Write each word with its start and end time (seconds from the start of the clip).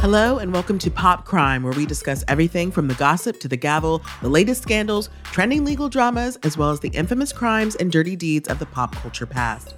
Hello, 0.00 0.38
and 0.38 0.52
welcome 0.52 0.78
to 0.78 0.92
Pop 0.92 1.24
Crime, 1.24 1.64
where 1.64 1.72
we 1.72 1.84
discuss 1.84 2.22
everything 2.28 2.70
from 2.70 2.86
the 2.86 2.94
gossip 2.94 3.40
to 3.40 3.48
the 3.48 3.56
gavel, 3.56 4.00
the 4.22 4.28
latest 4.28 4.62
scandals, 4.62 5.10
trending 5.24 5.64
legal 5.64 5.88
dramas, 5.88 6.38
as 6.44 6.56
well 6.56 6.70
as 6.70 6.78
the 6.78 6.88
infamous 6.90 7.32
crimes 7.32 7.74
and 7.74 7.90
dirty 7.90 8.14
deeds 8.14 8.48
of 8.48 8.60
the 8.60 8.66
pop 8.66 8.94
culture 8.94 9.26
past. 9.26 9.74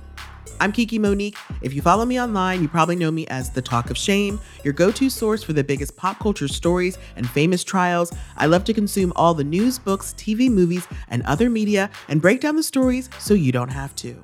I'm 0.60 0.72
Kiki 0.72 0.98
Monique. 0.98 1.38
If 1.62 1.72
you 1.72 1.80
follow 1.80 2.04
me 2.04 2.20
online, 2.20 2.60
you 2.60 2.68
probably 2.68 2.96
know 2.96 3.10
me 3.10 3.26
as 3.28 3.48
The 3.48 3.62
Talk 3.62 3.88
of 3.88 3.96
Shame, 3.96 4.38
your 4.62 4.74
go 4.74 4.92
to 4.92 5.08
source 5.08 5.42
for 5.42 5.54
the 5.54 5.64
biggest 5.64 5.96
pop 5.96 6.18
culture 6.18 6.48
stories 6.48 6.98
and 7.16 7.26
famous 7.26 7.64
trials. 7.64 8.12
I 8.36 8.44
love 8.44 8.64
to 8.64 8.74
consume 8.74 9.14
all 9.16 9.32
the 9.32 9.42
news, 9.42 9.78
books, 9.78 10.12
TV, 10.18 10.50
movies, 10.50 10.86
and 11.08 11.22
other 11.22 11.48
media 11.48 11.88
and 12.08 12.20
break 12.20 12.42
down 12.42 12.56
the 12.56 12.62
stories 12.62 13.08
so 13.18 13.32
you 13.32 13.52
don't 13.52 13.70
have 13.70 13.96
to. 13.96 14.22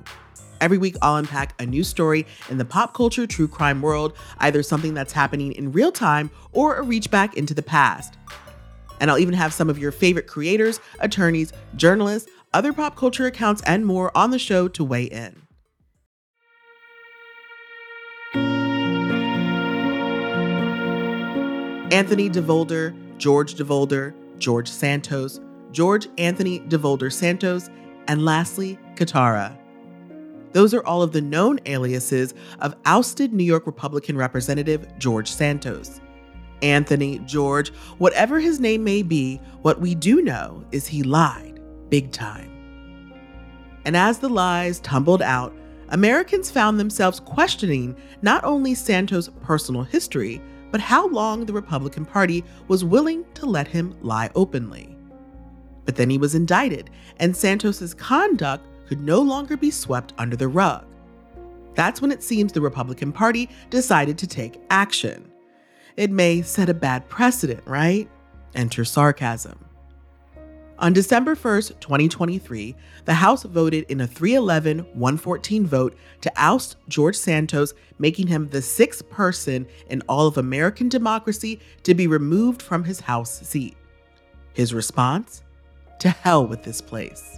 Every 0.59 0.77
week, 0.77 0.95
I'll 1.01 1.15
unpack 1.17 1.59
a 1.61 1.65
new 1.65 1.83
story 1.83 2.25
in 2.49 2.57
the 2.57 2.65
pop 2.65 2.93
culture 2.93 3.27
true 3.27 3.47
crime 3.47 3.81
world, 3.81 4.13
either 4.39 4.63
something 4.63 4.93
that's 4.93 5.13
happening 5.13 5.51
in 5.53 5.71
real 5.71 5.91
time 5.91 6.31
or 6.51 6.75
a 6.75 6.81
reach 6.81 7.11
back 7.11 7.35
into 7.35 7.53
the 7.53 7.63
past. 7.63 8.17
And 8.99 9.11
I'll 9.11 9.19
even 9.19 9.35
have 9.35 9.53
some 9.53 9.69
of 9.69 9.77
your 9.77 9.91
favorite 9.91 10.27
creators, 10.27 10.79
attorneys, 10.99 11.53
journalists, 11.75 12.29
other 12.53 12.73
pop 12.73 12.95
culture 12.95 13.25
accounts, 13.25 13.61
and 13.63 13.85
more 13.85 14.15
on 14.17 14.31
the 14.31 14.39
show 14.39 14.67
to 14.69 14.83
weigh 14.83 15.05
in. 15.05 15.43
Anthony 21.91 22.29
DeVolder, 22.29 22.93
George 23.17 23.55
DeVolder, 23.55 24.13
George 24.39 24.69
Santos, 24.69 25.39
George 25.71 26.07
Anthony 26.17 26.59
DeVolder 26.61 27.11
Santos, 27.11 27.69
and 28.07 28.25
lastly, 28.25 28.77
Kitara. 28.95 29.57
Those 30.53 30.73
are 30.73 30.85
all 30.85 31.01
of 31.01 31.11
the 31.11 31.21
known 31.21 31.59
aliases 31.65 32.33
of 32.59 32.75
ousted 32.85 33.33
New 33.33 33.43
York 33.43 33.65
Republican 33.65 34.17
Representative 34.17 34.87
George 34.97 35.31
Santos. 35.31 36.01
Anthony, 36.61 37.19
George, 37.19 37.69
whatever 37.99 38.39
his 38.39 38.59
name 38.59 38.83
may 38.83 39.03
be, 39.03 39.37
what 39.61 39.79
we 39.79 39.93
do 39.93 40.21
know 40.21 40.63
is 40.71 40.87
he 40.87 41.03
lied 41.03 41.59
big 41.89 42.11
time. 42.11 42.51
And 43.85 43.95
as 43.95 44.19
the 44.19 44.29
lies 44.29 44.79
tumbled 44.79 45.21
out, 45.21 45.55
Americans 45.89 46.51
found 46.51 46.79
themselves 46.79 47.19
questioning 47.21 47.95
not 48.21 48.43
only 48.43 48.73
Santos' 48.73 49.29
personal 49.41 49.83
history, 49.83 50.41
but 50.71 50.81
how 50.81 51.07
long 51.07 51.45
the 51.45 51.53
Republican 51.53 52.03
Party 52.03 52.43
was 52.67 52.83
willing 52.83 53.23
to 53.35 53.45
let 53.45 53.67
him 53.67 53.95
lie 54.01 54.29
openly. 54.35 54.97
But 55.85 55.95
then 55.95 56.09
he 56.09 56.17
was 56.17 56.35
indicted, 56.35 56.89
and 57.17 57.35
Santos's 57.35 57.93
conduct 57.93 58.67
could 58.87 59.01
no 59.01 59.21
longer 59.21 59.57
be 59.57 59.71
swept 59.71 60.13
under 60.17 60.35
the 60.35 60.47
rug. 60.47 60.85
That's 61.75 62.01
when 62.01 62.11
it 62.11 62.23
seems 62.23 62.53
the 62.53 62.61
Republican 62.61 63.11
Party 63.11 63.49
decided 63.69 64.17
to 64.17 64.27
take 64.27 64.59
action. 64.69 65.31
It 65.95 66.09
may 66.11 66.41
set 66.41 66.69
a 66.69 66.73
bad 66.73 67.07
precedent, 67.09 67.61
right? 67.65 68.09
Enter 68.55 68.85
sarcasm. 68.85 69.63
On 70.79 70.93
December 70.93 71.35
1st, 71.35 71.79
2023, 71.79 72.75
the 73.05 73.13
House 73.13 73.41
voted 73.41 73.85
in 73.89 74.01
a 74.01 74.07
311 74.07 74.79
114 74.93 75.65
vote 75.65 75.97
to 76.21 76.31
oust 76.35 76.77
George 76.87 77.15
Santos, 77.15 77.73
making 77.97 78.27
him 78.27 78.47
the 78.49 78.61
sixth 78.61 79.09
person 79.09 79.65
in 79.89 80.03
all 80.07 80.27
of 80.27 80.37
American 80.37 80.87
democracy 80.87 81.59
to 81.81 81.95
be 81.95 82.05
removed 82.05 82.61
from 82.61 82.83
his 82.83 82.99
House 82.99 83.39
seat. 83.41 83.75
His 84.53 84.71
response? 84.71 85.43
To 85.99 86.09
hell 86.09 86.45
with 86.45 86.61
this 86.61 86.79
place. 86.79 87.36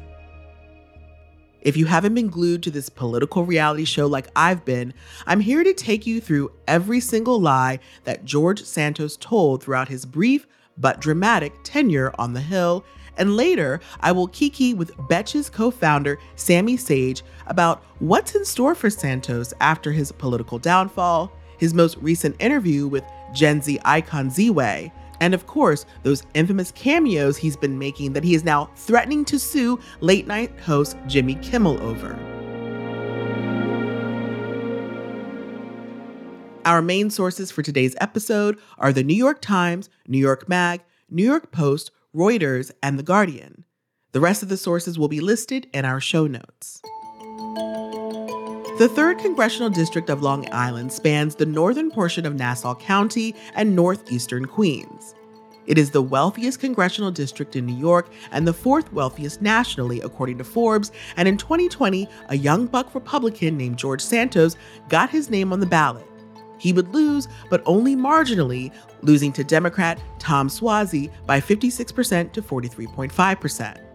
If 1.61 1.75
you 1.75 1.87
haven't 1.87 2.13
been 2.13 2.29
glued 2.29 2.63
to 2.63 2.71
this 2.71 2.87
political 2.87 3.43
reality 3.43 3.83
show 3.83 4.07
like 4.07 4.29
I've 4.35 4.63
been, 4.63 4.93
I'm 5.27 5.41
here 5.41 5.63
to 5.63 5.73
take 5.73 6.07
you 6.07 6.21
through 6.21 6.53
every 6.67 7.01
single 7.01 7.39
lie 7.39 7.79
that 8.05 8.23
George 8.23 8.63
Santos 8.63 9.17
told 9.17 9.61
throughout 9.61 9.89
his 9.89 10.05
brief 10.05 10.47
but 10.77 11.01
dramatic 11.01 11.53
tenure 11.63 12.13
on 12.17 12.31
the 12.31 12.39
Hill. 12.39 12.85
And 13.17 13.35
later, 13.35 13.81
I 13.99 14.13
will 14.13 14.27
kiki 14.27 14.73
with 14.73 14.95
Betches 15.09 15.51
co 15.51 15.69
founder 15.69 16.17
Sami 16.37 16.77
Sage 16.77 17.23
about 17.47 17.83
what's 17.99 18.35
in 18.35 18.45
store 18.45 18.73
for 18.73 18.89
Santos 18.89 19.53
after 19.59 19.91
his 19.91 20.13
political 20.13 20.59
downfall, 20.59 21.29
his 21.57 21.73
most 21.73 21.97
recent 21.97 22.37
interview 22.39 22.87
with 22.87 23.03
Gen 23.33 23.61
Z 23.61 23.77
icon 23.83 24.29
Ziwe, 24.29 24.89
and 25.21 25.33
of 25.33 25.47
course, 25.47 25.85
those 26.03 26.23
infamous 26.33 26.71
cameos 26.71 27.37
he's 27.37 27.57
been 27.57 27.77
making 27.77 28.13
that 28.13 28.23
he 28.23 28.35
is 28.35 28.43
now 28.43 28.69
threatening 28.75 29.25
to 29.25 29.39
sue 29.39 29.79
late 30.01 30.27
night 30.27 30.57
host 30.59 30.97
Jimmy 31.07 31.35
Kimmel 31.35 31.81
over. 31.81 32.17
Our 36.65 36.81
main 36.81 37.09
sources 37.09 37.51
for 37.51 37.63
today's 37.63 37.95
episode 38.01 38.59
are 38.77 38.93
the 38.93 39.03
New 39.03 39.15
York 39.15 39.41
Times, 39.41 39.89
New 40.07 40.19
York 40.19 40.47
Mag, 40.47 40.81
New 41.09 41.23
York 41.23 41.51
Post, 41.51 41.91
Reuters, 42.13 42.71
and 42.83 42.99
The 42.99 43.03
Guardian. 43.03 43.65
The 44.11 44.19
rest 44.19 44.43
of 44.43 44.49
the 44.49 44.57
sources 44.57 44.99
will 44.99 45.07
be 45.07 45.19
listed 45.19 45.67
in 45.73 45.85
our 45.85 45.99
show 45.99 46.27
notes. 46.27 46.81
The 48.79 48.87
3rd 48.87 49.19
Congressional 49.19 49.69
District 49.69 50.09
of 50.09 50.21
Long 50.21 50.47
Island 50.53 50.93
spans 50.93 51.35
the 51.35 51.45
northern 51.45 51.91
portion 51.91 52.25
of 52.25 52.35
Nassau 52.35 52.73
County 52.75 53.35
and 53.53 53.75
northeastern 53.75 54.45
Queens. 54.45 55.15
It 55.65 55.77
is 55.77 55.91
the 55.91 56.01
wealthiest 56.01 56.61
congressional 56.61 57.11
district 57.11 57.57
in 57.57 57.65
New 57.65 57.75
York 57.75 58.09
and 58.31 58.47
the 58.47 58.53
fourth 58.53 58.93
wealthiest 58.93 59.41
nationally, 59.41 59.99
according 59.99 60.37
to 60.37 60.45
Forbes. 60.45 60.93
And 61.17 61.27
in 61.27 61.35
2020, 61.35 62.07
a 62.29 62.37
young 62.37 62.67
buck 62.67 62.95
Republican 62.95 63.57
named 63.57 63.77
George 63.77 63.99
Santos 63.99 64.55
got 64.87 65.09
his 65.09 65.29
name 65.29 65.51
on 65.51 65.59
the 65.59 65.65
ballot. 65.65 66.07
He 66.57 66.71
would 66.71 66.93
lose, 66.93 67.27
but 67.49 67.61
only 67.65 67.97
marginally, 67.97 68.71
losing 69.01 69.33
to 69.33 69.43
Democrat 69.43 69.99
Tom 70.19 70.47
Suozzi 70.47 71.11
by 71.25 71.41
56% 71.41 72.31
to 72.31 72.41
43.5%. 72.41 73.88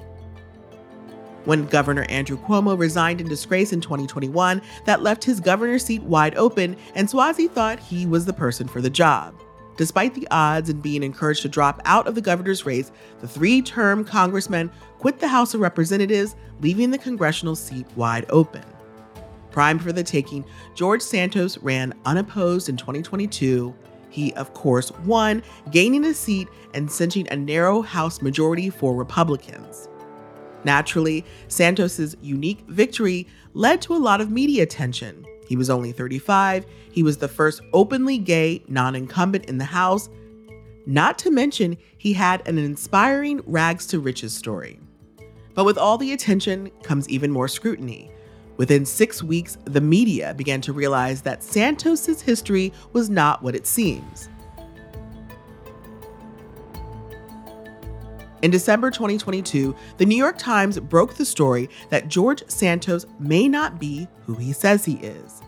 When 1.44 1.66
Governor 1.66 2.06
Andrew 2.09 2.38
Cuomo 2.38 2.78
resigned 2.78 3.21
in 3.21 3.28
disgrace 3.28 3.72
in 3.72 3.80
2021, 3.83 4.63
that 4.86 5.03
left 5.03 5.24
his 5.24 5.41
governor 5.41 5.78
seat 5.78 6.03
wide 6.03 6.34
open, 6.36 6.77
and 6.95 7.07
Suozzi 7.07 7.51
thought 7.51 7.78
he 7.78 8.07
was 8.07 8.24
the 8.24 8.33
person 8.33 8.66
for 8.66 8.80
the 8.80 8.89
job. 8.89 9.34
Despite 9.77 10.15
the 10.15 10.28
odds 10.30 10.71
and 10.71 10.83
being 10.83 11.03
encouraged 11.03 11.42
to 11.42 11.48
drop 11.48 11.83
out 11.84 12.07
of 12.07 12.15
the 12.15 12.21
governor's 12.22 12.65
race, 12.65 12.92
the 13.21 13.28
three 13.28 13.60
term 13.60 14.04
congressman 14.04 14.71
quit 14.98 15.19
the 15.19 15.28
House 15.28 15.53
of 15.53 15.60
Representatives, 15.60 16.34
leaving 16.60 16.91
the 16.91 16.98
congressional 16.98 17.57
seat 17.57 17.86
wide 17.97 18.24
open. 18.30 18.65
Prime 19.51 19.78
for 19.78 19.92
the 19.92 20.03
taking, 20.03 20.45
George 20.74 21.03
Santos 21.03 21.59
ran 21.59 21.92
unopposed 22.07 22.69
in 22.69 22.77
2022. 22.77 23.74
He, 24.09 24.33
of 24.34 24.54
course, 24.54 24.92
won, 25.04 25.42
gaining 25.71 26.04
a 26.04 26.15
seat 26.15 26.48
and 26.72 26.91
cinching 26.91 27.28
a 27.30 27.36
narrow 27.36 27.83
House 27.83 28.22
majority 28.22 28.71
for 28.71 28.95
Republicans. 28.95 29.89
Naturally, 30.65 31.25
Santos's 31.49 32.16
unique 32.22 32.61
victory 32.69 33.27
led 33.53 33.83
to 33.83 33.95
a 33.95 33.99
lot 33.99 34.21
of 34.21 34.31
media 34.31 34.63
attention. 34.63 35.25
He 35.47 35.57
was 35.57 35.71
only 35.71 35.93
35, 35.93 36.65
he 36.91 37.03
was 37.03 37.19
the 37.19 37.28
first 37.28 37.61
openly 37.72 38.19
gay 38.19 38.63
non 38.69 38.95
incumbent 38.95 39.47
in 39.47 39.59
the 39.59 39.65
House. 39.65 40.09
Not 40.87 41.19
to 41.19 41.31
mention, 41.31 41.77
he 41.99 42.13
had 42.13 42.47
an 42.47 42.59
inspiring 42.59 43.43
rags 43.47 43.87
to 43.89 44.01
riches 44.01 44.34
story. 44.34 44.78
But 45.55 45.65
with 45.65 45.78
all 45.78 45.99
the 45.99 46.13
attention 46.13 46.71
comes 46.83 47.09
even 47.09 47.31
more 47.31 47.49
scrutiny. 47.49 48.10
Within 48.57 48.87
six 48.87 49.22
weeks, 49.22 49.59
the 49.65 49.81
media 49.81 50.34
began 50.34 50.60
to 50.63 50.72
realize 50.72 51.22
that 51.22 51.43
Santos's 51.43 52.21
history 52.21 52.72
was 52.93 53.10
not 53.10 53.43
what 53.43 53.57
it 53.57 53.67
seems. 53.67 54.28
In 58.45 58.51
December 58.51 58.91
2022, 58.91 59.75
the 59.97 60.05
New 60.05 60.19
York 60.19 60.37
Times 60.37 60.79
broke 60.79 61.15
the 61.15 61.25
story 61.25 61.71
that 61.89 62.09
George 62.09 62.43
Santos 62.47 63.07
may 63.19 63.49
not 63.49 63.81
be 63.81 64.07
who 64.27 64.35
he 64.35 64.53
says 64.53 64.85
he 64.85 64.97
is. 64.97 65.41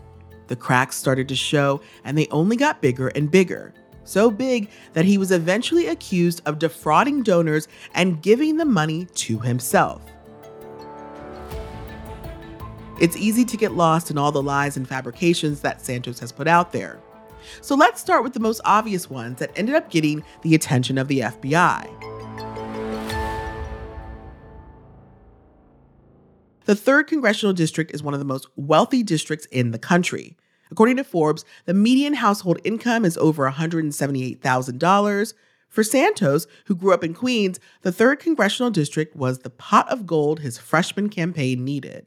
The 0.47 0.55
cracks 0.55 0.95
started 0.95 1.29
to 1.29 1.35
show, 1.35 1.79
and 2.05 2.17
they 2.17 2.25
only 2.31 2.55
got 2.55 2.81
bigger 2.81 3.09
and 3.09 3.29
bigger. 3.29 3.71
So 4.03 4.31
big 4.31 4.71
that 4.93 5.05
he 5.05 5.19
was 5.19 5.31
eventually 5.31 5.85
accused 5.85 6.41
of 6.47 6.57
defrauding 6.57 7.21
donors 7.21 7.67
and 7.93 8.19
giving 8.19 8.57
the 8.57 8.65
money 8.65 9.05
to 9.05 9.37
himself. 9.37 10.01
It's 12.99 13.15
easy 13.15 13.45
to 13.45 13.57
get 13.57 13.73
lost 13.73 14.09
in 14.09 14.17
all 14.17 14.31
the 14.31 14.41
lies 14.41 14.75
and 14.75 14.89
fabrications 14.89 15.61
that 15.61 15.81
Santos 15.81 16.17
has 16.17 16.31
put 16.31 16.47
out 16.47 16.71
there. 16.71 16.99
So 17.61 17.75
let's 17.75 18.01
start 18.01 18.23
with 18.23 18.33
the 18.33 18.39
most 18.39 18.59
obvious 18.65 19.07
ones 19.07 19.37
that 19.37 19.51
ended 19.55 19.75
up 19.75 19.91
getting 19.91 20.23
the 20.41 20.55
attention 20.55 20.97
of 20.97 21.07
the 21.07 21.19
FBI. 21.19 22.16
The 26.67 26.73
3rd 26.73 27.07
Congressional 27.07 27.53
District 27.53 27.91
is 27.93 28.03
one 28.03 28.13
of 28.13 28.19
the 28.19 28.25
most 28.25 28.45
wealthy 28.57 29.01
districts 29.01 29.45
in 29.51 29.71
the 29.71 29.79
country. 29.79 30.35
According 30.69 30.97
to 30.97 31.05
Forbes, 31.05 31.45
the 31.63 31.73
median 31.73 32.15
household 32.15 32.59
income 32.65 33.05
is 33.05 33.17
over 33.17 33.49
$178,000. 33.49 35.33
For 35.69 35.83
Santos, 35.85 36.45
who 36.65 36.75
grew 36.75 36.93
up 36.93 37.05
in 37.05 37.13
Queens, 37.13 37.61
the 37.83 37.93
3rd 37.93 38.19
Congressional 38.19 38.69
District 38.69 39.15
was 39.15 39.39
the 39.39 39.49
pot 39.49 39.89
of 39.89 40.05
gold 40.05 40.41
his 40.41 40.57
freshman 40.57 41.07
campaign 41.07 41.63
needed. 41.63 42.05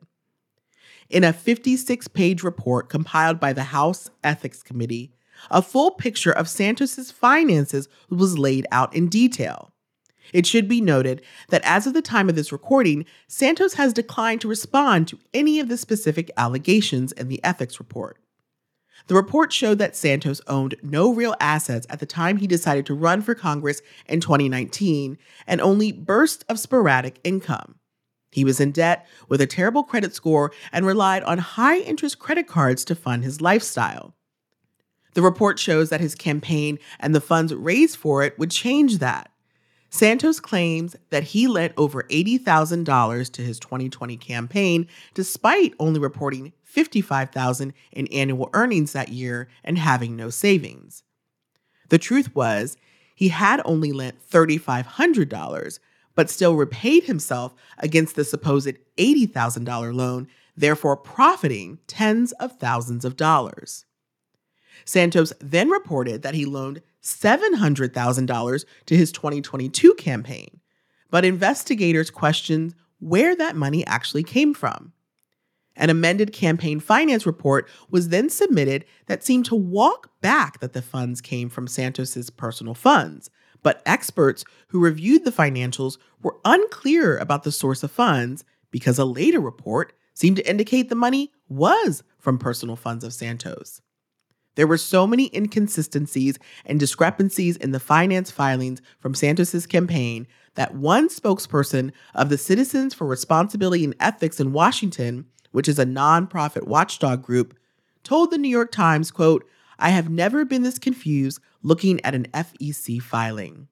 In 1.08 1.24
a 1.24 1.32
56 1.32 2.08
page 2.08 2.42
report 2.42 2.90
compiled 2.90 3.40
by 3.40 3.54
the 3.54 3.62
House 3.62 4.10
Ethics 4.22 4.62
Committee, 4.62 5.14
a 5.50 5.62
full 5.62 5.92
picture 5.92 6.32
of 6.32 6.50
Santos's 6.50 7.10
finances 7.10 7.88
was 8.10 8.38
laid 8.38 8.66
out 8.70 8.94
in 8.94 9.08
detail. 9.08 9.72
It 10.32 10.46
should 10.46 10.68
be 10.68 10.80
noted 10.80 11.22
that 11.48 11.62
as 11.64 11.86
of 11.86 11.94
the 11.94 12.02
time 12.02 12.28
of 12.28 12.36
this 12.36 12.52
recording, 12.52 13.04
Santos 13.26 13.74
has 13.74 13.92
declined 13.92 14.40
to 14.42 14.48
respond 14.48 15.08
to 15.08 15.18
any 15.34 15.60
of 15.60 15.68
the 15.68 15.76
specific 15.76 16.30
allegations 16.36 17.12
in 17.12 17.28
the 17.28 17.42
ethics 17.44 17.78
report. 17.78 18.18
The 19.06 19.14
report 19.14 19.52
showed 19.52 19.78
that 19.78 19.96
Santos 19.96 20.40
owned 20.46 20.76
no 20.82 21.12
real 21.12 21.34
assets 21.40 21.86
at 21.90 22.00
the 22.00 22.06
time 22.06 22.36
he 22.36 22.46
decided 22.46 22.86
to 22.86 22.94
run 22.94 23.22
for 23.22 23.34
Congress 23.34 23.82
in 24.06 24.20
2019 24.20 25.18
and 25.46 25.60
only 25.60 25.90
bursts 25.90 26.44
of 26.48 26.58
sporadic 26.58 27.18
income. 27.24 27.76
He 28.30 28.44
was 28.44 28.60
in 28.60 28.70
debt 28.70 29.06
with 29.28 29.40
a 29.40 29.46
terrible 29.46 29.82
credit 29.82 30.14
score 30.14 30.52
and 30.70 30.86
relied 30.86 31.22
on 31.24 31.38
high 31.38 31.78
interest 31.78 32.18
credit 32.18 32.46
cards 32.46 32.84
to 32.84 32.94
fund 32.94 33.24
his 33.24 33.40
lifestyle. 33.40 34.14
The 35.14 35.22
report 35.22 35.58
shows 35.58 35.90
that 35.90 36.00
his 36.00 36.14
campaign 36.14 36.78
and 37.00 37.14
the 37.14 37.20
funds 37.20 37.52
raised 37.52 37.96
for 37.96 38.22
it 38.22 38.38
would 38.38 38.52
change 38.52 38.98
that. 38.98 39.32
Santos 39.90 40.38
claims 40.38 40.96
that 41.10 41.24
he 41.24 41.48
lent 41.48 41.74
over 41.76 42.04
$80,000 42.04 43.32
to 43.32 43.42
his 43.42 43.58
2020 43.58 44.16
campaign 44.16 44.86
despite 45.14 45.74
only 45.80 45.98
reporting 45.98 46.52
$55,000 46.72 47.72
in 47.92 48.06
annual 48.08 48.50
earnings 48.54 48.92
that 48.92 49.08
year 49.08 49.48
and 49.64 49.76
having 49.76 50.14
no 50.14 50.30
savings. 50.30 51.02
The 51.88 51.98
truth 51.98 52.34
was, 52.34 52.76
he 53.16 53.28
had 53.28 53.60
only 53.64 53.92
lent 53.92 54.26
$3,500, 54.30 55.78
but 56.14 56.30
still 56.30 56.54
repaid 56.54 57.04
himself 57.04 57.54
against 57.78 58.14
the 58.14 58.24
supposed 58.24 58.76
$80,000 58.96 59.94
loan, 59.94 60.28
therefore 60.56 60.96
profiting 60.96 61.80
tens 61.88 62.32
of 62.32 62.58
thousands 62.58 63.04
of 63.04 63.16
dollars. 63.16 63.84
Santos 64.84 65.32
then 65.40 65.68
reported 65.68 66.22
that 66.22 66.34
he 66.34 66.44
loaned 66.44 66.80
$700,000 67.02 68.64
to 68.86 68.96
his 68.96 69.12
2022 69.12 69.94
campaign, 69.94 70.60
but 71.10 71.24
investigators 71.24 72.10
questioned 72.10 72.74
where 72.98 73.34
that 73.34 73.56
money 73.56 73.86
actually 73.86 74.22
came 74.22 74.54
from. 74.54 74.92
An 75.76 75.88
amended 75.88 76.32
campaign 76.32 76.80
finance 76.80 77.24
report 77.24 77.68
was 77.90 78.08
then 78.08 78.28
submitted 78.28 78.84
that 79.06 79.24
seemed 79.24 79.46
to 79.46 79.54
walk 79.54 80.10
back 80.20 80.60
that 80.60 80.74
the 80.74 80.82
funds 80.82 81.20
came 81.20 81.48
from 81.48 81.66
Santos's 81.66 82.28
personal 82.28 82.74
funds, 82.74 83.30
but 83.62 83.82
experts 83.86 84.44
who 84.68 84.80
reviewed 84.80 85.24
the 85.24 85.30
financials 85.30 85.96
were 86.22 86.36
unclear 86.44 87.16
about 87.16 87.44
the 87.44 87.52
source 87.52 87.82
of 87.82 87.90
funds 87.90 88.44
because 88.70 88.98
a 88.98 89.04
later 89.04 89.40
report 89.40 89.92
seemed 90.12 90.36
to 90.36 90.48
indicate 90.48 90.88
the 90.88 90.94
money 90.94 91.32
was 91.48 92.02
from 92.18 92.38
personal 92.38 92.76
funds 92.76 93.04
of 93.04 93.14
Santos. 93.14 93.80
There 94.56 94.66
were 94.66 94.78
so 94.78 95.06
many 95.06 95.30
inconsistencies 95.34 96.38
and 96.66 96.80
discrepancies 96.80 97.56
in 97.56 97.70
the 97.70 97.80
finance 97.80 98.30
filings 98.30 98.82
from 98.98 99.14
Santos's 99.14 99.66
campaign 99.66 100.26
that 100.54 100.74
one 100.74 101.08
spokesperson 101.08 101.92
of 102.14 102.28
the 102.28 102.38
Citizens 102.38 102.92
for 102.92 103.06
Responsibility 103.06 103.84
and 103.84 103.94
Ethics 104.00 104.40
in 104.40 104.52
Washington, 104.52 105.26
which 105.52 105.68
is 105.68 105.78
a 105.78 105.86
nonprofit 105.86 106.66
watchdog 106.66 107.22
group, 107.22 107.56
told 108.02 108.30
the 108.30 108.38
New 108.38 108.48
York 108.48 108.72
Times, 108.72 109.10
quote, 109.10 109.44
I 109.78 109.90
have 109.90 110.10
never 110.10 110.44
been 110.44 110.62
this 110.62 110.78
confused 110.78 111.40
looking 111.62 112.04
at 112.04 112.14
an 112.14 112.26
FEC 112.34 113.00
filing. 113.00 113.68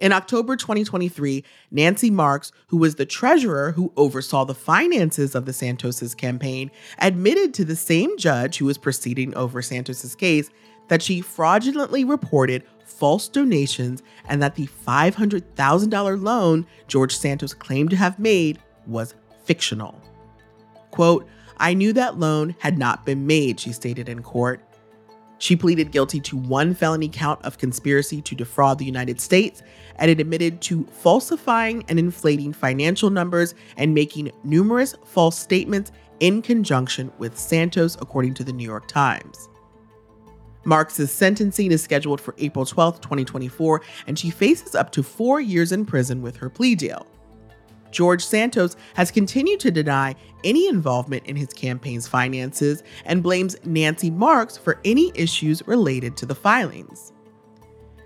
In 0.00 0.12
October 0.12 0.56
2023, 0.56 1.44
Nancy 1.70 2.10
Marks, 2.10 2.50
who 2.66 2.78
was 2.78 2.96
the 2.96 3.06
treasurer 3.06 3.72
who 3.72 3.92
oversaw 3.96 4.44
the 4.44 4.54
finances 4.54 5.36
of 5.36 5.46
the 5.46 5.52
Santos's 5.52 6.16
campaign, 6.16 6.72
admitted 6.98 7.54
to 7.54 7.64
the 7.64 7.76
same 7.76 8.18
judge 8.18 8.58
who 8.58 8.64
was 8.64 8.76
proceeding 8.76 9.32
over 9.36 9.62
Santos's 9.62 10.16
case 10.16 10.50
that 10.88 11.00
she 11.00 11.20
fraudulently 11.20 12.04
reported 12.04 12.64
false 12.84 13.28
donations 13.28 14.02
and 14.28 14.42
that 14.42 14.56
the 14.56 14.66
$500,000 14.66 16.22
loan 16.22 16.66
George 16.88 17.16
Santos 17.16 17.54
claimed 17.54 17.90
to 17.90 17.96
have 17.96 18.18
made 18.18 18.58
was 18.86 19.14
fictional. 19.44 20.00
Quote, 20.90 21.28
I 21.58 21.72
knew 21.72 21.92
that 21.92 22.18
loan 22.18 22.56
had 22.58 22.78
not 22.78 23.06
been 23.06 23.28
made, 23.28 23.60
she 23.60 23.72
stated 23.72 24.08
in 24.08 24.22
court. 24.22 24.60
She 25.44 25.56
pleaded 25.56 25.92
guilty 25.92 26.20
to 26.20 26.38
one 26.38 26.72
felony 26.72 27.10
count 27.10 27.44
of 27.44 27.58
conspiracy 27.58 28.22
to 28.22 28.34
defraud 28.34 28.78
the 28.78 28.86
United 28.86 29.20
States, 29.20 29.62
and 29.96 30.10
it 30.10 30.18
admitted 30.18 30.62
to 30.62 30.86
falsifying 30.86 31.84
and 31.90 31.98
inflating 31.98 32.54
financial 32.54 33.10
numbers 33.10 33.54
and 33.76 33.92
making 33.92 34.32
numerous 34.42 34.94
false 35.04 35.38
statements 35.38 35.92
in 36.20 36.40
conjunction 36.40 37.12
with 37.18 37.38
Santos, 37.38 37.94
according 38.00 38.32
to 38.32 38.42
the 38.42 38.54
New 38.54 38.64
York 38.64 38.88
Times. 38.88 39.50
Marks' 40.64 41.10
sentencing 41.10 41.72
is 41.72 41.82
scheduled 41.82 42.22
for 42.22 42.34
April 42.38 42.64
12, 42.64 43.02
2024, 43.02 43.82
and 44.06 44.18
she 44.18 44.30
faces 44.30 44.74
up 44.74 44.92
to 44.92 45.02
four 45.02 45.42
years 45.42 45.72
in 45.72 45.84
prison 45.84 46.22
with 46.22 46.38
her 46.38 46.48
plea 46.48 46.74
deal. 46.74 47.06
George 47.94 48.26
Santos 48.26 48.76
has 48.94 49.12
continued 49.12 49.60
to 49.60 49.70
deny 49.70 50.16
any 50.42 50.66
involvement 50.66 51.24
in 51.26 51.36
his 51.36 51.52
campaign's 51.52 52.08
finances 52.08 52.82
and 53.04 53.22
blames 53.22 53.56
Nancy 53.64 54.10
Marks 54.10 54.56
for 54.56 54.80
any 54.84 55.12
issues 55.14 55.66
related 55.68 56.16
to 56.16 56.26
the 56.26 56.34
filings. 56.34 57.12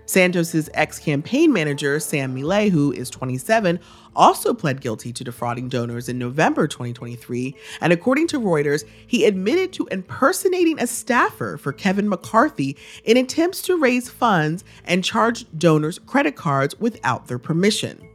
Santos's 0.05 0.69
ex-campaign 0.73 1.53
manager, 1.53 1.99
Sam 1.99 2.33
Millet, 2.33 2.71
who 2.71 2.91
is 2.91 3.09
27, 3.11 3.79
also 4.15 4.53
pled 4.55 4.81
guilty 4.81 5.13
to 5.13 5.23
defrauding 5.23 5.69
donors 5.69 6.09
in 6.09 6.17
November 6.17 6.67
2023, 6.67 7.55
and 7.81 7.93
according 7.93 8.25
to 8.27 8.39
Reuters, 8.39 8.85
he 9.05 9.25
admitted 9.25 9.71
to 9.73 9.87
impersonating 9.87 10.79
a 10.79 10.87
staffer 10.87 11.57
for 11.57 11.73
Kevin 11.73 12.09
McCarthy 12.09 12.75
in 13.03 13.17
attempts 13.17 13.61
to 13.63 13.77
raise 13.77 14.09
funds 14.09 14.63
and 14.85 15.03
charge 15.03 15.45
donors 15.59 15.99
credit 15.99 16.35
cards 16.35 16.79
without 16.79 17.27
their 17.27 17.39
permission. 17.39 18.08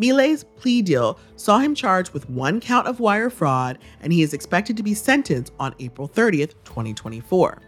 Millet's 0.00 0.44
plea 0.56 0.80
deal 0.80 1.18
saw 1.36 1.58
him 1.58 1.74
charged 1.74 2.14
with 2.14 2.30
one 2.30 2.58
count 2.58 2.86
of 2.86 3.00
wire 3.00 3.28
fraud, 3.28 3.78
and 4.00 4.14
he 4.14 4.22
is 4.22 4.32
expected 4.32 4.74
to 4.78 4.82
be 4.82 4.94
sentenced 4.94 5.52
on 5.60 5.74
April 5.78 6.08
30th, 6.08 6.54
2024. 6.64 7.60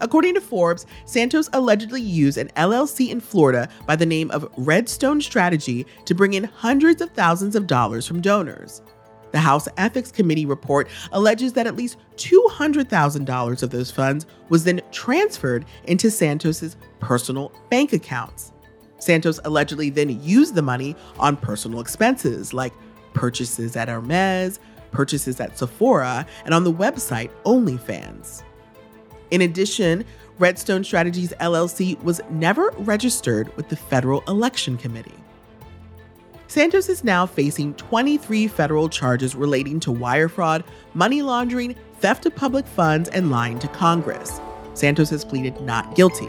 According 0.00 0.34
to 0.34 0.42
Forbes, 0.42 0.84
Santos 1.06 1.48
allegedly 1.54 2.02
used 2.02 2.36
an 2.36 2.50
LLC 2.56 3.08
in 3.08 3.18
Florida 3.18 3.66
by 3.86 3.96
the 3.96 4.04
name 4.04 4.30
of 4.30 4.46
Redstone 4.58 5.22
Strategy 5.22 5.86
to 6.04 6.14
bring 6.14 6.34
in 6.34 6.44
hundreds 6.44 7.00
of 7.00 7.10
thousands 7.12 7.56
of 7.56 7.66
dollars 7.66 8.06
from 8.06 8.20
donors. 8.20 8.82
The 9.30 9.38
House 9.38 9.68
Ethics 9.78 10.12
Committee 10.12 10.44
report 10.44 10.90
alleges 11.12 11.54
that 11.54 11.66
at 11.66 11.76
least 11.76 11.96
$200,000 12.16 13.62
of 13.62 13.70
those 13.70 13.90
funds 13.90 14.26
was 14.50 14.64
then 14.64 14.82
transferred 14.90 15.64
into 15.84 16.10
Santos's 16.10 16.76
personal 17.00 17.52
bank 17.70 17.94
accounts. 17.94 18.52
Santos 19.02 19.40
allegedly 19.44 19.90
then 19.90 20.22
used 20.22 20.54
the 20.54 20.62
money 20.62 20.94
on 21.18 21.36
personal 21.36 21.80
expenses 21.80 22.54
like 22.54 22.72
purchases 23.14 23.76
at 23.76 23.88
Hermes, 23.88 24.60
purchases 24.92 25.40
at 25.40 25.58
Sephora, 25.58 26.24
and 26.44 26.54
on 26.54 26.62
the 26.62 26.72
website 26.72 27.30
OnlyFans. 27.44 28.44
In 29.32 29.40
addition, 29.40 30.04
Redstone 30.38 30.84
Strategies 30.84 31.32
LLC 31.40 32.00
was 32.04 32.20
never 32.30 32.72
registered 32.78 33.54
with 33.56 33.68
the 33.68 33.76
Federal 33.76 34.22
Election 34.28 34.76
Committee. 34.76 35.10
Santos 36.46 36.88
is 36.88 37.02
now 37.02 37.26
facing 37.26 37.74
23 37.74 38.46
federal 38.46 38.88
charges 38.88 39.34
relating 39.34 39.80
to 39.80 39.90
wire 39.90 40.28
fraud, 40.28 40.62
money 40.94 41.22
laundering, 41.22 41.74
theft 41.98 42.26
of 42.26 42.36
public 42.36 42.66
funds, 42.66 43.08
and 43.08 43.32
lying 43.32 43.58
to 43.58 43.68
Congress. 43.68 44.40
Santos 44.74 45.10
has 45.10 45.24
pleaded 45.24 45.60
not 45.62 45.96
guilty. 45.96 46.28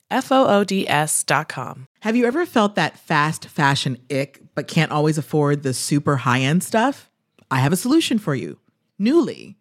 F 0.11 0.31
O 0.31 0.45
O 0.45 0.63
D 0.65 0.85
com. 1.47 1.87
Have 2.01 2.15
you 2.15 2.25
ever 2.25 2.45
felt 2.45 2.75
that 2.75 2.99
fast 2.99 3.45
fashion 3.45 3.97
ick, 4.11 4.41
but 4.53 4.67
can't 4.67 4.91
always 4.91 5.17
afford 5.17 5.63
the 5.63 5.73
super 5.73 6.17
high 6.17 6.41
end 6.41 6.63
stuff? 6.63 7.09
I 7.49 7.59
have 7.59 7.73
a 7.73 7.77
solution 7.77 8.19
for 8.19 8.35
you 8.35 8.59
Nuuly. 8.99 9.55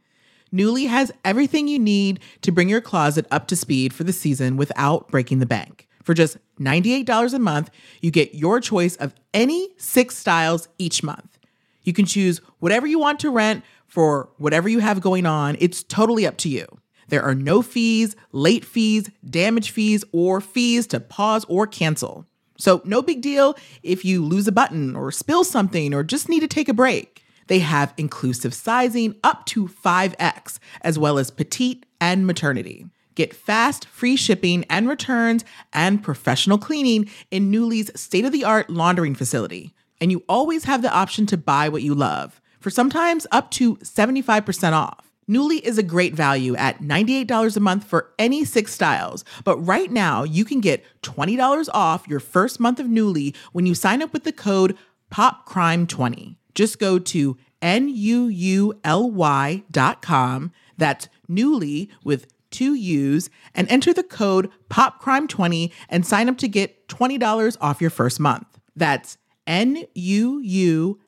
Nuuly 0.53 0.89
has 0.89 1.13
everything 1.25 1.69
you 1.69 1.79
need 1.79 2.19
to 2.43 2.51
bring 2.51 2.69
your 2.69 2.81
closet 2.81 3.27
up 3.31 3.47
to 3.47 3.57
speed 3.57 3.95
for 3.95 4.03
the 4.03 4.13
season 4.13 4.57
without 4.57 5.09
breaking 5.09 5.39
the 5.39 5.47
bank. 5.47 5.87
For 6.03 6.13
just 6.13 6.39
$98 6.59 7.33
a 7.33 7.39
month, 7.39 7.71
you 8.01 8.11
get 8.11 8.35
your 8.35 8.61
choice 8.61 8.97
of 8.97 9.15
any 9.33 9.69
six 9.77 10.17
styles 10.17 10.69
each 10.79 11.05
month. 11.05 11.39
You 11.83 11.93
can 11.93 12.05
choose 12.05 12.39
whatever 12.59 12.89
you 12.89 12.99
want 12.99 13.21
to 13.21 13.31
rent 13.31 13.65
for 13.87 14.29
whatever 14.39 14.69
you 14.69 14.81
have 14.81 15.01
going 15.01 15.25
on. 15.25 15.57
It's 15.61 15.85
totally 15.85 16.27
up 16.27 16.37
to 16.39 16.49
you. 16.49 16.67
There 17.11 17.23
are 17.23 17.35
no 17.35 17.61
fees, 17.61 18.17
late 18.33 18.65
fees, 18.65 19.11
damage 19.29 19.71
fees, 19.71 20.05
or 20.13 20.41
fees 20.41 20.87
to 20.89 21.01
pause 21.01 21.45
or 21.49 21.67
cancel. 21.67 22.25
So, 22.57 22.83
no 22.85 23.03
big 23.03 23.21
deal 23.21 23.57
if 23.83 24.05
you 24.05 24.25
lose 24.25 24.47
a 24.47 24.53
button 24.53 24.95
or 24.95 25.11
spill 25.11 25.45
something 25.45 25.93
or 25.93 26.03
just 26.03 26.29
need 26.29 26.41
to 26.41 26.49
take 26.49 26.69
a 26.69 26.75
break. 26.75 27.25
They 27.49 27.59
have 27.61 27.95
inclusive 27.97 28.55
sizing 28.55 29.17
up 29.25 29.45
to 29.47 29.67
5X, 29.67 30.61
as 30.83 30.99
well 30.99 31.19
as 31.19 31.33
petite 31.33 31.85
and 32.01 32.27
maternity. 32.27 32.87
Get 33.17 33.35
fast, 33.35 33.87
free 33.87 34.15
shipping 34.15 34.65
and 34.71 34.89
returns 34.89 35.45
and 35.73 36.03
professional 36.03 36.59
cleaning 36.59 37.11
in 37.31 37.51
Nuuly's 37.51 37.91
state 38.01 38.25
of 38.25 38.33
the 38.33 38.45
art 38.45 38.71
laundering 38.71 39.17
facility. 39.17 39.75
And 40.01 40.13
you 40.13 40.23
always 40.29 40.65
have 40.65 40.83
the 40.83 40.93
option 40.93 41.27
to 41.27 41.37
buy 41.37 41.69
what 41.69 41.83
you 41.83 41.95
love, 41.95 42.41
for 42.61 42.71
sometimes 42.71 43.27
up 43.33 43.51
to 43.53 43.77
75% 43.77 44.73
off. 44.73 45.10
Nuuly 45.31 45.61
is 45.61 45.79
a 45.79 45.85
great 45.85 46.15
value 46.15 46.57
at 46.57 46.81
$98 46.81 47.57
a 47.57 47.61
month 47.61 47.85
for 47.85 48.11
any 48.19 48.45
six 48.45 48.75
styles. 48.75 49.25
But 49.45 49.59
right 49.59 49.91
now, 49.91 50.25
you 50.25 50.45
can 50.45 50.61
get 50.61 50.85
$20 51.03 51.69
off 51.73 52.09
your 52.09 52.19
first 52.19 52.59
month 52.59 52.81
of 52.81 52.89
Nuuly 52.89 53.37
when 53.53 53.65
you 53.65 53.77
sign 53.77 54.03
up 54.03 54.13
with 54.13 54.25
the 54.25 54.33
code 54.33 54.77
POPCRIME20. 55.13 56.35
Just 56.55 56.81
go 56.81 56.99
to 56.99 57.39
N-U-U-L-Y 57.63 59.63
dot 59.71 60.03
com. 60.03 60.51
That's 60.77 61.09
Nuuly 61.29 61.89
with 62.03 62.27
two 62.51 62.75
U's 62.75 63.31
and 63.55 63.71
enter 63.71 63.93
the 63.93 64.03
code 64.03 64.51
POPCRIME20 64.69 65.71
and 65.89 66.05
sign 66.05 66.29
up 66.29 66.39
to 66.39 66.49
get 66.49 66.89
$20 66.89 67.57
off 67.61 67.81
your 67.81 67.91
first 67.91 68.19
month. 68.19 68.59
That's 68.75 69.17
N-U-U-L-Y 69.47 70.99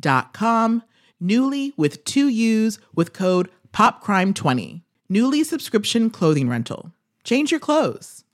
dot 0.00 0.32
com 0.32 0.82
Nuuly 1.22 1.72
with 1.76 2.04
two 2.04 2.28
U's 2.28 2.78
with 2.94 3.12
code 3.12 3.48
POPCRIME20. 3.72 4.82
Nuuly 5.10 5.44
subscription 5.44 6.10
clothing 6.10 6.48
rental. 6.48 6.92
Change 7.22 7.50
your 7.50 7.60
clothes. 7.60 8.24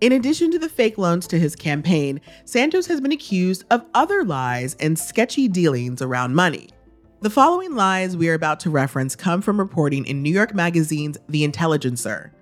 In 0.00 0.12
addition 0.12 0.52
to 0.52 0.58
the 0.60 0.68
fake 0.68 0.96
loans 0.96 1.26
to 1.26 1.38
his 1.38 1.56
campaign, 1.56 2.20
Santos 2.44 2.86
has 2.86 3.00
been 3.00 3.10
accused 3.12 3.64
of 3.70 3.84
other 3.94 4.24
lies 4.24 4.76
and 4.78 4.96
sketchy 4.96 5.48
dealings 5.48 6.00
around 6.00 6.36
money. 6.36 6.68
The 7.20 7.30
following 7.30 7.74
lies 7.74 8.16
we 8.16 8.28
are 8.28 8.34
about 8.34 8.60
to 8.60 8.70
reference 8.70 9.16
come 9.16 9.42
from 9.42 9.58
reporting 9.58 10.06
in 10.06 10.22
New 10.22 10.32
York 10.32 10.54
Magazine's 10.54 11.18
The 11.28 11.42
Intelligencer. 11.42 12.32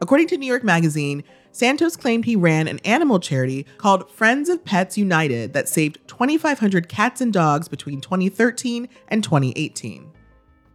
According 0.00 0.26
to 0.28 0.36
New 0.36 0.46
York 0.46 0.64
Magazine, 0.64 1.22
Santos 1.56 1.96
claimed 1.96 2.26
he 2.26 2.36
ran 2.36 2.68
an 2.68 2.80
animal 2.80 3.18
charity 3.18 3.64
called 3.78 4.10
Friends 4.10 4.50
of 4.50 4.62
Pets 4.62 4.98
United 4.98 5.54
that 5.54 5.70
saved 5.70 5.98
2,500 6.06 6.86
cats 6.86 7.22
and 7.22 7.32
dogs 7.32 7.66
between 7.66 8.02
2013 8.02 8.86
and 9.08 9.24
2018. 9.24 10.12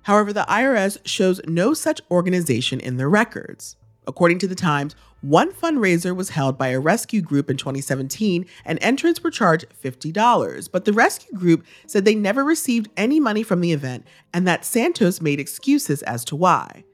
However, 0.01 0.33
the 0.33 0.45
IRS 0.49 0.97
shows 1.05 1.39
no 1.45 1.75
such 1.75 2.01
organization 2.09 2.79
in 2.79 2.97
their 2.97 3.11
records. 3.11 3.75
According 4.07 4.39
to 4.39 4.47
the 4.47 4.55
Times, 4.55 4.95
one 5.21 5.51
fundraiser 5.51 6.15
was 6.15 6.29
held 6.29 6.57
by 6.57 6.69
a 6.69 6.79
rescue 6.79 7.21
group 7.21 7.51
in 7.51 7.57
2017 7.57 8.47
and 8.65 8.79
entrants 8.81 9.21
were 9.21 9.29
charged 9.29 9.67
$50, 9.83 10.71
but 10.71 10.85
the 10.85 10.93
rescue 10.93 11.37
group 11.37 11.63
said 11.85 12.05
they 12.05 12.15
never 12.15 12.43
received 12.43 12.89
any 12.97 13.19
money 13.19 13.43
from 13.43 13.61
the 13.61 13.71
event 13.71 14.07
and 14.33 14.47
that 14.47 14.65
Santos 14.65 15.21
made 15.21 15.39
excuses 15.39 16.01
as 16.01 16.25
to 16.25 16.35
why. 16.35 16.85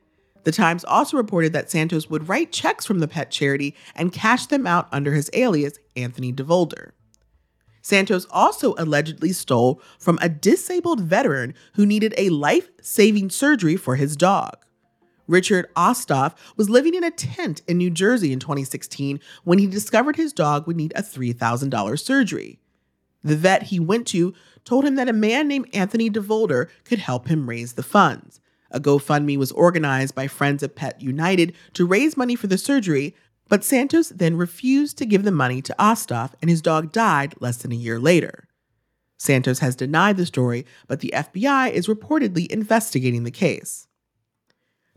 The 0.47 0.53
Times 0.53 0.85
also 0.85 1.17
reported 1.17 1.51
that 1.51 1.69
Santos 1.69 2.09
would 2.09 2.29
write 2.29 2.53
checks 2.53 2.85
from 2.85 2.99
the 2.99 3.07
pet 3.09 3.31
charity 3.31 3.75
and 3.93 4.13
cash 4.13 4.45
them 4.45 4.65
out 4.65 4.87
under 4.93 5.13
his 5.13 5.29
alias, 5.33 5.77
Anthony 5.97 6.31
DeVolder. 6.31 6.91
Santos 7.81 8.25
also 8.31 8.73
allegedly 8.77 9.33
stole 9.33 9.81
from 9.99 10.17
a 10.21 10.29
disabled 10.29 11.01
veteran 11.01 11.53
who 11.73 11.85
needed 11.85 12.13
a 12.15 12.29
life 12.29 12.69
saving 12.81 13.29
surgery 13.29 13.75
for 13.75 13.97
his 13.97 14.15
dog. 14.15 14.55
Richard 15.27 15.67
Osthoff 15.75 16.33
was 16.55 16.69
living 16.69 16.95
in 16.95 17.03
a 17.03 17.11
tent 17.11 17.61
in 17.67 17.77
New 17.77 17.89
Jersey 17.89 18.31
in 18.31 18.39
2016 18.39 19.19
when 19.43 19.59
he 19.59 19.67
discovered 19.67 20.15
his 20.15 20.31
dog 20.31 20.65
would 20.65 20.77
need 20.77 20.93
a 20.95 21.01
$3,000 21.01 21.99
surgery. 21.99 22.57
The 23.21 23.35
vet 23.35 23.63
he 23.63 23.81
went 23.81 24.07
to 24.07 24.33
told 24.63 24.85
him 24.85 24.95
that 24.95 25.09
a 25.09 25.13
man 25.13 25.49
named 25.49 25.67
Anthony 25.73 26.09
DeVolder 26.09 26.69
could 26.85 26.99
help 26.99 27.27
him 27.27 27.49
raise 27.49 27.73
the 27.73 27.83
funds. 27.83 28.39
A 28.71 28.79
GoFundMe 28.79 29.37
was 29.37 29.51
organized 29.51 30.15
by 30.15 30.27
Friends 30.27 30.63
of 30.63 30.75
Pet 30.75 31.01
United 31.01 31.53
to 31.73 31.85
raise 31.85 32.17
money 32.17 32.35
for 32.35 32.47
the 32.47 32.57
surgery, 32.57 33.15
but 33.49 33.63
Santos 33.63 34.09
then 34.09 34.35
refused 34.35 34.97
to 34.97 35.05
give 35.05 35.23
the 35.23 35.31
money 35.31 35.61
to 35.61 35.75
Osthoff 35.79 36.33
and 36.41 36.49
his 36.49 36.61
dog 36.61 36.91
died 36.91 37.33
less 37.39 37.57
than 37.57 37.71
a 37.71 37.75
year 37.75 37.99
later. 37.99 38.47
Santos 39.17 39.59
has 39.59 39.75
denied 39.75 40.17
the 40.17 40.25
story, 40.25 40.65
but 40.87 40.99
the 40.99 41.13
FBI 41.15 41.71
is 41.71 41.87
reportedly 41.87 42.47
investigating 42.47 43.23
the 43.23 43.31
case. 43.31 43.87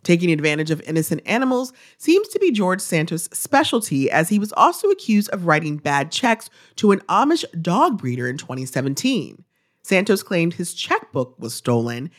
Taking 0.02 0.32
advantage 0.32 0.70
of 0.70 0.80
innocent 0.82 1.20
animals 1.26 1.72
seems 1.98 2.28
to 2.28 2.38
be 2.38 2.50
George 2.50 2.80
Santos' 2.80 3.28
specialty, 3.32 4.10
as 4.10 4.30
he 4.30 4.38
was 4.38 4.52
also 4.54 4.88
accused 4.88 5.28
of 5.30 5.46
writing 5.46 5.76
bad 5.76 6.10
checks 6.10 6.48
to 6.76 6.92
an 6.92 7.00
Amish 7.00 7.44
dog 7.60 7.98
breeder 7.98 8.28
in 8.28 8.38
2017. 8.38 9.44
Santos 9.82 10.22
claimed 10.22 10.54
his 10.54 10.74
checkbook 10.74 11.38
was 11.38 11.54
stolen, 11.54 12.10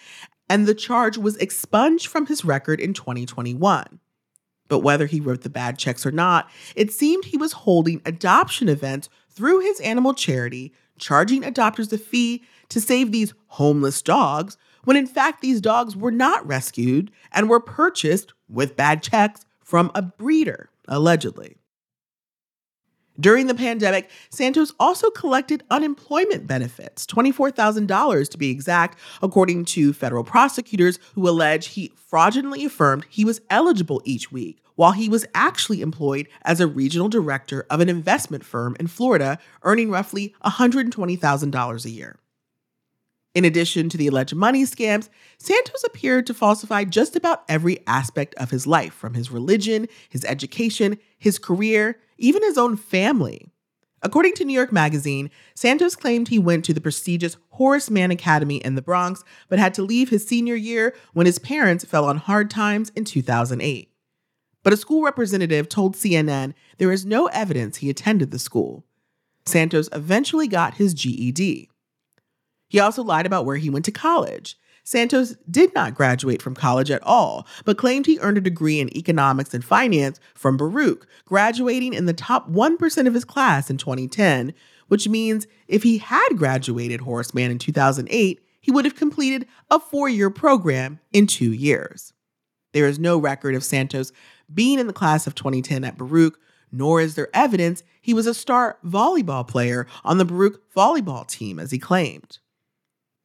and 0.52 0.68
the 0.68 0.76
charge 0.76 1.18
was 1.18 1.38
expunged 1.38 2.08
from 2.08 2.26
his 2.26 2.44
record 2.44 2.82
in 2.82 2.94
2021. 2.94 4.02
But 4.68 4.80
whether 4.80 5.06
he 5.06 5.22
wrote 5.22 5.44
the 5.44 5.50
bad 5.50 5.80
checks 5.80 6.06
or 6.06 6.12
not, 6.12 6.50
it 6.76 6.92
seemed 6.92 7.24
he 7.24 7.38
was 7.38 7.54
holding 7.54 8.02
adoption 8.06 8.68
events 8.68 9.08
through 9.30 9.62
his 9.62 9.80
animal 9.80 10.14
charity, 10.14 10.74
charging 11.00 11.44
adopters 11.44 11.94
a 11.94 11.98
fee 11.98 12.44
to 12.68 12.82
save 12.82 13.14
these 13.14 13.34
homeless 13.48 14.02
dogs 14.02 14.58
when 14.84 14.98
in 14.98 15.08
fact 15.08 15.40
these 15.42 15.62
dogs 15.62 15.96
were 15.96 16.12
not 16.12 16.46
rescued 16.46 17.12
and 17.32 17.50
were 17.50 17.62
purchased 17.62 18.34
with 18.50 18.76
bad 18.76 19.02
checks 19.02 19.46
from 19.64 19.90
a 19.96 20.02
breeder, 20.02 20.70
allegedly. 20.86 21.61
During 23.22 23.46
the 23.46 23.54
pandemic, 23.54 24.10
Santos 24.32 24.74
also 24.80 25.12
collected 25.12 25.64
unemployment 25.70 26.48
benefits, 26.48 27.06
$24,000 27.06 28.28
to 28.30 28.38
be 28.38 28.50
exact, 28.50 28.98
according 29.22 29.66
to 29.66 29.94
federal 29.94 30.24
prosecutors 30.24 30.98
who 31.14 31.30
allege 31.30 31.68
he 31.68 31.94
fraudulently 31.96 32.66
affirmed 32.66 33.06
he 33.10 33.24
was 33.24 33.40
eligible 33.52 34.02
each 34.06 34.32
week 34.32 34.58
while 34.74 34.94
he 34.94 35.08
was 35.08 35.28
actually 35.36 35.82
employed 35.82 36.28
as 36.46 36.60
a 36.60 36.66
regional 36.66 37.10
director 37.10 37.68
of 37.70 37.80
an 37.80 37.90
investment 37.90 38.44
firm 38.44 38.76
in 38.80 38.88
Florida, 38.88 39.38
earning 39.62 39.92
roughly 39.92 40.34
$120,000 40.44 41.86
a 41.86 41.90
year. 41.92 42.18
In 43.36 43.46
addition 43.46 43.88
to 43.90 43.98
the 43.98 44.08
alleged 44.08 44.36
money 44.36 44.64
scams, 44.64 45.10
Santos 45.38 45.84
appeared 45.84 46.26
to 46.28 46.34
falsify 46.34 46.86
just 46.86 47.16
about 47.16 47.44
every 47.48 47.80
aspect 47.86 48.34
of 48.36 48.50
his 48.50 48.66
life, 48.66 48.94
from 48.94 49.14
his 49.14 49.32
religion, 49.32 49.88
his 50.10 50.26
education, 50.26 50.98
his 51.18 51.38
career, 51.38 52.00
even 52.22 52.44
his 52.44 52.58
own 52.58 52.78
family. 52.78 53.52
According 54.04 54.34
to 54.36 54.46
New 54.46 54.54
York 54.54 54.72
Magazine, 54.72 55.30
Santos 55.54 55.96
claimed 55.96 56.28
he 56.28 56.40
went 56.40 56.66
to 56.66 56.74
the 56.74 56.82
prestigious 56.82 57.38
Horace 57.50 57.90
Mann 57.90 58.10
Academy 58.10 58.58
in 58.58 58.76
the 58.76 58.82
Bronx, 58.82 59.24
but 59.48 59.60
had 59.60 59.74
to 59.76 59.84
leave 59.84 60.10
his 60.10 60.28
senior 60.28 60.56
year 60.56 60.96
when 61.14 61.28
his 61.28 61.38
parents 61.38 61.86
fell 61.86 62.06
on 62.06 62.18
hard 62.18 62.50
times 62.50 62.92
in 62.96 63.06
2008. 63.06 63.92
But 64.64 64.74
a 64.74 64.78
school 64.78 65.04
representative 65.04 65.70
told 65.70 65.96
CNN 65.96 66.54
there 66.78 66.92
is 66.92 67.06
no 67.06 67.28
evidence 67.28 67.78
he 67.78 67.90
attended 67.90 68.32
the 68.32 68.40
school. 68.40 68.86
Santos 69.46 69.90
eventually 69.92 70.48
got 70.48 70.76
his 70.76 70.94
GED. 70.94 71.70
He 72.70 72.80
also 72.80 73.04
lied 73.04 73.26
about 73.26 73.46
where 73.46 73.58
he 73.58 73.70
went 73.70 73.86
to 73.86 73.92
college. 73.92 74.58
Santos 74.84 75.36
did 75.50 75.74
not 75.74 75.96
graduate 75.96 76.42
from 76.42 76.56
college 76.56 76.90
at 76.92 77.04
all, 77.04 77.46
but 77.66 77.78
claimed 77.78 78.06
he 78.06 78.20
earned 78.20 78.38
a 78.38 78.42
degree 78.42 78.80
in 78.80 78.96
economics 78.96 79.54
and 79.54 79.64
finance 79.64 80.20
from 80.34 80.58
Baruch, 80.58 81.08
graduating 81.26 81.94
in 81.94 82.06
the 82.06 82.14
top 82.14 82.50
1% 82.50 83.08
of 83.08 83.14
his 83.14 83.26
class 83.26 83.70
in 83.70 83.78
2010, 83.78 84.54
which 84.88 85.08
means 85.08 85.48
if 85.68 85.84
he 85.84 86.00
had 86.00 86.30
graduated 86.36 87.02
Horace 87.02 87.34
Mann 87.34 87.52
in 87.52 87.60
2008, 87.60 88.42
he 88.60 88.72
would 88.72 88.86
have 88.86 88.96
completed 88.96 89.48
a 89.70 89.80
four 89.80 90.10
year 90.10 90.30
program 90.30 91.00
in 91.12 91.28
two 91.28 91.52
years. 91.52 92.14
There 92.74 92.88
is 92.88 93.00
no 93.00 93.18
record 93.18 93.56
of 93.56 93.64
Santos 93.64 94.12
being 94.54 94.80
in 94.80 94.88
the 94.88 94.94
class 94.94 95.28
of 95.28 95.36
2010 95.36 95.84
at 95.84 95.98
Baruch, 95.98 96.40
nor 96.72 97.02
is 97.02 97.16
there 97.16 97.30
evidence 97.34 97.84
he 98.02 98.14
was 98.14 98.28
a 98.28 98.34
star 98.34 98.78
volleyball 98.86 99.48
player 99.48 99.88
on 100.04 100.18
the 100.18 100.26
Baruch 100.26 100.62
volleyball 100.74 101.28
team, 101.28 101.60
as 101.60 101.72
he 101.72 101.80
claimed. 101.80 102.40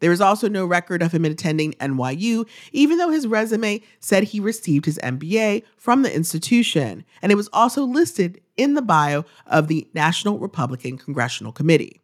There 0.01 0.13
is 0.13 0.21
also 0.21 0.49
no 0.49 0.67
record 0.67 1.03
of 1.03 1.13
him 1.13 1.25
attending 1.25 1.73
NYU, 1.75 2.47
even 2.73 2.99
though 2.99 3.11
his 3.11 3.27
resume 3.27 3.81
said 3.99 4.25
he 4.25 4.41
received 4.41 4.85
his 4.85 4.99
MBA 4.99 5.63
from 5.77 6.03
the 6.03 6.15
institution, 6.15 7.05
and 7.23 7.33
it 7.33 7.37
was 7.37 7.49
also 7.53 7.85
listed 7.85 8.41
in 8.57 8.75
the 8.75 8.83
bio 8.83 9.25
of 9.47 9.69
the 9.69 9.89
National 9.95 10.39
Republican 10.39 10.99
Congressional 10.99 11.53
Committee. 11.53 12.01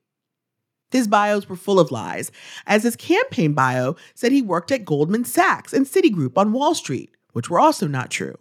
His 0.90 1.08
bios 1.08 1.48
were 1.48 1.56
full 1.56 1.80
of 1.80 1.90
lies, 1.90 2.30
as 2.66 2.82
his 2.82 2.96
campaign 2.96 3.54
bio 3.54 3.96
said 4.14 4.32
he 4.32 4.42
worked 4.42 4.70
at 4.70 4.84
Goldman 4.84 5.24
Sachs 5.24 5.72
and 5.72 5.86
Citigroup 5.86 6.36
on 6.36 6.52
Wall 6.52 6.74
Street, 6.74 7.10
which 7.32 7.48
were 7.48 7.60
also 7.60 7.86
not 7.86 8.10
true. 8.10 8.36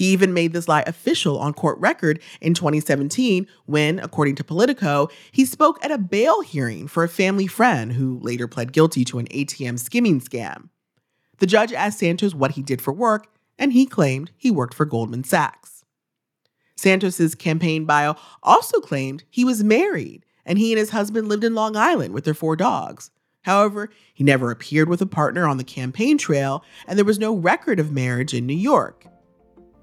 He 0.00 0.12
even 0.14 0.32
made 0.32 0.54
this 0.54 0.66
lie 0.66 0.82
official 0.86 1.38
on 1.38 1.52
court 1.52 1.78
record 1.78 2.22
in 2.40 2.54
2017 2.54 3.46
when, 3.66 3.98
according 3.98 4.34
to 4.36 4.42
Politico, 4.42 5.10
he 5.30 5.44
spoke 5.44 5.78
at 5.84 5.90
a 5.90 5.98
bail 5.98 6.40
hearing 6.40 6.88
for 6.88 7.04
a 7.04 7.08
family 7.08 7.46
friend 7.46 7.92
who 7.92 8.18
later 8.20 8.48
pled 8.48 8.72
guilty 8.72 9.04
to 9.04 9.18
an 9.18 9.26
ATM 9.26 9.78
skimming 9.78 10.22
scam. 10.22 10.70
The 11.36 11.46
judge 11.46 11.74
asked 11.74 11.98
Santos 11.98 12.34
what 12.34 12.52
he 12.52 12.62
did 12.62 12.80
for 12.80 12.94
work, 12.94 13.26
and 13.58 13.74
he 13.74 13.84
claimed 13.84 14.30
he 14.38 14.50
worked 14.50 14.72
for 14.72 14.86
Goldman 14.86 15.24
Sachs. 15.24 15.84
Santos's 16.76 17.34
campaign 17.34 17.84
bio 17.84 18.14
also 18.42 18.80
claimed 18.80 19.24
he 19.28 19.44
was 19.44 19.62
married 19.62 20.24
and 20.46 20.56
he 20.56 20.72
and 20.72 20.78
his 20.78 20.90
husband 20.92 21.28
lived 21.28 21.44
in 21.44 21.54
Long 21.54 21.76
Island 21.76 22.14
with 22.14 22.24
their 22.24 22.32
four 22.32 22.56
dogs. 22.56 23.10
However, 23.42 23.90
he 24.14 24.24
never 24.24 24.50
appeared 24.50 24.88
with 24.88 25.02
a 25.02 25.06
partner 25.06 25.46
on 25.46 25.58
the 25.58 25.62
campaign 25.62 26.16
trail, 26.16 26.64
and 26.88 26.98
there 26.98 27.04
was 27.04 27.18
no 27.18 27.34
record 27.34 27.78
of 27.78 27.92
marriage 27.92 28.32
in 28.32 28.46
New 28.46 28.54
York. 28.56 29.04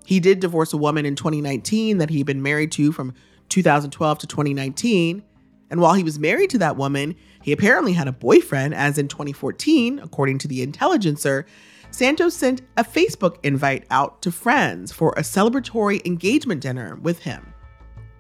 He 0.08 0.22
did 0.22 0.40
divorce 0.40 0.72
a 0.72 0.78
woman 0.78 1.06
in 1.06 1.18
2019 1.18 1.98
that 1.98 2.10
he'd 2.10 2.26
been 2.26 2.42
married 2.42 2.72
to 2.72 2.94
from 2.94 3.14
2012 3.50 4.20
to 4.20 4.26
2019. 4.26 5.22
And 5.70 5.82
while 5.82 5.96
he 5.96 6.04
was 6.04 6.18
married 6.18 6.50
to 6.52 6.58
that 6.60 6.78
woman, 6.78 7.14
he 7.44 7.52
apparently 7.52 7.92
had 7.92 8.08
a 8.08 8.14
boyfriend, 8.14 8.74
as 8.74 8.98
in 8.98 9.10
2014, 9.10 10.00
according 10.00 10.38
to 10.38 10.48
the 10.48 10.62
Intelligencer. 10.62 11.46
Santos 11.92 12.36
sent 12.36 12.62
a 12.78 12.86
Facebook 12.86 13.36
invite 13.44 13.86
out 13.90 14.22
to 14.22 14.32
friends 14.32 14.94
for 14.94 15.12
a 15.18 15.24
celebratory 15.24 16.06
engagement 16.06 16.62
dinner 16.62 16.96
with 17.02 17.24
him. 17.24 17.54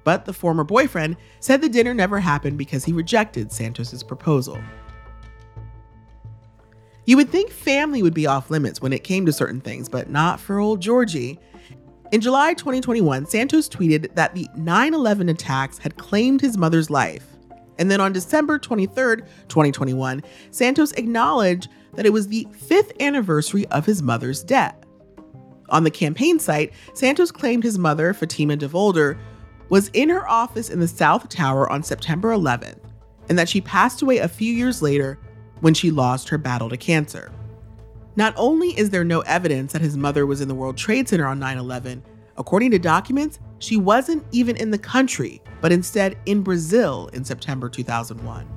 But 0.03 0.25
the 0.25 0.33
former 0.33 0.65
boyfriend 0.65 1.15
said 1.39 1.61
the 1.61 1.69
dinner 1.69 1.93
never 1.93 2.19
happened 2.19 2.57
because 2.57 2.83
he 2.83 2.91
rejected 2.91 3.53
Santos's 3.53 4.03
proposal. 4.03 4.61
You 7.05 7.15
would 7.15 7.29
think 7.29 7.49
family 7.49 8.03
would 8.03 8.13
be 8.13 8.27
off 8.27 8.51
limits 8.51 8.81
when 8.81 8.91
it 8.91 9.05
came 9.05 9.25
to 9.25 9.31
certain 9.31 9.61
things, 9.61 9.87
but 9.87 10.09
not 10.09 10.41
for 10.41 10.59
old 10.59 10.81
Georgie. 10.81 11.39
In 12.13 12.21
July 12.21 12.53
2021, 12.53 13.25
Santos 13.25 13.67
tweeted 13.67 14.15
that 14.15 14.33
the 14.33 14.47
9 14.55 14.93
11 14.93 15.27
attacks 15.27 15.77
had 15.77 15.97
claimed 15.97 16.39
his 16.39 16.57
mother's 16.57 16.89
life. 16.89 17.27
And 17.77 17.91
then 17.91 17.99
on 17.99 18.13
December 18.13 18.57
23, 18.57 19.17
2021, 19.49 20.23
Santos 20.51 20.93
acknowledged 20.93 21.67
that 21.95 22.05
it 22.05 22.13
was 22.13 22.29
the 22.29 22.47
fifth 22.53 22.93
anniversary 23.01 23.67
of 23.67 23.85
his 23.85 24.01
mother's 24.01 24.41
death. 24.41 24.77
On 25.69 25.83
the 25.83 25.91
campaign 25.91 26.39
site, 26.39 26.73
Santos 26.93 27.29
claimed 27.29 27.65
his 27.65 27.77
mother, 27.77 28.13
Fatima 28.13 28.55
DeVolder, 28.55 29.19
was 29.67 29.89
in 29.89 30.07
her 30.07 30.27
office 30.29 30.69
in 30.69 30.79
the 30.79 30.87
South 30.87 31.27
Tower 31.27 31.69
on 31.69 31.83
September 31.83 32.29
11th, 32.29 32.79
and 33.27 33.37
that 33.37 33.49
she 33.49 33.59
passed 33.59 34.01
away 34.01 34.19
a 34.19 34.29
few 34.29 34.53
years 34.53 34.81
later 34.81 35.19
when 35.59 35.73
she 35.73 35.91
lost 35.91 36.29
her 36.29 36.37
battle 36.37 36.69
to 36.69 36.77
cancer. 36.77 37.33
Not 38.17 38.33
only 38.35 38.69
is 38.69 38.89
there 38.89 39.03
no 39.03 39.19
evidence 39.21 39.73
that 39.73 39.81
his 39.83 39.95
mother 39.95 40.25
was 40.25 40.41
in 40.41 40.47
the 40.47 40.55
World 40.55 40.75
Trade 40.75 41.07
Center 41.07 41.27
on 41.27 41.37
9 41.37 41.59
11, 41.59 42.03
according 42.37 42.71
to 42.71 42.79
documents, 42.79 43.37
she 43.59 43.77
wasn't 43.77 44.25
even 44.31 44.57
in 44.57 44.71
the 44.71 44.77
country, 44.77 45.39
but 45.61 45.71
instead 45.71 46.17
in 46.25 46.41
Brazil 46.41 47.11
in 47.13 47.23
September 47.23 47.69
2001. 47.69 48.47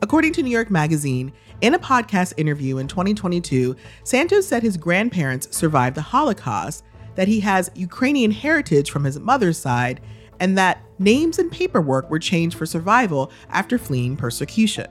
According 0.00 0.32
to 0.32 0.42
New 0.42 0.50
York 0.50 0.70
Magazine, 0.70 1.30
in 1.60 1.74
a 1.74 1.78
podcast 1.78 2.32
interview 2.38 2.78
in 2.78 2.88
2022, 2.88 3.76
Santos 4.02 4.48
said 4.48 4.62
his 4.62 4.78
grandparents 4.78 5.54
survived 5.54 5.94
the 5.94 6.02
Holocaust, 6.02 6.84
that 7.16 7.28
he 7.28 7.40
has 7.40 7.70
Ukrainian 7.74 8.30
heritage 8.30 8.90
from 8.90 9.04
his 9.04 9.18
mother's 9.18 9.58
side, 9.58 10.00
and 10.40 10.56
that 10.56 10.82
names 10.98 11.38
and 11.38 11.52
paperwork 11.52 12.10
were 12.10 12.18
changed 12.18 12.56
for 12.56 12.64
survival 12.64 13.30
after 13.50 13.76
fleeing 13.76 14.16
persecution. 14.16 14.86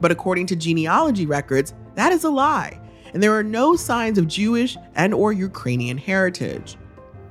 But 0.00 0.10
according 0.10 0.46
to 0.46 0.56
genealogy 0.56 1.26
records, 1.26 1.74
that 1.94 2.12
is 2.12 2.24
a 2.24 2.30
lie, 2.30 2.80
and 3.12 3.22
there 3.22 3.36
are 3.36 3.42
no 3.42 3.76
signs 3.76 4.18
of 4.18 4.28
Jewish 4.28 4.76
and 4.94 5.12
or 5.14 5.32
Ukrainian 5.32 5.98
heritage. 5.98 6.76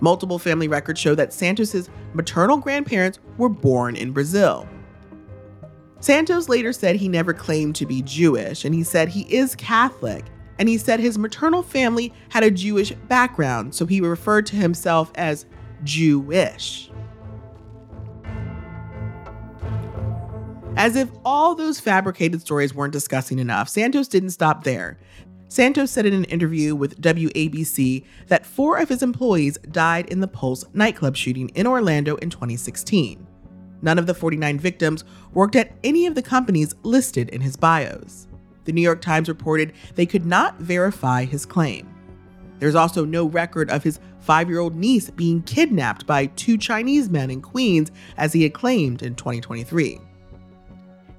Multiple 0.02 0.40
family 0.40 0.68
records 0.68 1.00
show 1.00 1.16
that 1.16 1.34
Santos's 1.34 1.90
maternal 2.14 2.58
grandparents 2.58 3.20
were 3.38 3.50
born 3.50 3.96
in 3.96 4.12
Brazil. 4.12 4.68
Santos 6.00 6.48
later 6.48 6.72
said 6.72 6.96
he 6.96 7.10
never 7.10 7.34
claimed 7.34 7.76
to 7.76 7.86
be 7.86 8.02
Jewish, 8.02 8.64
and 8.64 8.74
he 8.74 8.84
said 8.84 9.10
he 9.10 9.24
is 9.34 9.56
Catholic, 9.56 10.26
and 10.58 10.70
he 10.70 10.78
said 10.78 11.00
his 11.00 11.18
maternal 11.18 11.62
family 11.62 12.14
had 12.30 12.44
a 12.44 12.52
Jewish 12.52 12.92
background, 13.10 13.76
so 13.76 13.86
he 13.86 14.00
referred 14.00 14.46
to 14.48 14.56
himself 14.56 15.12
as 15.16 15.46
Jewish. 15.84 16.89
As 20.80 20.96
if 20.96 21.10
all 21.26 21.56
those 21.56 21.78
fabricated 21.78 22.40
stories 22.40 22.74
weren't 22.74 22.94
disgusting 22.94 23.38
enough, 23.38 23.68
Santos 23.68 24.08
didn't 24.08 24.30
stop 24.30 24.64
there. 24.64 24.98
Santos 25.50 25.92
said 25.92 26.06
in 26.06 26.14
an 26.14 26.24
interview 26.24 26.74
with 26.74 27.02
WABC 27.02 28.06
that 28.28 28.46
four 28.46 28.78
of 28.78 28.88
his 28.88 29.04
employees 29.04 29.58
died 29.72 30.08
in 30.08 30.22
the 30.22 30.28
Pulse 30.28 30.64
nightclub 30.74 31.18
shooting 31.18 31.50
in 31.50 31.68
Orlando 31.68 32.16
in 32.16 32.30
2016. 32.30 33.28
None 33.82 34.00
of 34.00 34.08
the 34.08 34.14
49 34.14 34.58
victims 34.58 35.04
worked 35.34 35.58
at 35.58 35.74
any 35.84 36.06
of 36.06 36.16
the 36.16 36.22
companies 36.22 36.74
listed 36.84 37.28
in 37.28 37.42
his 37.42 37.58
bios. 37.58 38.30
The 38.64 38.72
New 38.72 38.82
York 38.82 39.02
Times 39.02 39.28
reported 39.28 39.74
they 39.96 40.06
could 40.06 40.26
not 40.26 40.60
verify 40.60 41.26
his 41.26 41.46
claim. 41.46 41.94
There's 42.60 42.76
also 42.76 43.04
no 43.04 43.26
record 43.26 43.70
of 43.70 43.84
his 43.84 44.00
five 44.22 44.48
year 44.48 44.60
old 44.60 44.78
niece 44.78 45.10
being 45.10 45.44
kidnapped 45.44 46.08
by 46.08 46.28
two 46.28 46.58
Chinese 46.58 47.10
men 47.10 47.30
in 47.30 47.42
Queens, 47.42 47.92
as 48.16 48.32
he 48.32 48.44
had 48.44 48.54
claimed 48.54 49.04
in 49.04 49.16
2023. 49.16 50.00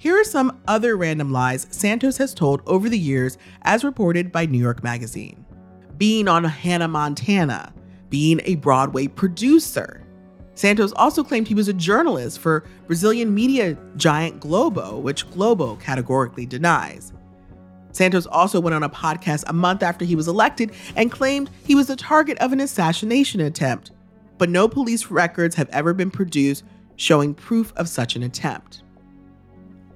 Here 0.01 0.19
are 0.19 0.25
some 0.25 0.63
other 0.67 0.97
random 0.97 1.31
lies 1.31 1.67
Santos 1.71 2.17
has 2.17 2.33
told 2.33 2.63
over 2.67 2.89
the 2.89 2.99
years, 2.99 3.37
as 3.61 3.85
reported 3.85 4.33
by 4.33 4.47
New 4.47 4.57
York 4.57 4.83
Magazine. 4.83 5.45
Being 5.99 6.27
on 6.27 6.43
Hannah 6.43 6.89
Montana, 6.89 7.75
being 8.09 8.41
a 8.45 8.55
Broadway 8.55 9.09
producer. 9.09 10.03
Santos 10.55 10.95
also 10.95 11.23
claimed 11.23 11.49
he 11.49 11.55
was 11.55 11.69
a 11.69 11.75
journalist 11.75 12.39
for 12.39 12.65
Brazilian 12.87 13.35
media 13.35 13.77
giant 13.97 14.41
Globo, 14.41 14.99
which 14.99 15.31
Globo 15.33 15.77
categorically 15.77 16.47
denies. 16.47 17.13
Santos 17.93 18.25
also 18.25 18.59
went 18.59 18.75
on 18.75 18.83
a 18.83 18.89
podcast 18.89 19.45
a 19.49 19.53
month 19.53 19.83
after 19.83 20.07
he 20.07 20.17
was 20.17 20.29
elected 20.29 20.73
and 20.97 21.13
claimed 21.13 21.51
he 21.67 21.75
was 21.75 21.89
the 21.89 21.97
target 21.97 22.39
of 22.39 22.55
an 22.55 22.61
assassination 22.61 23.43
attempt. 23.43 23.91
but 24.39 24.49
no 24.49 24.67
police 24.67 25.11
records 25.11 25.57
have 25.57 25.69
ever 25.69 25.93
been 25.93 26.11
produced 26.11 26.65
showing 26.97 27.35
proof 27.35 27.75
of 27.77 27.87
such 27.87 28.17
an 28.17 28.23
attempt. 28.23 28.83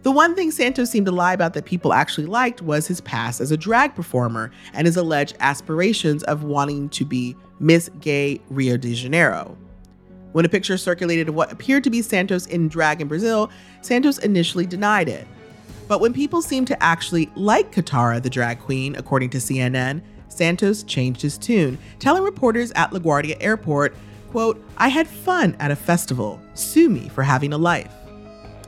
The 0.05 0.13
one 0.13 0.35
thing 0.35 0.51
Santos 0.51 0.91
seemed 0.91 1.07
to 1.07 1.13
lie 1.13 1.33
about 1.33 1.55
that 1.55 1.65
people 1.65 1.95
actually 1.95 2.27
liked 2.27 2.61
was 2.61 2.87
his 2.87 3.01
past 3.01 3.41
as 3.41 3.51
a 3.51 3.57
drag 3.57 3.95
performer 3.95 4.51
and 4.75 4.87
his 4.87 4.99
alleged 4.99 5.35
aspirations 5.41 6.23
of 6.25 6.45
wanting 6.45 6.91
to 6.91 7.07
be 7.07 7.35
Miss 7.59 7.89
Gay 8.01 8.39
Rio 8.51 8.77
de 8.77 8.93
Janeiro. 8.93 9.57
When 10.33 10.45
a 10.45 10.49
picture 10.51 10.77
circulated 10.77 11.31
of 11.31 11.35
what 11.35 11.51
appeared 11.51 11.85
to 11.85 11.91
be 11.91 12.03
Santos 12.03 12.45
in 12.49 12.69
drag 12.69 13.01
in 13.01 13.09
Brazil, 13.09 13.51
Santos 13.81 14.19
initially 14.19 14.67
denied 14.67 15.09
it. 15.09 15.27
But 15.89 16.03
when 16.03 16.13
people 16.13 16.43
seemed 16.43 16.67
to 16.67 16.83
actually 16.83 17.31
like 17.35 17.75
Kitara, 17.75 18.23
the 18.23 18.29
drag 18.29 18.61
queen, 18.61 18.97
according 18.97 19.31
to 19.31 19.39
CNN, 19.39 20.03
Santos 20.29 20.83
changed 20.83 21.23
his 21.23 21.39
tune, 21.39 21.79
telling 21.99 22.25
reporters 22.25 22.73
at 22.73 22.91
LaGuardia 22.91 23.39
Airport, 23.41 23.97
quote, 24.31 24.63
I 24.77 24.89
had 24.89 25.09
fun 25.09 25.57
at 25.61 25.71
a 25.71 25.77
festival. 25.77 26.43
Sue 26.53 26.91
me 26.91 27.09
for 27.09 27.23
having 27.23 27.55
a 27.55 27.59
life. 27.59 28.04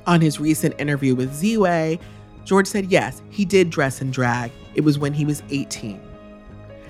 On 0.07 0.21
his 0.21 0.39
recent 0.39 0.75
interview 0.79 1.15
with 1.15 1.33
Ziwe, 1.33 1.99
George 2.45 2.67
said 2.69 2.87
yes, 2.87 3.23
he 3.29 3.45
did 3.45 3.71
dress 3.71 4.01
in 4.01 4.11
drag. 4.13 4.53
It 4.75 4.83
was 4.83 4.99
when 4.99 5.13
he 5.13 5.25
was 5.25 5.43
18. 5.51 6.01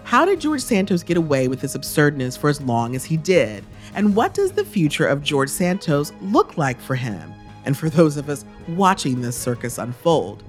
How 0.05 0.25
did 0.25 0.41
George 0.41 0.61
Santos 0.61 1.03
get 1.03 1.17
away 1.17 1.49
with 1.49 1.61
this 1.61 1.75
absurdness 1.75 2.37
for 2.37 2.51
as 2.51 2.61
long 2.61 2.95
as 2.95 3.05
he 3.05 3.17
did? 3.17 3.65
And 3.95 4.15
what 4.15 4.35
does 4.35 4.53
the 4.53 4.65
future 4.65 5.07
of 5.07 5.23
George 5.23 5.49
Santos 5.49 6.13
look 6.21 6.59
like 6.59 6.81
for 6.81 6.95
him? 6.95 7.33
And 7.65 7.77
for 7.77 7.89
those 7.89 8.17
of 8.17 8.29
us 8.29 8.45
watching 8.69 9.21
this 9.21 9.37
circus 9.37 9.79
unfold? 9.79 10.45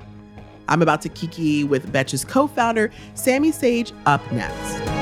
I'm 0.68 0.82
about 0.82 1.02
to 1.04 1.10
kiki 1.10 1.64
with 1.64 1.92
Betches 1.92 2.28
co 2.28 2.48
founder 2.48 2.92
Sami 3.16 3.52
Sage 3.52 3.94
up 4.06 4.22
next. 4.32 4.97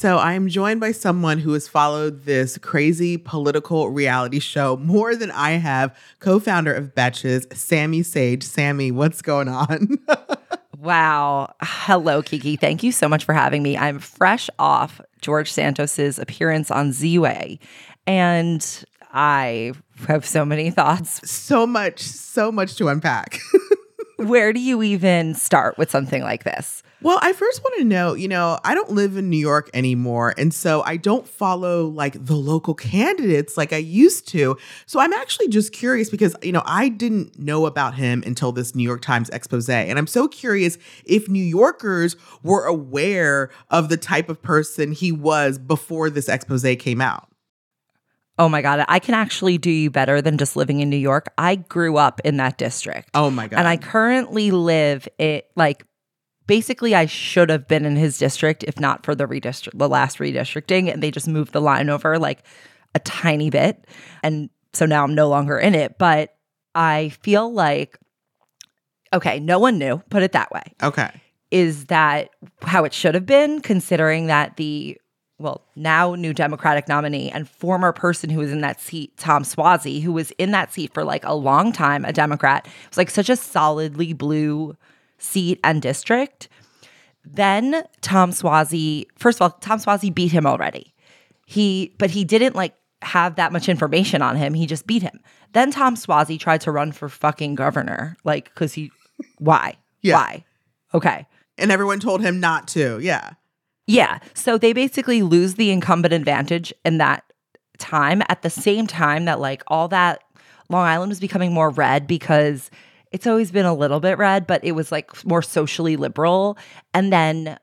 So, 0.00 0.16
I 0.16 0.32
am 0.32 0.48
joined 0.48 0.80
by 0.80 0.92
someone 0.92 1.40
who 1.40 1.52
has 1.52 1.68
followed 1.68 2.24
this 2.24 2.56
crazy 2.56 3.18
political 3.18 3.90
reality 3.90 4.38
show 4.38 4.78
more 4.78 5.14
than 5.14 5.30
I 5.30 5.50
have. 5.58 5.94
Co 6.20 6.40
founder 6.40 6.72
of 6.72 6.94
Betches, 6.94 7.54
Sami 7.54 8.02
Sage. 8.02 8.42
Sami, 8.42 8.90
what's 8.92 9.20
going 9.20 9.48
on? 9.48 9.98
wow. 10.78 11.52
Hello, 11.60 12.22
Kiki. 12.22 12.56
Thank 12.56 12.82
you 12.82 12.92
so 12.92 13.10
much 13.10 13.26
for 13.26 13.34
having 13.34 13.62
me. 13.62 13.76
I'm 13.76 13.98
fresh 13.98 14.48
off 14.58 15.02
George 15.20 15.52
Santos's 15.52 16.18
appearance 16.18 16.70
on 16.70 16.92
Ziwe, 16.92 17.58
and 18.06 18.84
I 19.12 19.74
have 20.08 20.24
so 20.24 20.46
many 20.46 20.70
thoughts. 20.70 21.30
So 21.30 21.66
much, 21.66 22.00
so 22.00 22.50
much 22.50 22.76
to 22.76 22.88
unpack. 22.88 23.38
Where 24.16 24.54
do 24.54 24.60
you 24.60 24.82
even 24.82 25.34
start 25.34 25.76
with 25.76 25.90
something 25.90 26.22
like 26.22 26.44
this? 26.44 26.82
Well, 27.02 27.18
I 27.22 27.32
first 27.32 27.62
want 27.62 27.78
to 27.78 27.84
know, 27.84 28.12
you 28.12 28.28
know, 28.28 28.58
I 28.62 28.74
don't 28.74 28.90
live 28.90 29.16
in 29.16 29.30
New 29.30 29.38
York 29.38 29.70
anymore. 29.72 30.34
And 30.36 30.52
so 30.52 30.82
I 30.82 30.98
don't 30.98 31.26
follow 31.26 31.86
like 31.86 32.26
the 32.26 32.34
local 32.34 32.74
candidates 32.74 33.56
like 33.56 33.72
I 33.72 33.78
used 33.78 34.28
to. 34.28 34.58
So 34.84 35.00
I'm 35.00 35.14
actually 35.14 35.48
just 35.48 35.72
curious 35.72 36.10
because, 36.10 36.36
you 36.42 36.52
know, 36.52 36.62
I 36.66 36.90
didn't 36.90 37.38
know 37.38 37.64
about 37.64 37.94
him 37.94 38.22
until 38.26 38.52
this 38.52 38.74
New 38.74 38.82
York 38.82 39.00
Times 39.00 39.30
expose. 39.30 39.68
And 39.70 39.98
I'm 39.98 40.06
so 40.06 40.28
curious 40.28 40.76
if 41.06 41.28
New 41.28 41.42
Yorkers 41.42 42.16
were 42.42 42.66
aware 42.66 43.50
of 43.70 43.88
the 43.88 43.96
type 43.96 44.28
of 44.28 44.42
person 44.42 44.92
he 44.92 45.10
was 45.10 45.58
before 45.58 46.10
this 46.10 46.28
expose 46.28 46.66
came 46.78 47.00
out. 47.00 47.28
Oh 48.38 48.48
my 48.48 48.62
God, 48.62 48.84
I 48.88 48.98
can 49.00 49.14
actually 49.14 49.58
do 49.58 49.70
you 49.70 49.90
better 49.90 50.22
than 50.22 50.38
just 50.38 50.56
living 50.56 50.80
in 50.80 50.88
New 50.88 50.96
York. 50.96 51.30
I 51.36 51.56
grew 51.56 51.98
up 51.98 52.20
in 52.24 52.38
that 52.38 52.56
district. 52.56 53.10
Oh 53.12 53.30
my 53.30 53.48
God. 53.48 53.58
And 53.58 53.68
I 53.68 53.76
currently 53.76 54.50
live 54.50 55.06
it 55.18 55.50
like 55.56 55.84
basically 56.50 56.96
I 56.96 57.06
should 57.06 57.48
have 57.48 57.68
been 57.68 57.84
in 57.84 57.94
his 57.94 58.18
district 58.18 58.64
if 58.64 58.80
not 58.80 59.04
for 59.04 59.14
the 59.14 59.24
redistrict 59.24 59.78
the 59.78 59.88
last 59.88 60.18
redistricting 60.18 60.92
and 60.92 61.00
they 61.00 61.12
just 61.12 61.28
moved 61.28 61.52
the 61.52 61.60
line 61.60 61.88
over 61.88 62.18
like 62.18 62.42
a 62.92 62.98
tiny 62.98 63.50
bit. 63.50 63.86
And 64.24 64.50
so 64.72 64.84
now 64.84 65.04
I'm 65.04 65.14
no 65.14 65.28
longer 65.28 65.56
in 65.56 65.76
it 65.76 65.96
but 65.96 66.34
I 66.74 67.10
feel 67.22 67.52
like 67.52 68.00
okay 69.12 69.38
no 69.38 69.60
one 69.60 69.78
knew 69.78 69.98
put 70.10 70.24
it 70.24 70.32
that 70.32 70.50
way 70.50 70.74
okay. 70.82 71.22
is 71.52 71.84
that 71.84 72.30
how 72.62 72.82
it 72.82 72.92
should 72.92 73.14
have 73.14 73.26
been 73.26 73.60
considering 73.60 74.26
that 74.26 74.56
the 74.56 75.00
well, 75.38 75.64
now 75.76 76.16
new 76.16 76.34
Democratic 76.34 76.88
nominee 76.88 77.30
and 77.30 77.48
former 77.48 77.92
person 77.92 78.28
who 78.28 78.40
was 78.40 78.52
in 78.52 78.60
that 78.60 78.78
seat, 78.78 79.16
Tom 79.16 79.42
Suozzi, 79.42 80.02
who 80.02 80.12
was 80.12 80.32
in 80.32 80.50
that 80.50 80.70
seat 80.70 80.92
for 80.92 81.02
like 81.02 81.24
a 81.24 81.32
long 81.32 81.72
time, 81.72 82.04
a 82.04 82.12
Democrat, 82.12 82.68
was 82.90 82.98
like 82.98 83.08
such 83.08 83.30
a 83.30 83.36
solidly 83.36 84.12
blue 84.12 84.76
seat 85.20 85.60
and 85.62 85.80
district. 85.80 86.48
Then 87.24 87.84
Tom 88.00 88.32
Suozzi, 88.32 89.06
first 89.16 89.38
of 89.38 89.42
all, 89.42 89.50
Tom 89.58 89.78
Suozzi 89.78 90.12
beat 90.12 90.32
him 90.32 90.46
already. 90.46 90.94
He, 91.46 91.94
but 91.98 92.10
he 92.10 92.24
didn't 92.24 92.56
like 92.56 92.74
have 93.02 93.36
that 93.36 93.52
much 93.52 93.68
information 93.68 94.22
on 94.22 94.36
him. 94.36 94.54
He 94.54 94.66
just 94.66 94.86
beat 94.86 95.02
him. 95.02 95.20
Then 95.52 95.70
Tom 95.70 95.96
Suozzi 95.96 96.38
tried 96.38 96.60
to 96.62 96.72
run 96.72 96.92
for 96.92 97.08
fucking 97.08 97.56
governor, 97.56 98.16
like, 98.24 98.44
because 98.46 98.72
he, 98.72 98.90
why? 99.38 99.74
Yeah. 100.00 100.14
Why? 100.14 100.44
Okay. 100.94 101.26
And 101.58 101.70
everyone 101.70 102.00
told 102.00 102.22
him 102.22 102.40
not 102.40 102.68
to. 102.68 102.98
Yeah. 103.00 103.32
Yeah. 103.86 104.20
So 104.34 104.58
they 104.58 104.72
basically 104.72 105.22
lose 105.22 105.54
the 105.54 105.70
incumbent 105.70 106.14
advantage 106.14 106.72
in 106.84 106.98
that 106.98 107.24
time 107.78 108.22
at 108.28 108.42
the 108.42 108.50
same 108.50 108.86
time 108.86 109.24
that, 109.24 109.40
like, 109.40 109.62
all 109.66 109.88
that 109.88 110.22
Long 110.68 110.86
Island 110.86 111.10
was 111.10 111.20
becoming 111.20 111.52
more 111.52 111.70
red 111.70 112.06
because 112.06 112.70
it's 113.12 113.26
always 113.26 113.50
been 113.50 113.66
a 113.66 113.74
little 113.74 114.00
bit 114.00 114.18
red, 114.18 114.46
but 114.46 114.64
it 114.64 114.72
was 114.72 114.92
like 114.92 115.24
more 115.24 115.42
socially 115.42 115.96
liberal. 115.96 116.56
And 116.94 117.12
then 117.12 117.58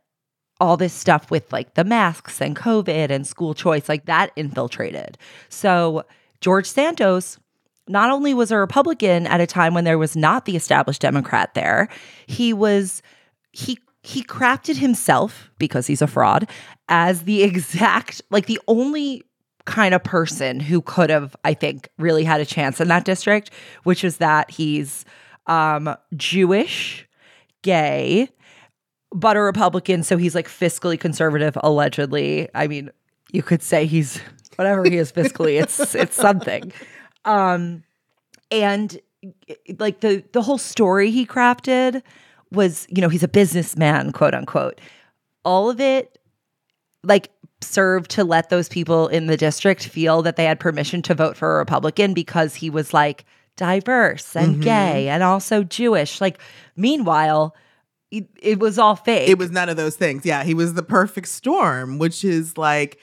all 0.60 0.78
this 0.78 0.94
stuff 0.94 1.30
with 1.32 1.52
like 1.54 1.76
the 1.76 1.84
masks 1.84 2.42
and 2.42 2.56
COVID 2.56 3.10
and 3.10 3.26
school 3.26 3.54
choice, 3.54 3.88
like 3.88 4.06
that 4.06 4.32
infiltrated. 4.36 5.18
So 5.50 6.06
George 6.42 6.66
Santos 6.66 7.38
not 7.88 8.12
only 8.12 8.34
was 8.34 8.52
a 8.52 8.58
Republican 8.58 9.28
at 9.28 9.40
a 9.40 9.48
time 9.48 9.74
when 9.74 9.84
there 9.84 9.98
was 9.98 10.16
not 10.16 10.46
the 10.46 10.56
established 10.56 11.02
Democrat 11.02 11.54
there, 11.54 11.88
he 12.26 12.54
was 12.54 13.02
he 13.52 13.80
he 14.04 14.24
crafted 14.24 14.78
himself 14.78 15.50
because 15.58 15.88
he's 15.88 16.02
a 16.02 16.08
fraud 16.08 16.50
as 16.90 17.24
the 17.24 17.44
exact 17.44 18.22
like 18.30 18.48
the 18.48 18.60
only 18.68 19.24
kind 19.66 19.94
of 19.94 20.04
person 20.04 20.60
who 20.60 20.82
could 20.82 21.10
have 21.10 21.36
I 21.44 21.54
think 21.54 21.90
really 21.98 22.24
had 22.24 22.42
a 22.42 22.46
chance 22.46 22.82
in 22.82 22.88
that 22.90 23.06
district, 23.06 23.52
which 23.84 24.04
is 24.04 24.18
that 24.18 24.50
he's 24.52 25.06
um, 25.48 25.96
Jewish, 26.16 27.08
gay, 27.62 28.30
but 29.12 29.38
a 29.38 29.42
Republican. 29.42 30.04
So 30.04 30.18
he's 30.18 30.36
like 30.36 30.48
fiscally 30.48 31.00
conservative, 31.00 31.58
allegedly. 31.64 32.50
I 32.54 32.68
mean, 32.68 32.92
you 33.32 33.44
could 33.44 33.64
say 33.64 33.86
he's 33.86 34.22
whatever 34.56 34.84
he 34.84 34.98
is 34.98 35.12
fiscally. 35.12 35.62
it's 35.62 35.80
it's 35.96 36.16
something. 36.16 36.72
Um, 37.26 37.84
and 38.52 39.00
like 39.80 40.02
the 40.02 40.24
the 40.34 40.42
whole 40.42 40.58
story 40.58 41.12
he 41.12 41.26
crafted 41.26 42.02
was, 42.52 42.88
you 42.90 43.02
know, 43.02 43.10
he's 43.10 43.24
a 43.24 43.28
businessman, 43.28 44.12
quote 44.12 44.34
unquote. 44.34 44.80
All 45.44 45.70
of 45.70 45.80
it, 45.80 46.18
like 47.04 47.32
served 47.62 48.12
to 48.12 48.24
let 48.24 48.50
those 48.50 48.70
people 48.70 49.08
in 49.08 49.28
the 49.28 49.38
district 49.38 49.88
feel 49.88 50.22
that 50.22 50.36
they 50.36 50.46
had 50.46 50.60
permission 50.60 51.02
to 51.02 51.16
vote 51.16 51.36
for 51.36 51.56
a 51.56 51.58
Republican 51.58 52.14
because 52.14 52.56
he 52.56 52.70
was 52.70 52.94
like 52.94 53.26
diverse 53.58 54.36
and 54.36 54.54
mm-hmm. 54.54 54.62
gay 54.62 55.10
and 55.10 55.22
also 55.22 55.64
Jewish. 55.64 56.22
Like, 56.22 56.40
meanwhile, 56.78 57.54
it, 58.10 58.30
it 58.42 58.60
was 58.60 58.80
all 58.80 58.96
fake. 58.96 59.28
It 59.28 59.38
was 59.38 59.52
none 59.52 59.68
of 59.68 59.76
those 59.76 59.98
things. 59.98 60.26
Yeah, 60.26 60.46
he 60.46 60.54
was 60.54 60.76
the 60.76 60.84
perfect 60.84 61.28
storm, 61.28 62.00
which 62.00 62.24
is 62.24 62.58
like, 62.58 62.98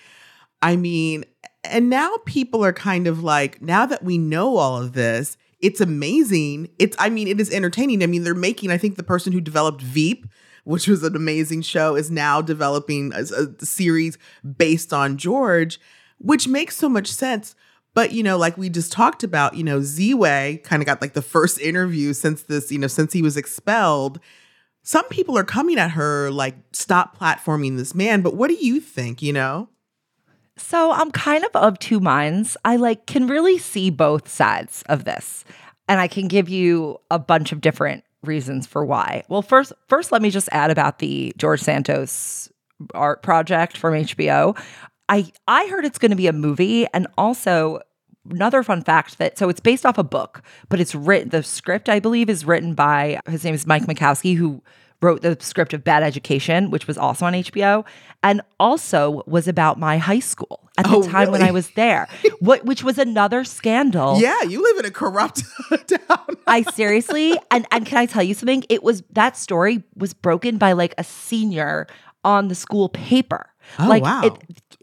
I 0.62 0.76
mean, 0.76 1.24
and 1.64 1.90
now 1.90 2.16
people 2.24 2.64
are 2.64 2.72
kind 2.72 3.06
of 3.06 3.22
like, 3.22 3.60
now 3.60 3.84
that 3.84 4.02
we 4.02 4.16
know 4.16 4.56
all 4.56 4.80
of 4.80 4.94
this, 4.94 5.36
it's 5.60 5.80
amazing. 5.80 6.68
It's, 6.78 6.96
I 6.98 7.10
mean, 7.10 7.28
it 7.28 7.40
is 7.40 7.52
entertaining. 7.52 8.02
I 8.02 8.06
mean, 8.06 8.22
they're 8.22 8.34
making, 8.34 8.70
I 8.70 8.78
think 8.78 8.96
the 8.96 9.02
person 9.02 9.32
who 9.32 9.40
developed 9.40 9.82
Veep, 9.82 10.26
which 10.64 10.88
was 10.88 11.02
an 11.02 11.16
amazing 11.16 11.62
show, 11.62 11.96
is 11.96 12.10
now 12.10 12.40
developing 12.40 13.12
a, 13.14 13.20
a 13.20 13.64
series 13.64 14.16
based 14.56 14.92
on 14.92 15.16
George, 15.18 15.78
which 16.18 16.48
makes 16.48 16.76
so 16.76 16.88
much 16.88 17.08
sense. 17.08 17.54
But, 17.94 18.12
you 18.12 18.22
know, 18.22 18.36
like 18.36 18.58
we 18.58 18.68
just 18.68 18.92
talked 18.92 19.22
about, 19.22 19.54
you 19.54 19.62
know, 19.62 19.78
Ziwe 19.78 20.62
kind 20.64 20.82
of 20.82 20.86
got 20.86 21.00
like 21.00 21.12
the 21.12 21.22
first 21.22 21.60
interview 21.60 22.12
since 22.12 22.42
this, 22.42 22.72
you 22.72 22.78
know, 22.78 22.88
since 22.88 23.12
he 23.12 23.22
was 23.22 23.36
expelled. 23.36 24.18
Some 24.82 25.08
people 25.08 25.38
are 25.38 25.44
coming 25.44 25.78
at 25.78 25.92
her 25.92 26.30
like, 26.30 26.56
stop 26.72 27.16
platforming 27.18 27.76
this 27.76 27.94
man. 27.94 28.20
But 28.20 28.34
what 28.34 28.48
do 28.48 28.54
you 28.54 28.80
think, 28.80 29.22
you 29.22 29.32
know? 29.32 29.68
So 30.56 30.92
I'm 30.92 31.10
kind 31.10 31.44
of 31.44 31.50
of 31.54 31.78
two 31.78 32.00
minds. 32.00 32.56
I 32.64 32.76
like 32.76 33.06
can 33.06 33.26
really 33.26 33.58
see 33.58 33.90
both 33.90 34.28
sides 34.28 34.82
of 34.86 35.04
this. 35.04 35.44
And 35.88 36.00
I 36.00 36.08
can 36.08 36.28
give 36.28 36.48
you 36.48 36.98
a 37.10 37.18
bunch 37.18 37.52
of 37.52 37.60
different 37.60 38.04
reasons 38.22 38.66
for 38.66 38.84
why. 38.84 39.22
Well, 39.28 39.42
first 39.42 39.72
first 39.88 40.12
let 40.12 40.22
me 40.22 40.30
just 40.30 40.48
add 40.50 40.70
about 40.70 40.98
the 40.98 41.32
George 41.36 41.60
Santos 41.60 42.50
art 42.94 43.22
project 43.22 43.76
from 43.76 43.94
HBO. 43.94 44.58
I 45.08 45.30
I 45.46 45.66
heard 45.66 45.84
it's 45.84 45.98
going 45.98 46.10
to 46.10 46.16
be 46.16 46.26
a 46.26 46.32
movie 46.32 46.86
and 46.94 47.06
also 47.18 47.80
another 48.30 48.62
fun 48.62 48.82
fact 48.82 49.18
that 49.18 49.36
so 49.38 49.48
it's 49.48 49.60
based 49.60 49.84
off 49.84 49.98
a 49.98 50.04
book, 50.04 50.42
but 50.68 50.80
it's 50.80 50.94
written 50.94 51.28
the 51.28 51.42
script 51.42 51.88
I 51.88 52.00
believe 52.00 52.30
is 52.30 52.44
written 52.44 52.74
by 52.74 53.20
his 53.28 53.44
name 53.44 53.54
is 53.54 53.66
Mike 53.66 53.86
Makowsky 53.86 54.36
who 54.36 54.62
wrote 55.02 55.20
the 55.20 55.36
script 55.40 55.74
of 55.74 55.84
Bad 55.84 56.02
Education, 56.02 56.70
which 56.70 56.86
was 56.86 56.96
also 56.96 57.26
on 57.26 57.34
HBO, 57.34 57.84
and 58.22 58.40
also 58.58 59.22
was 59.26 59.46
about 59.46 59.78
my 59.78 59.98
high 59.98 60.20
school 60.20 60.70
at 60.78 60.86
the 60.86 60.96
Oh, 60.96 61.02
time 61.02 61.30
when? 61.30 61.42
I 61.42 61.50
was 61.50 61.68
there, 61.72 62.08
what, 62.40 62.64
which 62.64 62.82
was 62.82 62.96
another 62.98 63.44
scandal. 63.44 64.18
Yeah, 64.18 64.40
you 64.44 64.62
live 64.62 64.78
in 64.78 64.86
a 64.86 64.90
corrupt 64.90 65.42
town. 65.86 66.26
I 66.46 66.62
seriously, 66.72 67.38
and 67.50 67.66
and 67.70 67.84
can 67.84 67.98
I 67.98 68.06
tell 68.06 68.22
you 68.22 68.32
something? 68.32 68.64
It 68.70 68.82
was 68.82 69.02
that 69.10 69.36
story 69.36 69.82
was 69.94 70.14
broken 70.14 70.56
by 70.56 70.72
like 70.72 70.94
a 70.96 71.04
senior 71.04 71.86
on 72.24 72.48
the 72.48 72.54
school 72.54 72.88
paper. 72.88 73.50
Oh, 73.78 73.88
like, 73.88 74.02
wow. 74.02 74.22
It, 74.24 74.32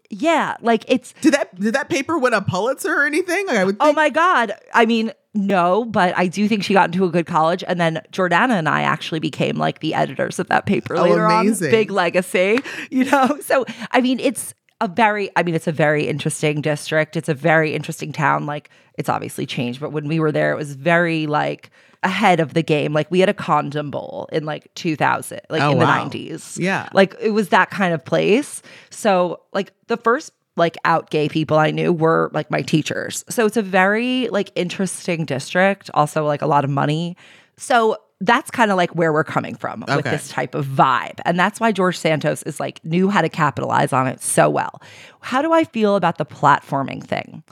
yeah, 0.10 0.58
like 0.62 0.84
it's 0.90 1.14
Did 1.22 1.34
that 1.34 1.58
did 1.58 1.74
that 1.74 1.88
paper 1.90 2.18
win 2.18 2.34
a 2.34 2.42
Pulitzer 2.42 2.94
or 2.94 3.06
anything? 3.06 3.48
Like 3.48 3.58
I 3.58 3.64
would 3.64 3.78
Oh 3.80 3.94
my 3.94 4.10
God. 4.10 4.52
I 4.74 4.86
mean, 4.86 5.14
no, 5.34 5.86
but 5.86 6.14
I 6.18 6.28
do 6.28 6.50
think 6.50 6.66
she 6.66 6.74
got 6.74 6.88
into 6.88 7.06
a 7.06 7.10
good 7.10 7.26
college. 7.26 7.64
And 7.66 7.80
then 7.80 8.02
Jordana 8.12 8.52
and 8.52 8.68
I 8.68 8.82
actually 8.82 9.20
became 9.22 9.56
like 9.56 9.80
the 9.80 9.94
editors 9.94 10.38
of 10.40 10.50
that 10.50 10.66
paper 10.66 10.98
Oh, 10.98 11.04
later 11.04 11.24
amazing. 11.26 11.68
on. 11.68 11.72
Big 11.72 11.92
legacy, 11.92 12.60
you 12.92 13.06
know? 13.06 13.38
So, 13.42 13.66
I 13.92 14.02
mean, 14.02 14.20
it's 14.20 14.54
a 14.82 14.90
very, 14.90 15.30
I 15.38 15.44
mean, 15.44 15.56
it's 15.56 15.68
a 15.68 15.72
very 15.72 16.08
interesting 16.08 16.60
district. 16.60 17.16
It's 17.16 17.30
a 17.30 17.34
very 17.34 17.74
interesting 17.74 18.12
town. 18.12 18.46
Like, 18.46 18.70
it's 18.96 19.08
obviously 19.08 19.46
changed, 19.46 19.80
but 19.80 19.94
when 19.94 20.10
we 20.10 20.20
were 20.20 20.34
there, 20.34 20.52
it 20.52 20.58
was 20.58 20.76
very 20.76 21.26
like, 21.28 21.70
ahead 22.04 22.40
of 22.40 22.54
the 22.54 22.64
game. 22.64 22.94
Like 22.94 23.10
we 23.12 23.20
had 23.20 23.30
a 23.30 23.34
condom 23.34 23.92
bowl 23.92 24.28
in 24.32 24.44
like 24.46 24.74
2000 24.76 25.40
like 25.50 25.62
Oh, 25.62 25.72
in 25.72 25.78
wow. 25.78 26.08
the 26.10 26.18
90s 26.34 26.58
Yeah. 26.60 26.90
like 26.94 27.16
it 27.22 27.32
was 27.32 27.50
that 27.50 27.70
kind 27.70 27.94
of 27.94 28.04
place. 28.04 28.62
So 28.90 29.42
like 29.54 29.72
the 29.88 29.98
first 29.98 30.32
like 30.58 30.76
out 30.84 31.10
gay 31.10 31.30
people 31.30 31.58
i 31.58 31.72
knew 31.72 31.94
were 31.94 32.30
like 32.34 32.50
my 32.52 32.62
teachers. 32.62 33.24
So 33.30 33.46
it's 33.46 33.56
a 33.58 33.62
very 33.62 34.28
like 34.30 34.52
interesting 34.56 35.26
district 35.26 35.90
also 35.94 36.26
like 36.26 36.42
a 36.42 36.48
lot 36.48 36.64
of 36.64 36.70
money. 36.70 37.16
So 37.58 37.98
that's 38.20 38.52
kind 38.52 38.70
of 38.70 38.78
like 38.78 38.92
where 38.96 39.12
we're 39.14 39.24
coming 39.24 39.56
from 39.56 39.84
with 39.88 40.06
this 40.06 40.30
type 40.30 40.54
of 40.54 40.66
vibe. 40.66 41.20
And 41.26 41.40
that's 41.40 41.60
why 41.60 41.72
george 41.72 41.98
santos 41.98 42.44
is 42.44 42.60
like 42.60 42.84
knew 42.84 43.10
how 43.10 43.22
to 43.22 43.30
capitalize 43.30 43.94
on 43.94 44.08
it 44.08 44.22
so 44.22 44.50
well. 44.50 44.82
How 45.22 45.42
do 45.44 45.54
i 45.54 45.64
feel 45.66 45.96
about 45.96 46.18
the 46.18 46.26
platforming 46.26 47.04
thing? 47.04 47.44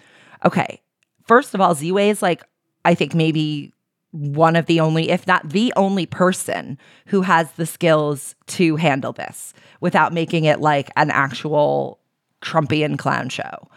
Okay. 0.44 0.82
First 1.28 1.54
of 1.54 1.62
all 1.62 1.76
Ziwe 1.76 2.10
is 2.10 2.22
like 2.24 2.44
i 2.84 2.96
think 2.96 3.14
maybe 3.14 3.74
one 4.12 4.56
of 4.56 4.66
the 4.66 4.80
only, 4.80 5.10
if 5.10 5.28
not 5.28 5.50
the 5.50 5.72
only 5.76 6.06
person 6.06 6.78
who 7.08 7.22
has 7.22 7.52
the 7.54 7.66
skills 7.66 8.36
to 8.48 8.76
handle 8.76 9.14
this 9.14 9.54
without 9.82 10.14
making 10.14 10.46
it 10.46 10.60
like 10.60 10.90
an 10.96 11.12
actual 11.12 12.00
Trumpian 12.42 12.98
clown 12.98 13.30
show. 13.30 13.70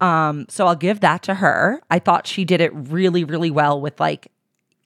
Um, 0.00 0.46
so 0.48 0.66
I'll 0.66 0.76
give 0.76 1.00
that 1.00 1.22
to 1.24 1.34
her. 1.34 1.80
I 1.90 1.98
thought 1.98 2.26
she 2.26 2.44
did 2.44 2.60
it 2.60 2.72
really, 2.74 3.24
really 3.24 3.50
well 3.50 3.80
with 3.80 3.98
like, 4.00 4.28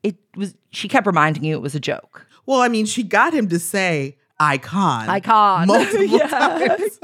it 0.03 0.17
was, 0.37 0.55
she 0.71 0.89
kept 0.89 1.07
reminding 1.07 1.45
you 1.45 1.55
it 1.55 1.63
was 1.63 1.75
a 1.75 1.81
joke. 1.81 2.27
Well, 2.45 2.61
I 2.61 2.69
mean, 2.69 2.87
she 2.87 3.03
got 3.03 3.35
him 3.35 3.49
to 3.49 3.59
say 3.59 4.17
icon. 4.39 5.09
Icon. 5.09 5.67
Multiple 5.69 6.19
times. 6.29 6.99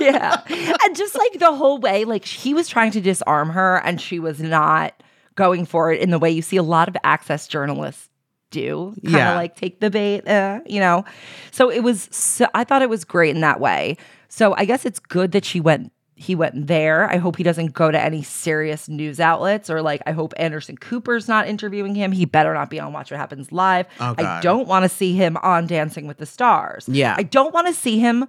yeah. 0.00 0.42
And 0.84 0.96
just 0.96 1.16
like 1.16 1.38
the 1.38 1.54
whole 1.54 1.78
way, 1.78 2.04
like 2.04 2.24
he 2.24 2.54
was 2.54 2.68
trying 2.68 2.92
to 2.92 3.00
disarm 3.00 3.50
her 3.50 3.78
and 3.84 4.00
she 4.00 4.18
was 4.18 4.40
not 4.40 5.02
going 5.36 5.64
for 5.64 5.92
it 5.92 6.00
in 6.00 6.10
the 6.10 6.18
way 6.18 6.30
you 6.30 6.42
see 6.42 6.56
a 6.56 6.62
lot 6.62 6.88
of 6.88 6.96
access 7.04 7.46
journalists 7.46 8.08
do. 8.50 8.94
Kind 9.04 9.06
of 9.06 9.12
Yeah. 9.12 9.34
like 9.36 9.56
take 9.56 9.80
the 9.80 9.90
bait, 9.90 10.26
uh, 10.28 10.60
you 10.66 10.80
know? 10.80 11.04
So 11.52 11.70
it 11.70 11.80
was, 11.80 12.08
so, 12.10 12.46
I 12.54 12.64
thought 12.64 12.82
it 12.82 12.90
was 12.90 13.04
great 13.04 13.34
in 13.34 13.40
that 13.42 13.60
way. 13.60 13.96
So 14.28 14.54
I 14.56 14.64
guess 14.64 14.84
it's 14.84 14.98
good 14.98 15.32
that 15.32 15.44
she 15.44 15.60
went. 15.60 15.92
He 16.18 16.34
went 16.34 16.66
there. 16.66 17.10
I 17.10 17.18
hope 17.18 17.36
he 17.36 17.42
doesn't 17.42 17.74
go 17.74 17.90
to 17.90 18.00
any 18.02 18.22
serious 18.22 18.88
news 18.88 19.20
outlets 19.20 19.68
or 19.68 19.82
like 19.82 20.00
I 20.06 20.12
hope 20.12 20.32
Anderson 20.38 20.78
Cooper's 20.78 21.28
not 21.28 21.46
interviewing 21.46 21.94
him. 21.94 22.10
He 22.10 22.24
better 22.24 22.54
not 22.54 22.70
be 22.70 22.80
on 22.80 22.94
Watch 22.94 23.10
What 23.10 23.20
Happens 23.20 23.52
Live. 23.52 23.86
Oh, 24.00 24.14
I 24.16 24.40
don't 24.40 24.66
want 24.66 24.84
to 24.84 24.88
see 24.88 25.12
him 25.14 25.36
on 25.42 25.66
Dancing 25.66 26.06
with 26.06 26.16
the 26.16 26.24
Stars. 26.24 26.88
Yeah. 26.88 27.14
I 27.18 27.22
don't 27.22 27.52
want 27.52 27.66
to 27.66 27.74
see 27.74 27.98
him 27.98 28.26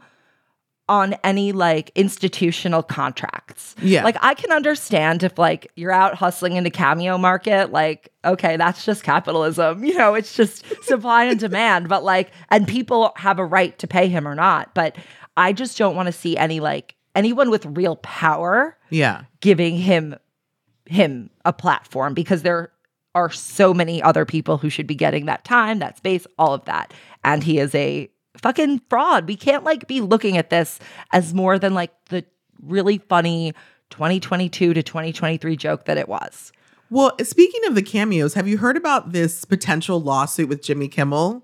on 0.90 1.14
any 1.24 1.52
like 1.52 1.92
institutional 1.96 2.82
contracts. 2.84 3.76
Yeah. 3.82 4.04
Like 4.04 4.18
I 4.22 4.34
can 4.34 4.52
understand 4.52 5.24
if 5.24 5.38
like 5.38 5.72
you're 5.76 5.92
out 5.92 6.16
hustling 6.16 6.56
in 6.56 6.64
the 6.64 6.70
cameo 6.70 7.18
market, 7.18 7.72
like, 7.72 8.12
okay, 8.24 8.56
that's 8.58 8.86
just 8.86 9.04
capitalism. 9.04 9.84
You 9.88 9.98
know, 9.98 10.16
it's 10.16 10.36
just 10.36 10.64
supply 10.84 11.26
and 11.26 11.40
demand. 11.40 11.90
But 11.90 12.04
like, 12.04 12.32
and 12.50 12.68
people 12.68 13.12
have 13.18 13.40
a 13.40 13.46
right 13.46 13.78
to 13.80 13.88
pay 13.88 14.08
him 14.08 14.28
or 14.28 14.36
not. 14.36 14.74
But 14.74 14.96
I 15.36 15.54
just 15.54 15.78
don't 15.78 15.96
want 15.96 16.08
to 16.08 16.12
see 16.14 16.38
any 16.38 16.60
like 16.60 16.96
anyone 17.16 17.50
with 17.50 17.66
real 17.66 17.98
power 17.98 18.78
Yeah. 18.90 19.24
giving 19.42 19.76
him 19.78 20.16
him 20.86 21.30
a 21.44 21.52
platform 21.52 22.14
because 22.14 22.44
there 22.44 22.72
are 23.14 23.30
so 23.32 23.74
many 23.74 24.02
other 24.02 24.26
people 24.26 24.58
who 24.58 24.70
should 24.70 24.88
be 24.88 24.96
getting 24.96 25.26
that 25.26 25.44
time, 25.44 25.80
that 25.80 25.98
space, 25.98 26.26
all 26.38 26.54
of 26.54 26.64
that. 26.66 26.94
And 27.24 27.44
he 27.44 27.58
is 27.60 27.74
a 27.76 28.10
fucking 28.42 28.82
fraud. 28.90 29.28
We 29.28 29.36
can't 29.36 29.64
like 29.64 29.88
be 29.88 30.02
looking 30.02 30.38
at 30.38 30.50
this 30.50 30.80
as 31.12 31.34
more 31.34 31.60
than 31.60 31.74
like 31.74 31.92
the 32.10 32.26
really 32.62 32.98
funny 32.98 33.54
2022 33.90 34.74
to 34.74 34.84
2023 34.84 35.56
joke 35.56 35.86
that 35.86 35.98
it 35.98 36.08
was. 36.08 36.52
Well, 36.90 37.16
speaking 37.22 37.66
of 37.66 37.76
the 37.76 37.82
cameos, 37.82 38.34
have 38.36 38.48
you 38.48 38.58
heard 38.58 38.78
about 38.78 39.12
this 39.12 39.44
potential 39.44 40.02
lawsuit 40.02 40.48
with 40.48 40.64
Jimmy 40.64 40.88
Kimmel? 40.88 41.44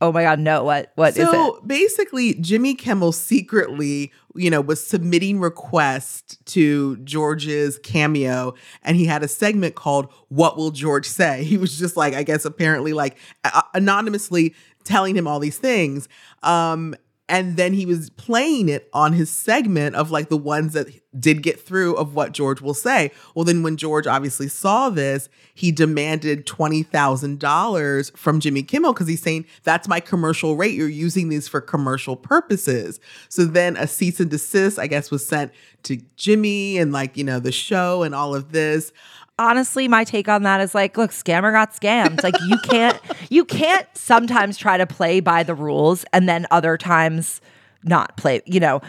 Oh 0.00 0.12
my 0.12 0.22
god, 0.22 0.38
no, 0.38 0.64
what 0.64 0.92
what 0.96 1.16
is 1.16 1.26
so 1.26 1.60
basically, 1.66 2.34
Jimmy 2.34 2.74
Kimmel 2.74 3.10
secretly, 3.12 4.12
you 4.34 4.50
know, 4.50 4.60
was 4.60 4.84
submitting 4.84 5.40
requests 5.40 6.36
to 6.46 6.96
George's 6.98 7.78
cameo, 7.78 8.54
and 8.82 8.96
he 8.96 9.06
had 9.06 9.22
a 9.22 9.28
segment 9.28 9.76
called 9.76 10.12
"What 10.28 10.56
Will 10.56 10.72
George 10.72 11.06
Say." 11.06 11.44
He 11.54 11.56
was 11.56 11.78
just 11.78 11.96
like, 11.96 12.12
I 12.12 12.22
guess, 12.22 12.44
apparently, 12.44 12.92
like 12.92 13.16
a- 13.44 13.62
anonymously 13.72 14.54
telling 14.84 15.16
him 15.16 15.26
all 15.26 15.40
these 15.40 15.58
things. 15.58 16.08
Um, 16.42 16.94
and 17.28 17.56
then 17.56 17.72
he 17.72 17.86
was 17.86 18.10
playing 18.10 18.68
it 18.68 18.88
on 18.92 19.14
his 19.14 19.30
segment 19.30 19.96
of 19.96 20.10
like 20.10 20.28
the 20.28 20.36
ones 20.36 20.74
that 20.74 20.88
did 21.18 21.42
get 21.42 21.58
through 21.58 21.96
of 21.96 22.14
what 22.14 22.32
George 22.32 22.60
will 22.60 22.74
say. 22.74 23.10
Well, 23.34 23.46
then 23.46 23.62
when 23.62 23.78
George 23.78 24.06
obviously 24.06 24.46
saw 24.48 24.90
this, 24.90 25.30
he 25.54 25.72
demanded 25.72 26.46
$20,000 26.46 28.16
from 28.16 28.40
Jimmy 28.40 28.62
Kimmel 28.62 28.92
because 28.92 29.08
he's 29.08 29.22
saying, 29.22 29.46
that's 29.62 29.88
my 29.88 30.00
commercial 30.00 30.56
rate. 30.56 30.74
You're 30.74 30.88
using 30.88 31.30
these 31.30 31.48
for 31.48 31.62
commercial 31.62 32.14
purposes. 32.14 33.00
So 33.30 33.46
then 33.46 33.78
a 33.78 33.86
cease 33.86 34.20
and 34.20 34.30
desist, 34.30 34.78
I 34.78 34.86
guess, 34.86 35.10
was 35.10 35.26
sent 35.26 35.52
to 35.84 35.96
Jimmy 36.16 36.76
and 36.76 36.92
like, 36.92 37.16
you 37.16 37.24
know, 37.24 37.40
the 37.40 37.52
show 37.52 38.02
and 38.02 38.14
all 38.14 38.34
of 38.34 38.52
this. 38.52 38.92
Honestly 39.38 39.88
my 39.88 40.04
take 40.04 40.28
on 40.28 40.42
that 40.42 40.60
is 40.60 40.74
like 40.74 40.96
look 40.96 41.10
scammer 41.10 41.52
got 41.52 41.72
scammed. 41.72 42.22
Like 42.22 42.34
you 42.46 42.58
can't 42.58 42.98
you 43.30 43.44
can't 43.44 43.86
sometimes 43.94 44.56
try 44.56 44.76
to 44.76 44.86
play 44.86 45.20
by 45.20 45.42
the 45.42 45.54
rules 45.54 46.04
and 46.12 46.28
then 46.28 46.46
other 46.50 46.76
times 46.76 47.40
not 47.84 48.16
play 48.16 48.42
you 48.46 48.60
know. 48.60 48.80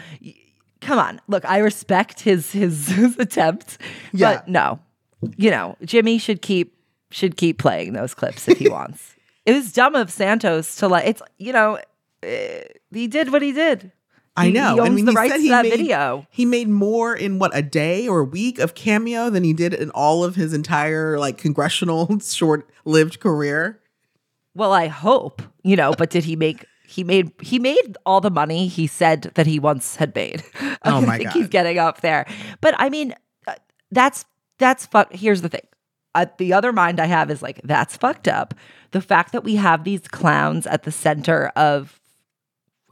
Come 0.80 0.98
on. 0.98 1.20
Look 1.28 1.44
i 1.44 1.58
respect 1.58 2.20
his 2.20 2.52
his, 2.52 2.88
his 2.88 3.16
attempt 3.18 3.78
Yeah. 4.12 4.34
but 4.34 4.48
no. 4.48 4.78
You 5.36 5.50
know 5.50 5.76
jimmy 5.84 6.18
should 6.18 6.42
keep 6.42 6.74
should 7.10 7.36
keep 7.36 7.58
playing 7.58 7.92
those 7.92 8.14
clips 8.14 8.48
if 8.48 8.58
he 8.58 8.68
wants. 8.68 9.14
It 9.44 9.52
was 9.52 9.72
dumb 9.72 9.94
of 9.94 10.10
santos 10.10 10.76
to 10.76 10.88
like 10.88 11.06
it's 11.06 11.22
you 11.38 11.52
know 11.52 11.78
eh, 12.22 12.62
he 12.92 13.06
did 13.06 13.32
what 13.32 13.42
he 13.42 13.52
did 13.52 13.92
I 14.36 14.50
know. 14.50 14.74
he 14.74 14.80
owns 14.80 14.90
I 14.90 14.92
mean, 14.92 15.04
the 15.06 15.12
he 15.12 15.16
rights 15.16 15.34
said 15.34 15.42
to 15.42 15.48
that 15.48 15.62
made, 15.62 15.70
video 15.76 16.26
He 16.30 16.44
made 16.44 16.68
more 16.68 17.14
in 17.14 17.38
what 17.38 17.56
a 17.56 17.62
day 17.62 18.06
or 18.06 18.20
a 18.20 18.24
week 18.24 18.58
of 18.58 18.74
cameo 18.74 19.30
than 19.30 19.44
he 19.44 19.52
did 19.52 19.72
in 19.74 19.90
all 19.90 20.24
of 20.24 20.34
his 20.36 20.52
entire 20.52 21.18
like 21.18 21.38
congressional 21.38 22.18
short-lived 22.20 23.20
career. 23.20 23.80
Well, 24.54 24.72
I 24.72 24.86
hope, 24.88 25.42
you 25.62 25.76
know, 25.76 25.92
but 25.92 26.10
did 26.10 26.24
he 26.24 26.36
make 26.36 26.64
he 26.86 27.02
made 27.04 27.32
he 27.40 27.58
made 27.58 27.96
all 28.06 28.20
the 28.20 28.30
money 28.30 28.68
he 28.68 28.86
said 28.86 29.22
that 29.34 29.46
he 29.46 29.58
once 29.58 29.96
had 29.96 30.14
made. 30.14 30.42
Oh 30.84 31.00
my 31.00 31.14
I 31.14 31.18
think 31.18 31.30
God. 31.30 31.38
he's 31.38 31.48
getting 31.48 31.78
up 31.78 32.00
there. 32.00 32.26
But 32.60 32.74
I 32.78 32.90
mean, 32.90 33.12
uh, 33.48 33.54
that's 33.90 34.24
that's 34.58 34.86
fuck 34.86 35.12
here's 35.12 35.42
the 35.42 35.48
thing. 35.48 35.66
Uh, 36.14 36.26
the 36.38 36.52
other 36.52 36.72
mind 36.72 37.00
I 37.00 37.06
have 37.06 37.28
is 37.30 37.42
like 37.42 37.60
that's 37.64 37.96
fucked 37.96 38.28
up. 38.28 38.54
The 38.92 39.00
fact 39.00 39.32
that 39.32 39.42
we 39.42 39.56
have 39.56 39.82
these 39.82 40.06
clowns 40.06 40.64
at 40.66 40.84
the 40.84 40.92
center 40.92 41.48
of 41.56 42.00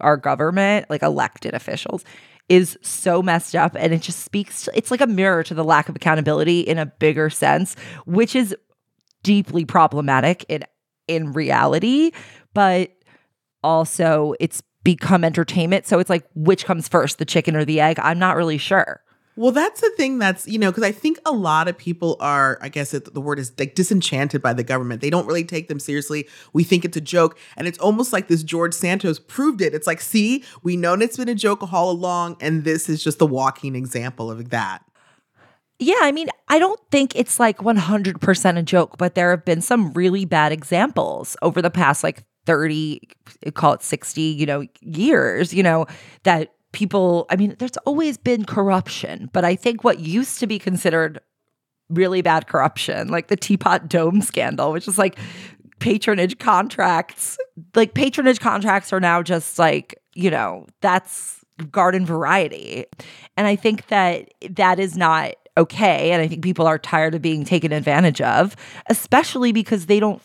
our 0.00 0.16
government, 0.16 0.86
like 0.90 1.02
elected 1.02 1.54
officials, 1.54 2.04
is 2.48 2.78
so 2.82 3.22
messed 3.22 3.54
up 3.54 3.74
and 3.78 3.94
it 3.94 4.02
just 4.02 4.20
speaks 4.20 4.68
it's 4.74 4.90
like 4.90 5.00
a 5.00 5.06
mirror 5.06 5.42
to 5.42 5.54
the 5.54 5.64
lack 5.64 5.88
of 5.88 5.96
accountability 5.96 6.60
in 6.60 6.78
a 6.78 6.86
bigger 6.86 7.30
sense, 7.30 7.74
which 8.06 8.36
is 8.36 8.54
deeply 9.22 9.64
problematic 9.64 10.44
in 10.48 10.62
in 11.08 11.32
reality, 11.32 12.12
but 12.52 12.90
also 13.62 14.34
it's 14.40 14.62
become 14.84 15.24
entertainment. 15.24 15.86
So 15.86 15.98
it's 15.98 16.10
like 16.10 16.26
which 16.34 16.64
comes 16.64 16.88
first, 16.88 17.18
the 17.18 17.24
chicken 17.24 17.56
or 17.56 17.64
the 17.64 17.80
egg? 17.80 17.98
I'm 18.00 18.18
not 18.18 18.36
really 18.36 18.58
sure. 18.58 19.00
Well, 19.36 19.50
that's 19.50 19.80
the 19.80 19.90
thing 19.96 20.18
that's, 20.18 20.46
you 20.46 20.58
know, 20.58 20.70
because 20.70 20.84
I 20.84 20.92
think 20.92 21.18
a 21.26 21.32
lot 21.32 21.66
of 21.66 21.76
people 21.76 22.16
are, 22.20 22.56
I 22.60 22.68
guess 22.68 22.94
it, 22.94 23.12
the 23.12 23.20
word 23.20 23.40
is 23.40 23.52
like 23.58 23.74
disenchanted 23.74 24.40
by 24.40 24.52
the 24.52 24.62
government. 24.62 25.00
They 25.00 25.10
don't 25.10 25.26
really 25.26 25.44
take 25.44 25.66
them 25.66 25.80
seriously. 25.80 26.28
We 26.52 26.62
think 26.62 26.84
it's 26.84 26.96
a 26.96 27.00
joke. 27.00 27.36
And 27.56 27.66
it's 27.66 27.78
almost 27.78 28.12
like 28.12 28.28
this 28.28 28.44
George 28.44 28.74
Santos 28.74 29.18
proved 29.18 29.60
it. 29.60 29.74
It's 29.74 29.88
like, 29.88 30.00
see, 30.00 30.44
we 30.62 30.76
known 30.76 31.02
it's 31.02 31.16
been 31.16 31.28
a 31.28 31.34
joke 31.34 31.72
all 31.72 31.90
along. 31.90 32.36
And 32.40 32.62
this 32.62 32.88
is 32.88 33.02
just 33.02 33.20
a 33.20 33.26
walking 33.26 33.74
example 33.74 34.30
of 34.30 34.50
that. 34.50 34.84
Yeah, 35.80 35.98
I 36.00 36.12
mean, 36.12 36.28
I 36.46 36.60
don't 36.60 36.80
think 36.92 37.16
it's 37.16 37.40
like 37.40 37.58
100% 37.58 38.58
a 38.58 38.62
joke, 38.62 38.96
but 38.96 39.16
there 39.16 39.30
have 39.30 39.44
been 39.44 39.60
some 39.60 39.92
really 39.92 40.24
bad 40.24 40.52
examples 40.52 41.36
over 41.42 41.60
the 41.60 41.70
past 41.70 42.04
like 42.04 42.22
30, 42.46 43.00
call 43.54 43.72
it 43.72 43.82
60, 43.82 44.20
you 44.20 44.46
know, 44.46 44.64
years, 44.80 45.52
you 45.52 45.64
know, 45.64 45.86
that 46.22 46.54
people, 46.74 47.26
I 47.30 47.36
mean, 47.36 47.56
there's 47.58 47.76
always 47.86 48.18
been 48.18 48.44
corruption, 48.44 49.30
but 49.32 49.44
I 49.44 49.56
think 49.56 49.82
what 49.82 50.00
used 50.00 50.40
to 50.40 50.46
be 50.46 50.58
considered 50.58 51.20
really 51.88 52.20
bad 52.20 52.46
corruption, 52.46 53.08
like 53.08 53.28
the 53.28 53.36
Teapot 53.36 53.88
Dome 53.88 54.20
scandal, 54.20 54.72
which 54.72 54.86
is 54.86 54.98
like 54.98 55.18
patronage 55.78 56.38
contracts, 56.38 57.38
like 57.74 57.94
patronage 57.94 58.40
contracts 58.40 58.92
are 58.92 59.00
now 59.00 59.22
just 59.22 59.58
like, 59.58 59.98
you 60.14 60.30
know, 60.30 60.66
that's 60.80 61.44
garden 61.70 62.04
variety. 62.04 62.84
And 63.36 63.46
I 63.46 63.56
think 63.56 63.86
that 63.88 64.32
that 64.50 64.78
is 64.78 64.96
not 64.96 65.34
okay. 65.56 66.10
And 66.10 66.20
I 66.20 66.28
think 66.28 66.42
people 66.42 66.66
are 66.66 66.78
tired 66.78 67.14
of 67.14 67.22
being 67.22 67.44
taken 67.44 67.72
advantage 67.72 68.20
of, 68.20 68.56
especially 68.88 69.52
because 69.52 69.86
they 69.86 70.00
don't. 70.00 70.20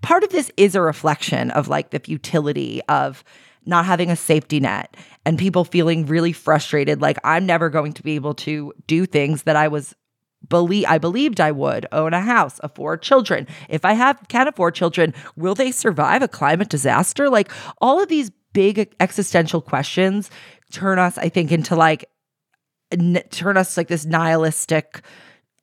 Part 0.00 0.24
of 0.24 0.30
this 0.30 0.50
is 0.56 0.74
a 0.74 0.80
reflection 0.80 1.50
of 1.50 1.68
like 1.68 1.90
the 1.90 1.98
futility 1.98 2.80
of 2.88 3.22
not 3.66 3.84
having 3.84 4.10
a 4.10 4.16
safety 4.16 4.60
net 4.60 4.96
and 5.24 5.38
people 5.38 5.64
feeling 5.64 6.06
really 6.06 6.32
frustrated 6.32 7.00
like 7.00 7.18
I'm 7.24 7.46
never 7.46 7.68
going 7.68 7.92
to 7.94 8.02
be 8.02 8.14
able 8.14 8.34
to 8.34 8.72
do 8.86 9.06
things 9.06 9.44
that 9.44 9.56
I 9.56 9.68
was 9.68 9.94
believe 10.48 10.86
I 10.88 10.98
believed 10.98 11.40
I 11.40 11.52
would 11.52 11.86
own 11.92 12.14
a 12.14 12.20
house, 12.20 12.60
afford 12.62 13.02
children. 13.02 13.46
If 13.68 13.84
I 13.84 13.92
have 13.92 14.20
can 14.28 14.48
afford 14.48 14.74
children, 14.74 15.14
will 15.36 15.54
they 15.54 15.70
survive 15.70 16.22
a 16.22 16.28
climate 16.28 16.68
disaster? 16.68 17.28
Like 17.28 17.50
all 17.78 18.02
of 18.02 18.08
these 18.08 18.30
big 18.52 18.94
existential 18.98 19.60
questions 19.60 20.30
turn 20.72 20.98
us 20.98 21.18
I 21.18 21.28
think 21.28 21.52
into 21.52 21.76
like 21.76 22.08
n- 22.90 23.22
turn 23.30 23.56
us 23.56 23.76
like 23.76 23.88
this 23.88 24.06
nihilistic 24.06 25.02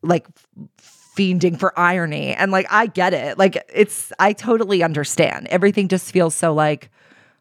like 0.04 0.28
fiending 1.18 1.60
for 1.60 1.78
irony 1.78 2.34
and 2.34 2.52
like 2.52 2.68
I 2.70 2.86
get 2.86 3.14
it. 3.14 3.38
Like 3.38 3.64
it's 3.74 4.14
I 4.20 4.34
totally 4.34 4.84
understand. 4.84 5.48
Everything 5.48 5.88
just 5.88 6.12
feels 6.12 6.36
so 6.36 6.54
like 6.54 6.90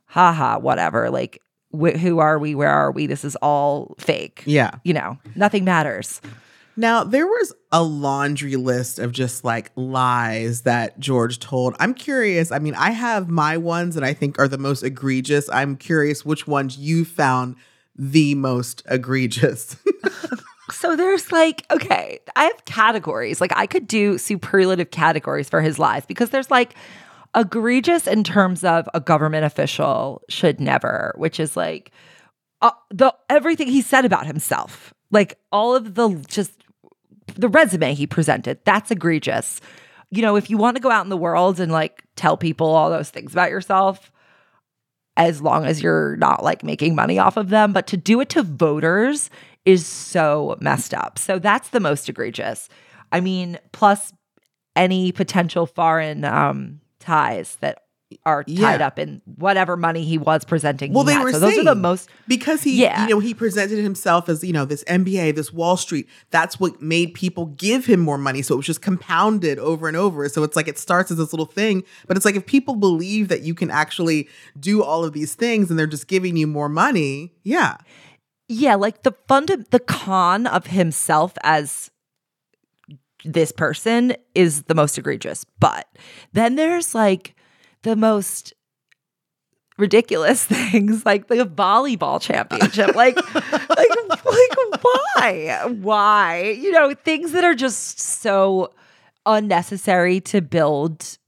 haha 0.06 0.58
whatever 0.58 1.10
like 1.10 1.40
wh- 1.72 1.96
who 1.96 2.18
are 2.18 2.38
we 2.38 2.54
where 2.54 2.70
are 2.70 2.90
we 2.90 3.06
this 3.06 3.24
is 3.24 3.36
all 3.36 3.94
fake. 3.98 4.42
Yeah. 4.46 4.72
You 4.84 4.94
know, 4.94 5.18
nothing 5.34 5.64
matters. 5.64 6.20
Now, 6.78 7.04
there 7.04 7.26
was 7.26 7.54
a 7.72 7.82
laundry 7.82 8.56
list 8.56 8.98
of 8.98 9.10
just 9.10 9.44
like 9.44 9.70
lies 9.76 10.62
that 10.62 11.00
George 11.00 11.38
told. 11.38 11.74
I'm 11.80 11.94
curious. 11.94 12.52
I 12.52 12.58
mean, 12.58 12.74
I 12.74 12.90
have 12.90 13.30
my 13.30 13.56
ones 13.56 13.94
that 13.94 14.04
I 14.04 14.12
think 14.12 14.38
are 14.38 14.46
the 14.46 14.58
most 14.58 14.82
egregious. 14.82 15.48
I'm 15.48 15.76
curious 15.76 16.26
which 16.26 16.46
ones 16.46 16.76
you 16.76 17.06
found 17.06 17.56
the 17.96 18.34
most 18.34 18.82
egregious. 18.88 19.76
So 20.72 20.96
there's 20.96 21.30
like, 21.30 21.64
okay, 21.70 22.18
I 22.34 22.44
have 22.44 22.64
categories. 22.64 23.40
Like 23.40 23.52
I 23.56 23.66
could 23.66 23.86
do 23.86 24.18
superlative 24.18 24.90
categories 24.90 25.48
for 25.48 25.60
his 25.60 25.78
lies 25.78 26.04
because 26.04 26.30
there's 26.30 26.50
like 26.50 26.74
egregious 27.36 28.06
in 28.06 28.24
terms 28.24 28.64
of 28.64 28.88
a 28.94 29.00
government 29.00 29.44
official 29.44 30.22
should 30.28 30.58
never, 30.58 31.14
which 31.16 31.38
is 31.38 31.56
like 31.56 31.92
uh, 32.62 32.70
the 32.90 33.14
everything 33.28 33.68
he 33.68 33.82
said 33.82 34.04
about 34.04 34.26
himself, 34.26 34.94
like 35.10 35.38
all 35.52 35.76
of 35.76 35.94
the 35.94 36.24
just 36.26 36.52
the 37.36 37.48
resume 37.48 37.94
he 37.94 38.06
presented. 38.06 38.58
That's 38.64 38.90
egregious. 38.90 39.60
You 40.10 40.22
know, 40.22 40.36
if 40.36 40.48
you 40.48 40.56
want 40.56 40.76
to 40.76 40.82
go 40.82 40.90
out 40.90 41.04
in 41.04 41.10
the 41.10 41.16
world 41.16 41.60
and 41.60 41.70
like 41.70 42.02
tell 42.16 42.36
people 42.36 42.68
all 42.68 42.90
those 42.90 43.10
things 43.10 43.32
about 43.32 43.50
yourself, 43.50 44.10
as 45.16 45.42
long 45.42 45.66
as 45.66 45.82
you're 45.82 46.16
not 46.16 46.42
like 46.42 46.62
making 46.62 46.94
money 46.94 47.18
off 47.18 47.36
of 47.36 47.50
them, 47.50 47.72
but 47.72 47.86
to 47.88 47.96
do 47.96 48.20
it 48.20 48.28
to 48.30 48.42
voters 48.42 49.28
is 49.64 49.84
so 49.84 50.56
messed 50.60 50.94
up. 50.94 51.18
So 51.18 51.38
that's 51.38 51.70
the 51.70 51.80
most 51.80 52.08
egregious. 52.08 52.68
I 53.12 53.20
mean, 53.20 53.58
plus 53.72 54.12
any 54.76 55.10
potential 55.10 55.66
foreign 55.66 56.24
um, 56.24 56.80
ties 57.06 57.56
that 57.60 57.82
are 58.24 58.44
tied 58.44 58.52
Yeah. 58.80 58.86
up 58.86 59.00
in 59.00 59.20
whatever 59.24 59.76
money 59.76 60.04
he 60.04 60.16
was 60.16 60.44
presenting. 60.44 60.92
Well, 60.92 61.02
they 61.02 61.14
had. 61.14 61.24
were 61.24 61.32
so 61.32 61.40
those 61.40 61.58
are 61.58 61.64
the 61.64 61.74
most. 61.74 62.08
because 62.28 62.62
he, 62.62 62.80
Yeah. 62.80 63.02
you 63.02 63.10
know, 63.14 63.18
he 63.18 63.34
presented 63.34 63.82
himself 63.82 64.28
as, 64.28 64.44
you 64.44 64.52
know, 64.52 64.64
this 64.64 64.84
MBA, 64.86 65.32
this 65.32 65.52
Wall 65.52 65.76
Street. 65.76 66.06
That's 66.30 66.60
what 66.60 66.80
made 66.80 67.14
people 67.14 67.46
give 67.46 67.86
him 67.86 67.98
more 67.98 68.16
money. 68.16 68.42
So 68.42 68.54
it 68.54 68.58
was 68.58 68.66
just 68.66 68.80
compounded 68.80 69.58
over 69.58 69.88
and 69.88 69.96
over. 69.96 70.28
So 70.28 70.44
it's 70.44 70.54
like 70.54 70.68
it 70.68 70.78
starts 70.78 71.10
as 71.10 71.16
this 71.16 71.32
little 71.32 71.46
thing, 71.46 71.82
but 72.06 72.16
it's 72.16 72.24
like 72.24 72.36
if 72.36 72.46
people 72.46 72.76
believe 72.76 73.26
that 73.26 73.42
you 73.42 73.54
can 73.54 73.72
actually 73.72 74.28
do 74.58 74.84
all 74.84 75.04
of 75.04 75.12
these 75.12 75.34
things 75.34 75.68
and 75.68 75.76
they're 75.76 75.86
just 75.88 76.06
giving 76.06 76.36
you 76.36 76.46
more 76.46 76.68
money, 76.68 77.32
yeah. 77.42 77.76
Yeah, 78.48 78.76
like 78.76 79.02
the 79.02 79.14
fund, 79.26 79.48
the 79.70 79.80
con 79.80 80.46
of 80.46 80.68
himself 80.68 81.32
as 81.42 81.90
this 83.24 83.52
person 83.52 84.14
is 84.34 84.62
the 84.64 84.74
most 84.74 84.98
egregious. 84.98 85.44
But 85.58 85.86
then 86.32 86.56
there's 86.56 86.94
like 86.94 87.34
the 87.82 87.96
most 87.96 88.52
ridiculous 89.78 90.44
things, 90.46 91.04
like 91.04 91.28
the 91.28 91.44
volleyball 91.46 92.20
championship. 92.20 92.94
like, 92.94 93.16
like, 93.34 93.68
like, 93.68 94.82
why? 94.82 95.60
Why? 95.80 96.56
You 96.58 96.72
know, 96.72 96.94
things 96.94 97.32
that 97.32 97.44
are 97.44 97.54
just 97.54 97.98
so 98.00 98.72
unnecessary 99.24 100.20
to 100.20 100.40
build 100.40 101.18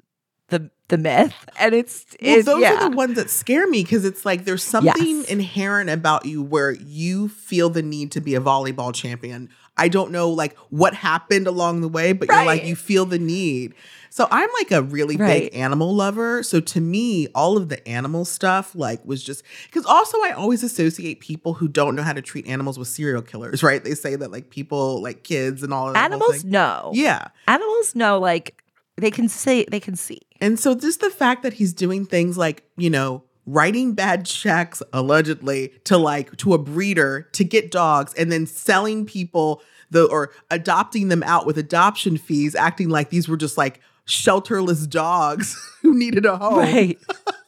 the 0.49 0.71
the 0.89 0.97
myth. 0.97 1.35
And 1.59 1.75
it's, 1.75 2.07
Well, 2.23 2.43
those 2.43 2.63
yeah. 2.63 2.73
are 2.87 2.89
the 2.91 2.97
ones 2.97 3.17
that 3.17 3.29
scare 3.29 3.67
me 3.67 3.83
because 3.83 4.07
it's 4.07 4.25
like 4.25 4.47
there's 4.47 4.63
something 4.63 5.19
Yes. 5.19 5.29
inherent 5.29 5.91
about 5.91 6.25
you 6.25 6.43
where 6.43 6.71
you 6.73 7.29
feel 7.29 7.69
the 7.69 7.83
need 7.83 8.11
to 8.13 8.23
be 8.23 8.35
a 8.35 8.41
volleyball 8.41 8.95
champion. 8.95 9.51
I 9.79 9.89
don't 9.89 10.11
know 10.11 10.31
like 10.31 10.57
what 10.71 10.95
happened 10.95 11.47
along 11.47 11.81
the 11.81 11.89
way, 11.89 12.13
but 12.13 12.29
you're 12.29 12.45
like 12.45 12.65
you 12.65 12.77
feel 12.77 13.05
the 13.07 13.19
need. 13.19 13.75
So 14.11 14.27
I'm 14.31 14.49
like 14.59 14.71
a 14.71 14.83
really 14.83 15.17
Right. 15.17 15.51
big 15.53 15.55
animal 15.55 15.95
lover. 15.95 16.43
So 16.43 16.61
to 16.61 16.81
me, 16.81 17.29
all 17.35 17.57
of 17.57 17.69
the 17.69 17.87
animal 17.87 18.25
stuff 18.25 18.75
like 18.75 19.05
was 19.05 19.23
just 19.23 19.43
because 19.67 19.85
also 19.87 20.19
I 20.19 20.33
always 20.33 20.63
associate 20.63 21.21
people 21.21 21.55
who 21.55 21.69
don't 21.69 21.95
know 21.95 22.03
how 22.03 22.15
to 22.15 22.23
treat 22.23 22.47
animals 22.47 22.79
with 22.79 22.89
serial 22.89 23.23
killers, 23.23 23.63
right? 23.63 23.85
They 23.85 23.95
say 23.95 24.17
that 24.17 24.31
like 24.33 24.51
people 24.51 25.03
like 25.03 25.25
kids 25.25 25.63
and 25.63 25.73
all 25.75 25.89
of 25.89 25.95
that. 25.95 26.05
Animals 26.05 26.43
know. 26.45 26.91
Yeah. 26.95 27.29
Animals 27.47 27.95
know, 27.95 28.19
like, 28.19 28.63
they 28.97 29.11
can 29.13 29.29
say, 29.29 29.65
they 29.71 29.79
can 29.79 29.95
see. 29.95 30.23
And 30.41 30.59
so 30.59 30.75
just 30.75 31.01
the 31.01 31.11
fact 31.11 31.43
that 31.45 31.53
he's 31.53 31.73
doing 31.73 32.05
things 32.05 32.37
like, 32.37 32.65
you 32.77 32.91
know, 32.91 33.23
writing 33.49 33.95
bad 33.95 34.27
checks 34.27 34.83
allegedly 34.93 35.73
to 35.85 35.97
like 35.97 36.37
to 36.37 36.53
a 36.53 36.59
breeder 36.59 37.29
to 37.33 37.43
get 37.43 37.71
dogs 37.71 38.13
and 38.15 38.31
then 38.31 38.47
selling 38.47 39.07
people 39.07 39.63
the 39.91 40.05
or 40.05 40.31
adopting 40.51 41.09
them 41.09 41.23
out 41.23 41.47
with 41.47 41.57
adoption 41.57 42.19
fees 42.19 42.55
acting 42.55 42.91
like 42.91 43.09
these 43.09 43.27
were 43.27 43.39
just 43.39 43.57
like 43.57 43.81
shelterless 44.07 44.89
dogs 44.89 45.57
who 45.83 45.97
needed 45.97 46.27
a 46.27 46.37
home. 46.37 46.59
Right. 46.59 46.99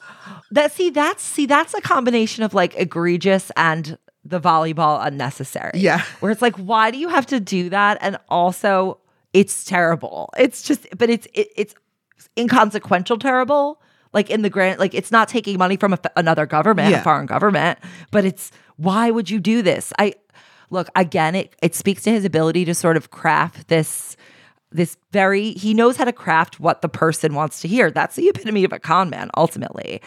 that 0.51 0.73
see 0.73 0.89
that's 0.89 1.23
see 1.23 1.45
that's 1.45 1.75
a 1.75 1.83
combination 1.83 2.45
of 2.45 2.55
like 2.55 2.75
egregious 2.77 3.53
and 3.57 3.99
the 4.25 4.41
volleyball 4.41 5.07
unnecessary. 5.07 5.73
Yeah. 5.75 6.03
Where 6.21 6.33
it's 6.33 6.43
like 6.43 6.57
why 6.57 6.91
do 6.91 6.97
you 6.97 7.11
have 7.11 7.27
to 7.27 7.41
do 7.41 7.69
that 7.69 7.99
and 8.01 8.17
also 8.31 8.99
it's 9.35 9.65
terrible. 9.67 10.33
It's 10.39 10.63
just 10.63 10.87
but 10.97 11.11
it's 11.11 11.27
it, 11.35 11.49
it's 11.57 11.75
inconsequential 12.39 13.19
terrible. 13.19 13.83
Like 14.13 14.29
in 14.31 14.43
the 14.43 14.51
grant 14.51 14.81
like 14.81 14.95
it's 14.95 15.13
not 15.13 15.29
taking 15.29 15.57
money 15.59 15.77
from 15.77 15.93
a, 15.93 15.99
another 16.17 16.47
government, 16.47 16.91
Yeah. 16.91 17.01
a 17.01 17.03
foreign 17.03 17.27
government, 17.27 17.79
but 18.11 18.25
it's 18.25 18.51
why 18.77 19.11
would 19.11 19.31
you 19.31 19.39
do 19.41 19.63
this? 19.63 19.93
I 19.99 20.15
look 20.71 20.89
again 20.97 21.35
it 21.35 21.55
it 21.63 21.75
speaks 21.75 22.03
to 22.05 22.11
his 22.11 22.25
ability 22.25 22.65
to 22.65 22.75
sort 22.75 22.97
of 22.97 23.11
craft 23.11 23.69
this 23.69 24.17
this 24.73 24.97
very 25.11 25.51
he 25.53 25.75
knows 25.75 25.97
how 25.97 26.05
to 26.05 26.13
craft 26.13 26.61
what 26.61 26.81
the 26.81 26.89
person 26.89 27.35
wants 27.35 27.61
to 27.61 27.67
hear 27.67 27.91
that's 27.91 28.15
the 28.15 28.29
epitome 28.29 28.63
of 28.63 28.73
a 28.73 28.79
con 28.79 29.11
man 29.11 29.29
ultimately 29.37 30.01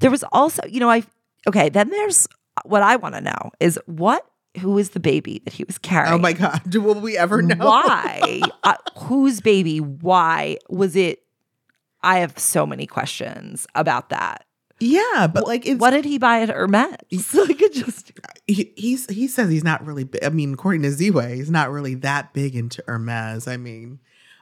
there 0.00 0.10
was 0.10 0.22
also 0.30 0.60
you 0.68 0.78
know 0.78 0.90
i 0.90 1.02
okay 1.48 1.70
then 1.70 1.88
there's 1.88 2.28
what 2.66 2.82
i 2.82 2.96
want 2.96 3.14
to 3.14 3.20
know 3.22 3.50
is 3.60 3.78
what 3.86 4.26
who 4.60 4.76
is 4.76 4.90
the 4.90 5.00
baby 5.00 5.40
that 5.46 5.54
he 5.54 5.64
was 5.64 5.78
carrying 5.78 6.12
Oh 6.12 6.18
my 6.18 6.34
god, 6.34 6.60
do 6.68 6.80
will 6.86 7.00
we 7.00 7.16
ever 7.16 7.40
know? 7.40 7.54
why 7.56 8.42
uh, 8.62 8.74
whose 8.98 9.40
baby 9.40 9.80
why 9.80 10.58
was 10.68 10.96
it 10.96 11.22
i 12.02 12.18
have 12.18 12.38
so 12.38 12.64
many 12.66 12.86
questions 12.86 13.66
about 13.74 14.08
that 14.10 14.44
Yeah, 14.80 15.26
but 15.32 15.46
like 15.46 15.66
it's 15.66 15.80
what 15.80 15.90
did 15.90 16.04
he 16.04 16.18
buy 16.18 16.40
at 16.42 16.48
hermes 16.48 16.96
like 17.34 17.60
it 17.60 17.72
just 17.74 18.12
he, 18.46 18.72
he's 18.76 19.08
he 19.10 19.28
says 19.28 19.50
he's 19.50 19.62
not 19.64 19.84
really 19.86 20.04
big. 20.04 20.24
I 20.24 20.30
mean, 20.30 20.54
according 20.54 20.82
to 20.82 20.88
Ziwe, 20.88 21.34
he's 21.36 21.50
not 21.50 21.70
really 21.70 21.94
that 21.96 22.32
big 22.32 22.56
into 22.56 22.82
Hermes. 22.88 23.46
I 23.46 23.56
mean, 23.58 24.00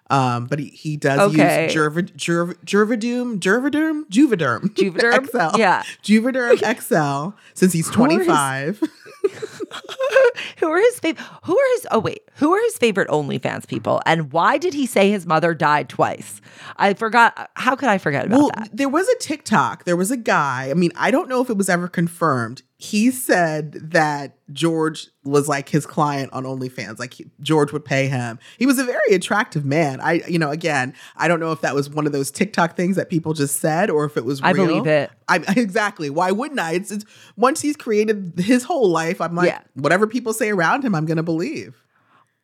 um, 0.09 0.47
but 0.47 0.59
he, 0.61 0.69
he 0.69 0.97
does 0.97 1.19
Okay. 1.35 1.65
use 1.65 1.75
Jurva, 1.75 2.11
Jurv, 2.17 2.55
Jurvadoom, 2.65 3.39
Jurvaderm, 3.39 4.05
Juvederm, 4.09 4.61
Juvederm? 4.75 5.27
XL, 5.53 5.59
Yeah. 5.59 5.83
Juvederm 6.03 6.57
XL 6.81 7.37
since 7.55 7.73
he's 7.75 7.87
his- 7.89 7.95
25. 7.95 8.83
who 10.59 10.69
are 10.69 10.79
his 10.79 10.99
favorite? 11.01 11.25
Who 11.45 11.59
are 11.59 11.75
his? 11.75 11.87
Oh 11.91 11.99
wait, 11.99 12.23
who 12.35 12.53
are 12.53 12.63
his 12.63 12.77
favorite 12.79 13.09
OnlyFans 13.09 13.67
people? 13.67 14.01
And 14.07 14.33
why 14.33 14.59
did 14.59 14.75
he 14.75 14.87
say 14.87 15.11
his 15.11 15.27
mother 15.27 15.55
died 15.55 15.89
twice? 15.89 16.41
I 16.77 16.95
forgot. 16.95 17.51
How 17.55 17.77
could 17.77 17.89
I 17.89 17.99
forget 17.99 18.27
about 18.27 18.39
well, 18.39 18.51
that? 18.57 18.71
there 18.73 18.89
was 18.89 19.09
a 19.09 19.19
TikTok. 19.19 19.85
There 19.85 19.97
was 19.97 20.11
a 20.11 20.17
guy. 20.17 20.71
I 20.71 20.75
mean, 20.75 20.93
I 20.97 21.11
don't 21.11 21.29
know 21.29 21.43
if 21.43 21.51
it 21.51 21.57
was 21.57 21.69
ever 21.69 21.89
confirmed. 21.89 22.63
He 22.81 23.11
said 23.11 23.73
that 23.91 24.37
George 24.53 25.09
was 25.25 25.49
like 25.49 25.69
his 25.69 25.85
client 25.85 26.33
on 26.33 26.45
OnlyFans. 26.45 27.01
Like 27.01 27.15
he, 27.15 27.27
George 27.41 27.73
would 27.73 27.85
pay 27.85 28.07
him. 28.07 28.39
He 28.57 28.67
was 28.67 28.79
a 28.79 28.85
very 28.85 29.15
attractive 29.15 29.65
man. 29.65 30.01
I, 30.01 30.23
you 30.29 30.39
know, 30.39 30.51
again, 30.51 30.95
I 31.17 31.27
don't 31.27 31.41
know 31.41 31.51
if 31.51 31.61
that 31.63 31.75
was 31.75 31.91
one 31.91 32.07
of 32.07 32.13
those 32.13 32.31
TikTok 32.31 32.77
things 32.77 32.95
that 32.95 33.11
people 33.11 33.35
just 33.35 33.59
said 33.59 33.91
or 33.91 34.05
if 34.05 34.17
it 34.17 34.25
was. 34.25 34.41
I 34.43 34.51
real. 34.53 34.67
believe 34.69 34.87
it. 34.87 35.11
I 35.29 35.37
exactly. 35.57 36.09
Why 36.09 36.31
wouldn't 36.31 36.61
I? 36.61 36.75
It's, 36.75 36.93
it's 36.93 37.05
once 37.37 37.61
he's 37.61 37.77
created 37.77 38.35
his 38.39 38.63
whole 38.63 38.89
life. 38.89 39.21
I'm 39.21 39.35
like, 39.35 39.49
Yeah. 39.49 39.61
whatever 39.75 40.07
people 40.07 40.33
say 40.33 40.51
around 40.51 40.85
him, 40.85 40.95
I'm 40.95 41.05
gonna 41.05 41.25
believe. 41.25 41.83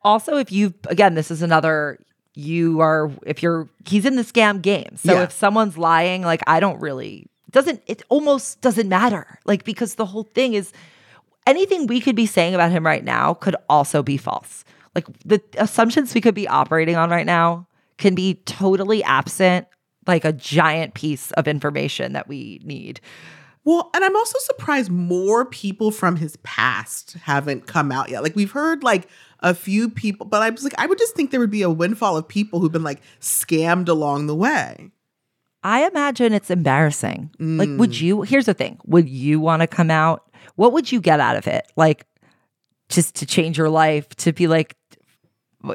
Also, 0.01 0.35
if 0.35 0.51
you 0.51 0.73
again, 0.89 1.15
this 1.15 1.31
is 1.31 1.41
another 1.43 1.97
you 2.33 2.81
are 2.81 3.09
if 3.25 3.41
you're 3.41 3.69
he's 3.85 4.05
in 4.05 4.17
the 4.17 4.23
scam 4.23 4.61
game. 4.61 4.97
So 4.97 5.13
Yeah. 5.13 5.23
if 5.23 5.31
someone's 5.31 5.77
lying, 5.77 6.23
like 6.23 6.41
I 6.45 6.59
don't 6.59 6.81
really 6.81 7.27
doesn't 7.55 7.81
it 7.87 8.03
almost 8.09 8.59
doesn't 8.59 8.89
matter. 8.89 9.39
Like 9.45 9.63
because 9.63 9.95
the 9.95 10.05
whole 10.05 10.23
thing 10.23 10.53
is 10.53 10.73
anything 11.47 11.87
we 11.87 12.01
could 12.01 12.15
be 12.15 12.25
saying 12.25 12.53
about 12.53 12.69
him 12.69 12.85
right 12.85 13.03
now 13.03 13.33
could 13.33 13.55
also 13.69 14.03
be 14.03 14.17
false. 14.17 14.65
Like 14.93 15.07
the 15.25 15.41
assumptions 15.57 16.13
we 16.13 16.19
could 16.19 16.35
be 16.35 16.49
operating 16.49 16.97
on 16.97 17.09
right 17.09 17.25
now 17.25 17.65
can 17.97 18.13
be 18.13 18.41
totally 18.45 19.01
absent 19.05 19.67
like 20.05 20.25
a 20.25 20.33
giant 20.33 20.95
piece 20.95 21.31
of 21.31 21.47
information 21.47 22.11
that 22.11 22.27
we 22.27 22.59
need. 22.65 22.99
Well, 23.63 23.89
and 23.95 24.03
I'm 24.03 24.15
also 24.15 24.37
surprised 24.39 24.91
more 24.91 25.45
people 25.45 25.91
from 25.91 26.17
his 26.17 26.35
past 26.43 27.13
haven't 27.23 27.67
come 27.67 27.89
out 27.89 28.09
yet. 28.09 28.21
Like 28.21 28.35
we've 28.35 28.51
heard 28.51 28.83
like 28.83 29.07
a 29.39 29.55
few 29.55 29.89
people, 29.89 30.25
but 30.25 30.41
I 30.41 30.49
was 30.49 30.63
like, 30.63 30.77
I 30.77 30.85
would 30.85 30.99
just 30.99 31.15
think 31.15 31.31
there 31.31 31.39
would 31.39 31.51
be 31.51 31.61
a 31.61 31.69
windfall 31.69 32.17
of 32.17 32.27
people 32.27 32.59
who've 32.59 32.71
been 32.71 32.83
like 32.83 33.01
scammed 33.21 33.87
along 33.87 34.27
the 34.27 34.35
way. 34.35 34.91
I 35.65 35.87
imagine 35.87 36.31
it's 36.31 36.51
embarrassing. 36.51 37.31
Like, 37.39 37.67
Mm. 37.69 37.77
would 37.79 37.99
you? 37.99 38.21
Here's 38.21 38.45
the 38.45 38.53
thing: 38.53 38.77
Would 38.85 39.09
you 39.09 39.39
want 39.39 39.61
to 39.61 39.67
come 39.67 39.89
out? 39.89 40.21
What 40.55 40.71
would 40.73 40.91
you 40.91 41.01
get 41.01 41.19
out 41.19 41.35
of 41.35 41.47
it? 41.47 41.65
Like, 41.75 42.05
just 42.89 43.15
to 43.15 43.25
change 43.25 43.57
your 43.57 43.69
life, 43.69 44.07
to 44.17 44.31
be 44.31 44.45
like, 44.45 44.75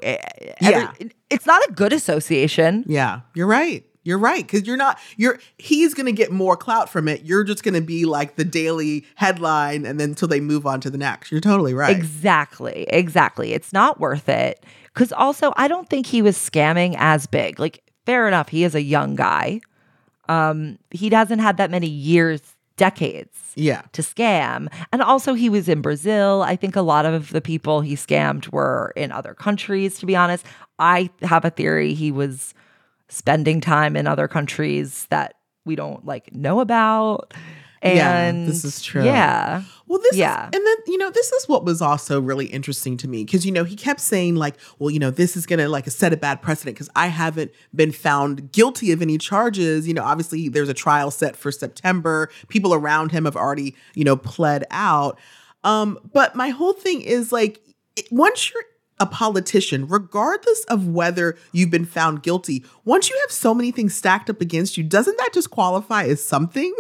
eh, 0.03 0.17
Yeah. 0.61 0.93
it's 1.29 1.45
not 1.45 1.61
a 1.69 1.73
good 1.73 1.93
association. 1.93 2.85
Yeah, 2.87 3.21
you're 3.35 3.49
right. 3.49 3.85
You're 4.05 4.19
right 4.19 4.47
because 4.47 4.67
you're 4.67 4.77
not. 4.79 4.99
You're 5.17 5.39
he's 5.59 5.93
gonna 5.93 6.13
get 6.13 6.31
more 6.33 6.57
clout 6.57 6.89
from 6.89 7.09
it. 7.09 7.23
You're 7.25 7.45
just 7.45 7.63
gonna 7.65 7.81
be 7.83 8.05
like 8.07 8.37
the 8.37 8.45
daily 8.45 9.05
headline, 9.17 9.85
and 9.85 9.99
then 10.01 10.11
until 10.11 10.29
they 10.29 10.41
move 10.41 10.67
on 10.67 10.81
to 10.83 10.91
the 10.91 10.97
next. 10.99 11.31
You're 11.33 11.41
totally 11.41 11.75
right. 11.75 11.95
Exactly, 11.95 12.87
exactly. 12.91 13.53
It's 13.53 13.73
not 13.73 14.01
worth 14.01 14.29
it. 14.29 14.65
Because 14.95 15.13
also, 15.13 15.53
I 15.57 15.67
don't 15.69 15.89
think 15.91 16.07
he 16.07 16.23
was 16.23 16.37
scamming 16.37 16.95
as 16.99 17.27
big. 17.27 17.59
Like, 17.61 17.83
fair 18.07 18.27
enough, 18.27 18.49
he 18.49 18.65
is 18.65 18.75
a 18.75 18.83
young 18.83 19.17
guy. 19.17 19.61
Um, 20.31 20.79
he 20.91 21.11
hasn't 21.11 21.41
had 21.41 21.57
that 21.57 21.71
many 21.71 21.89
years, 21.89 22.41
decades. 22.77 23.37
yeah, 23.57 23.83
to 23.93 24.03
scam. 24.03 24.69
And 24.93 25.03
also, 25.03 25.35
he 25.35 25.51
was 25.51 25.69
in 25.69 25.83
Brazil. 25.83 26.43
I 26.43 26.57
think 26.57 26.77
a 26.77 26.83
lot 26.83 27.05
of 27.05 27.31
the 27.31 27.41
people 27.41 27.81
he 27.81 27.97
scammed 27.97 28.51
were 28.53 28.93
in 28.97 29.11
other 29.13 29.35
countries, 29.35 29.99
to 29.99 30.07
be 30.07 30.15
honest. 30.15 30.47
I 30.79 31.11
have 31.23 31.45
a 31.45 31.51
theory 31.51 31.95
he 31.95 32.13
was 32.13 32.55
spending 33.09 33.61
time 33.61 33.97
in 33.97 34.07
other 34.07 34.29
countries 34.29 35.07
that 35.11 35.35
we 35.65 35.75
don't 35.75 36.07
like 36.07 36.33
know 36.33 36.61
about. 36.61 37.35
Yeah, 37.83 38.19
And 38.25 38.47
this 38.47 38.65
is 38.65 38.83
true. 38.83 39.05
Yeah. 39.05 39.63
Well, 39.87 39.99
this 40.01 40.15
Yeah. 40.17 40.49
is, 40.49 40.57
and 40.57 40.67
then 40.67 40.77
you 40.87 40.99
know, 40.99 41.11
this 41.11 41.33
is 41.33 41.49
what 41.49 41.65
was 41.65 41.81
also 41.81 42.21
really 42.21 42.47
interesting 42.47 42.97
to 42.99 43.09
me 43.09 43.25
because 43.25 43.47
you 43.47 43.53
know 43.53 43.65
he 43.65 43.75
kept 43.75 44.01
saying 44.01 44.37
like, 44.37 44.57
well, 44.79 44.91
you 44.91 44.99
know, 44.99 45.11
this 45.11 45.37
is 45.37 45.47
gonna 45.47 45.69
like 45.69 45.89
set 45.91 46.13
a 46.13 46.17
bad 46.17 46.43
precedent 46.43 46.77
because 46.77 46.91
I 46.95 47.07
haven't 47.07 47.53
been 47.75 47.91
found 47.93 48.53
guilty 48.53 48.93
of 48.93 49.01
any 49.03 49.17
charges. 49.19 49.89
You 49.89 49.95
know, 49.95 50.05
obviously 50.05 50.49
there's 50.49 50.69
a 50.69 50.75
trial 50.75 51.11
set 51.11 51.37
for 51.37 51.51
September. 51.51 52.29
People 52.49 52.75
around 52.75 53.13
him 53.13 53.25
have 53.25 53.37
already 53.37 53.75
you 53.95 54.05
know 54.05 54.17
pled 54.17 54.65
out. 54.71 55.19
Um, 55.65 55.99
but 56.13 56.37
my 56.37 56.51
whole 56.51 56.73
thing 56.73 57.01
is 57.03 57.33
like, 57.33 57.61
once 58.11 58.51
you're 58.51 58.65
a 58.99 59.07
politician, 59.07 59.87
regardless 59.89 60.65
of 60.65 60.87
whether 60.87 61.37
you've 61.53 61.71
been 61.71 61.85
found 61.87 62.23
guilty, 62.23 62.65
once 62.85 63.09
you 63.11 63.19
have 63.23 63.31
so 63.31 63.55
many 63.55 63.71
things 63.71 63.95
stacked 63.95 64.29
up 64.31 64.41
against 64.43 64.77
you, 64.77 64.85
doesn't 64.85 65.17
that 65.19 65.31
just 65.33 65.51
qualify 65.51 66.05
as 66.05 66.23
something? 66.25 66.75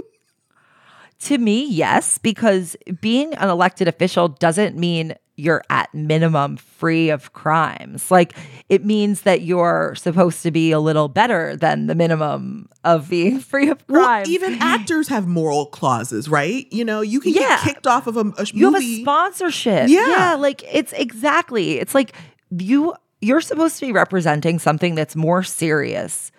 To 1.20 1.38
me, 1.38 1.66
yes, 1.68 2.18
because 2.18 2.76
being 3.00 3.34
an 3.34 3.48
elected 3.50 3.88
official 3.88 4.28
doesn't 4.28 4.76
mean 4.76 5.14
you're 5.36 5.62
at 5.70 5.94
minimum 5.94 6.56
free 6.58 7.08
of 7.08 7.32
crimes. 7.32 8.10
Like 8.10 8.36
it 8.68 8.84
means 8.84 9.22
that 9.22 9.40
you're 9.42 9.94
supposed 9.96 10.42
to 10.42 10.50
be 10.50 10.70
a 10.70 10.78
little 10.80 11.08
better 11.08 11.56
than 11.56 11.86
the 11.86 11.94
minimum 11.94 12.68
of 12.84 13.08
being 13.08 13.40
free 13.50 13.68
of 13.70 13.82
Well, 13.88 14.22
even 14.28 14.54
actors 14.60 15.08
have 15.08 15.26
moral 15.26 15.66
clauses, 15.66 16.28
right? 16.28 16.66
You 16.70 16.84
know, 16.84 17.00
you 17.00 17.20
can 17.20 17.32
Yeah. 17.32 17.40
get 17.40 17.60
kicked 17.60 17.86
off 17.86 18.06
of 18.06 18.16
a, 18.18 18.32
a 18.38 18.44
you 18.52 18.70
have 18.72 18.82
a 18.82 19.00
sponsorship. 19.00 19.88
Yeah. 19.88 20.36
like 20.38 20.62
it's 20.70 20.92
exactly. 20.94 21.78
It's 21.78 21.94
like 21.94 22.14
you 22.50 22.94
you're 23.22 23.40
supposed 23.42 23.78
to 23.78 23.86
be 23.86 23.92
representing 23.92 24.58
something 24.58 24.94
that's 24.94 25.16
more 25.16 25.42
serious 25.42 26.32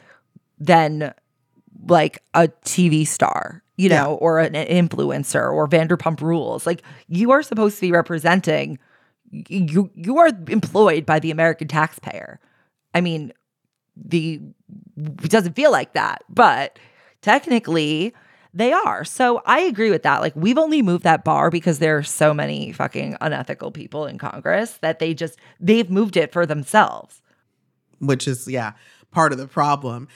than 0.60 1.14
like 1.88 2.22
a 2.36 2.48
TV 2.66 3.08
star, 3.08 3.64
you 3.82 3.90
Yeah. 3.90 4.04
know, 4.04 4.14
or 4.16 4.40
an 4.40 4.54
influencer 4.54 5.52
or 5.52 5.68
Vanderpump 5.68 6.22
Rules. 6.22 6.66
Like 6.66 6.82
you 7.08 7.32
are 7.32 7.42
supposed 7.44 7.76
to 7.76 7.82
be 7.82 7.92
representing 7.92 8.78
you 9.32 9.90
you 9.96 10.18
are 10.18 10.30
employed 10.50 11.06
by 11.06 11.20
the 11.20 11.32
American 11.32 11.68
taxpayer. 11.68 12.40
I 12.94 13.02
mean, 13.02 13.32
the 13.96 14.42
it 14.98 15.30
doesn't 15.32 15.56
feel 15.56 15.72
like 15.72 15.94
that, 15.94 16.24
but 16.30 16.78
technically 17.22 18.14
they 18.54 18.74
are. 18.74 19.06
So 19.06 19.42
I 19.46 19.60
agree 19.62 19.90
with 19.92 20.04
that. 20.04 20.20
Like 20.20 20.36
we've 20.36 20.58
only 20.58 20.82
moved 20.82 21.04
that 21.06 21.24
bar 21.24 21.50
because 21.50 21.80
there 21.80 21.98
are 21.98 22.04
so 22.04 22.34
many 22.34 22.74
fucking 22.74 23.16
unethical 23.22 23.72
people 23.72 24.06
in 24.06 24.18
Congress 24.18 24.78
that 24.82 25.00
they 25.00 25.14
just 25.14 25.40
they've 25.60 25.90
moved 25.90 26.18
it 26.18 26.32
for 26.34 26.46
themselves. 26.46 27.22
which 28.00 28.28
is 28.28 28.48
yeah 28.48 28.74
part 29.12 29.32
of 29.32 29.38
the 29.38 29.48
problem 29.48 30.08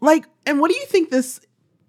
like 0.00 0.24
and 0.46 0.60
what 0.60 0.70
do 0.70 0.76
you 0.76 0.86
think 0.86 1.10
this 1.10 1.40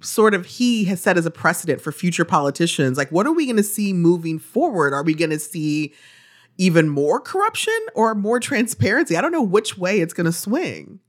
sort 0.04 0.34
of 0.34 0.46
he 0.46 0.84
has 0.86 1.02
set 1.02 1.18
as 1.18 1.26
a 1.26 1.32
precedent 1.32 1.82
for 1.82 1.92
future 1.92 2.26
politicians 2.26 2.98
like 2.98 3.10
what 3.12 3.26
are 3.26 3.32
we 3.34 3.46
going 3.46 3.58
to 3.58 3.64
see 3.64 3.94
moving 3.94 4.38
forward 4.38 4.94
are 4.94 5.04
we 5.04 5.14
going 5.14 5.32
to 5.32 5.40
see 5.40 5.94
even 6.58 6.90
more 6.90 7.20
corruption 7.20 7.80
or 7.96 8.14
more 8.14 8.40
transparency 8.40 9.16
i 9.18 9.22
don't 9.22 9.32
know 9.32 9.42
which 9.42 9.78
way 9.78 10.00
it's 10.02 10.14
going 10.14 10.26
to 10.26 10.32
swing 10.32 11.00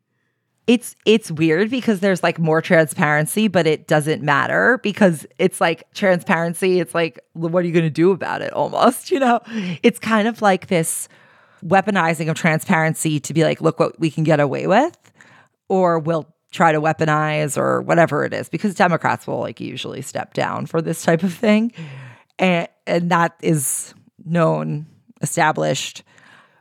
It's 0.66 0.97
it's 1.05 1.30
weird 1.30 1.68
because 1.68 2.01
there's 2.01 2.22
like 2.22 2.38
more 2.38 2.62
transparency, 2.62 3.49
but 3.49 3.66
it 3.66 3.86
doesn't 3.86 4.22
matter 4.22 4.78
because 4.82 5.26
it's 5.38 5.61
like 5.61 5.84
transparency. 5.92 6.80
It's 6.80 6.95
like, 6.95 7.20
what 7.34 7.62
are 7.62 7.66
you 7.66 7.72
going 7.72 7.84
to 7.84 7.90
do 7.90 8.12
about 8.12 8.40
it? 8.40 8.51
Almost, 8.55 9.11
you 9.11 9.20
know, 9.20 9.40
it's 9.82 9.99
kind 9.99 10.26
of 10.26 10.40
like 10.40 10.68
this 10.68 11.07
weaponizing 11.62 12.30
of 12.30 12.36
transparency 12.36 13.20
to 13.20 13.34
be 13.34 13.45
like, 13.45 13.61
look 13.61 13.78
what 13.78 14.01
we 14.01 14.11
can 14.11 14.24
get 14.24 14.40
away 14.40 14.66
with, 14.66 14.97
or 15.68 15.99
we'll 15.99 16.34
try 16.55 16.70
to 16.70 16.80
weaponize 16.80 17.59
or 17.59 17.82
whatever 17.82 18.24
it 18.24 18.32
is 18.32 18.48
because 18.48 18.74
Democrats 18.76 19.26
will 19.26 19.40
like 19.40 19.61
usually 19.61 20.00
step 20.00 20.32
down 20.34 20.66
for 20.66 20.80
this 20.80 21.02
type 21.02 21.22
of 21.24 21.34
thing, 21.34 21.72
and 22.38 22.68
and 22.86 23.11
that 23.11 23.34
is 23.42 23.92
known, 24.24 24.86
established 25.20 26.02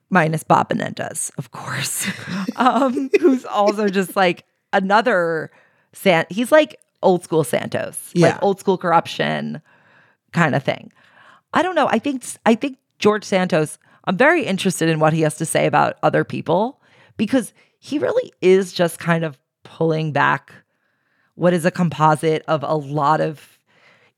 minus 0.10 0.44
Bob 0.44 0.70
Menendez, 0.70 1.32
of 1.38 1.52
course, 1.52 2.08
um, 2.58 3.10
who's 3.22 3.46
also 3.46 3.88
just 3.88 4.16
like 4.16 4.44
another 4.74 5.52
San. 5.94 6.26
He's 6.30 6.52
like 6.52 6.80
old 7.04 7.24
school 7.24 7.44
Santos, 7.44 8.12
Yeah. 8.14 8.28
like 8.30 8.44
old 8.44 8.60
school 8.60 8.78
corruption 8.78 9.62
kind 10.32 10.56
of 10.56 10.64
thing. 10.64 10.91
I 11.54 11.62
don't 11.62 11.76
know. 11.76 11.88
I 11.88 12.00
think 12.00 12.24
I 12.46 12.56
think 12.56 12.78
George 13.00 13.24
Santos. 13.24 13.78
I'm 14.06 14.18
very 14.18 14.44
interested 14.44 14.89
in 14.89 15.00
what 15.00 15.14
he 15.14 15.22
has 15.22 15.36
to 15.38 15.46
say 15.46 15.66
about 15.66 15.96
other 16.04 16.26
people 16.26 16.82
because 17.16 17.54
he 17.80 18.00
really 18.00 18.34
is 18.41 18.74
just 18.74 19.00
kind 19.00 19.24
of 19.24 19.38
pulling 19.74 20.12
back 20.12 20.54
what 21.34 21.52
is 21.52 21.66
a 21.66 21.72
composite 21.72 22.44
of 22.48 22.64
a 22.64 22.76
lot 22.76 23.20
of. 23.20 23.58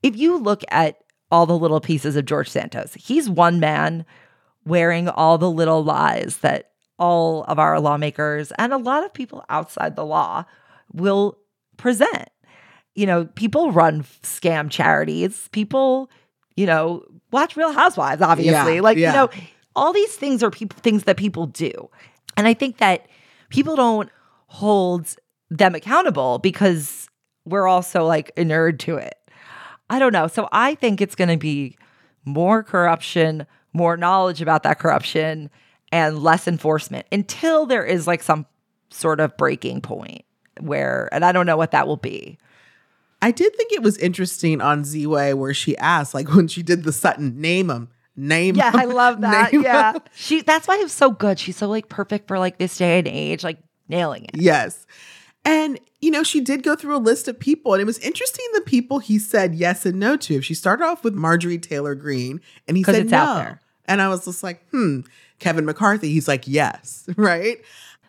If 0.03 0.18
you 0.18 0.38
look 0.38 0.64
at 0.70 1.01
all 1.32 1.45
the 1.45 1.58
little 1.58 1.80
pieces 1.80 2.18
of 2.18 2.26
George 2.26 2.49
Santos, 2.49 2.93
he's 2.93 3.30
one 3.30 3.62
man 3.62 4.06
wearing 4.66 5.08
all 5.08 5.38
the 5.38 5.49
little 5.49 5.82
lies 5.82 6.39
that 6.39 6.72
all 6.99 7.43
of 7.45 7.58
our 7.58 7.80
lawmakers 7.80 8.51
and 8.58 8.74
a 8.74 8.78
lot 8.78 9.06
of 9.06 9.14
people 9.14 9.45
outside 9.47 9.95
the 9.95 10.06
law 10.06 10.43
will 10.93 11.38
present. 11.78 12.30
You 12.93 13.06
know, 13.06 13.26
people 13.26 13.72
run 13.72 14.03
scam 14.24 14.70
charities. 14.70 15.47
People, 15.53 16.10
you 16.58 16.66
know, 16.66 17.03
watch 17.32 17.56
Real 17.56 17.72
Housewives, 17.72 18.22
obviously. 18.22 18.76
Yeah, 18.76 18.82
like, 18.82 18.97
yeah. 18.97 19.10
you 19.10 19.16
know, 19.16 19.30
all 19.76 19.93
these 19.93 20.16
things 20.16 20.43
are 20.43 20.51
people 20.51 20.78
things 20.82 21.06
that 21.06 21.16
people 21.16 21.47
do. 21.47 21.89
And 22.36 22.45
I 22.45 22.53
think 22.53 22.78
that 22.78 23.08
people 23.49 23.78
don't 23.78 24.10
hold 24.47 25.16
them 25.49 25.75
accountable 25.75 26.39
because 26.39 27.07
we're 27.45 27.67
also 27.67 28.05
like 28.05 28.31
inured 28.35 28.79
to 28.81 28.95
it. 28.97 29.15
I 29.89 29.99
don't 29.99 30.13
know. 30.13 30.27
So 30.27 30.49
I 30.51 30.75
think 30.75 30.99
it's 31.01 31.15
going 31.15 31.29
to 31.29 31.37
be 31.37 31.77
more 32.25 32.63
corruption, 32.63 33.45
more 33.73 33.97
knowledge 33.97 34.41
about 34.41 34.63
that 34.63 34.79
corruption, 34.79 35.49
and 35.91 36.19
less 36.19 36.47
enforcement 36.47 37.05
until 37.11 37.65
there 37.65 37.85
is 37.85 38.07
like 38.07 38.23
some 38.23 38.45
sort 38.89 39.19
of 39.19 39.37
breaking 39.37 39.81
point 39.81 40.23
where, 40.59 41.07
and 41.11 41.23
I 41.23 41.31
don't 41.31 41.45
know 41.45 41.57
what 41.57 41.71
that 41.71 41.87
will 41.87 41.97
be. 41.97 42.37
I 43.21 43.31
did 43.31 43.55
think 43.55 43.71
it 43.71 43.81
was 43.83 43.97
interesting 43.97 44.61
on 44.61 44.83
Ziwe 44.83 45.35
where 45.35 45.53
she 45.53 45.77
asked, 45.77 46.13
like 46.13 46.33
when 46.33 46.47
she 46.47 46.63
did 46.63 46.83
the 46.83 46.91
Sutton, 46.91 47.39
name 47.39 47.69
him, 47.69 47.89
name 48.15 48.55
Yeah, 48.55 48.71
him. 48.71 48.79
I 48.79 48.85
love 48.85 49.21
that. 49.21 49.53
Yeah. 49.53 49.93
him." 49.93 50.01
She 50.15 50.41
that's 50.41 50.67
why 50.67 50.77
it's 50.81 50.93
so 50.93 51.11
good. 51.11 51.39
She's 51.39 51.57
so 51.57 51.67
like 51.67 51.89
perfect 51.89 52.27
for 52.27 52.39
like 52.39 52.57
this 52.57 52.77
day 52.77 52.99
and 52.99 53.07
age, 53.07 53.43
like 53.43 53.59
nailing 53.87 54.25
it. 54.25 54.31
Yes. 54.35 54.85
And, 55.45 55.79
you 56.01 56.09
know, 56.09 56.23
she 56.23 56.41
did 56.41 56.63
go 56.63 56.75
through 56.75 56.95
a 56.95 56.97
list 56.97 57.27
of 57.27 57.39
people, 57.39 57.73
and 57.73 57.81
it 57.81 57.85
was 57.85 57.99
interesting 57.99 58.45
the 58.53 58.61
people 58.61 58.97
he 58.97 59.19
said 59.19 59.53
yes 59.53 59.85
and 59.85 59.99
no 59.99 60.17
to. 60.17 60.41
She 60.41 60.55
started 60.55 60.83
off 60.83 61.03
with 61.03 61.13
Marjorie 61.13 61.59
Taylor 61.59 61.93
Greene, 61.93 62.41
and 62.67 62.75
he 62.75 62.83
said 62.83 62.95
it's 62.95 63.11
no. 63.11 63.17
out 63.17 63.35
there. 63.35 63.61
And 63.85 64.01
I 64.01 64.09
was 64.09 64.25
just 64.25 64.41
like, 64.43 64.67
hmm. 64.69 65.01
Kevin 65.39 65.65
McCarthy, 65.65 66.11
he's 66.11 66.27
like, 66.27 66.47
yes, 66.47 67.07
right? 67.17 67.57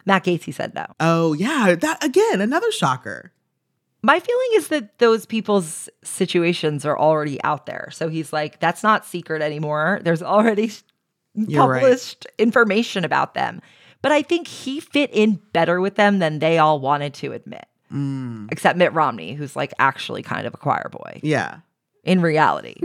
Matt 0.07 0.25
Gaetz 0.25 0.53
said 0.55 0.75
no. 0.75 0.87
Oh, 1.01 1.35
yeah. 1.35 1.75
That 1.75 2.03
again, 2.03 2.41
another 2.41 2.71
shocker. 2.73 3.33
My 4.03 4.21
feeling 4.21 4.49
is 4.53 4.69
that 4.69 4.99
those 4.99 5.27
people's 5.27 5.89
situations 6.05 6.87
are 6.87 6.97
already 6.97 7.43
out 7.43 7.67
there. 7.67 7.89
So 7.93 8.09
he's 8.09 8.33
like, 8.33 8.61
that's 8.61 8.85
not 8.85 9.05
secret 9.05 9.43
anymore. 9.43 10.01
There's 10.05 10.23
already 10.23 10.71
You're 11.35 11.67
right. 11.67 11.83
published 11.83 12.27
information 12.39 13.05
about 13.05 13.35
them. 13.35 13.61
But 14.03 14.13
I 14.13 14.23
think 14.23 14.47
he 14.47 14.81
fit 14.81 15.11
in 15.13 15.41
better 15.53 15.81
with 15.81 15.97
them 15.97 16.19
than 16.19 16.39
they 16.39 16.59
all 16.59 16.81
wanted 16.81 17.15
to 17.15 17.33
admit. 17.33 17.67
Mm, 17.93 18.49
Except 18.51 18.79
Mitt 18.79 18.93
Romney, 18.93 19.35
who's 19.35 19.57
like 19.57 19.73
actually 19.79 20.23
kind 20.23 20.47
of 20.47 20.55
a 20.55 20.57
choir 20.57 20.89
boy 20.91 21.21
yeah. 21.23 21.59
in 22.05 22.21
reality. 22.21 22.77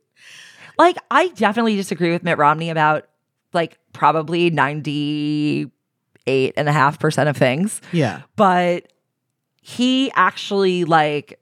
like, 0.78 0.96
I 1.10 1.28
definitely 1.28 1.76
disagree 1.76 2.10
with 2.10 2.22
Mitt 2.22 2.38
Romney 2.38 2.70
about 2.70 3.08
like 3.52 3.78
probably 3.92 4.50
98.5% 4.50 7.28
of 7.28 7.36
things. 7.36 7.80
Yeah. 7.92 8.22
but 8.36 8.92
he 9.62 10.10
actually 10.12 10.84
like 10.84 11.38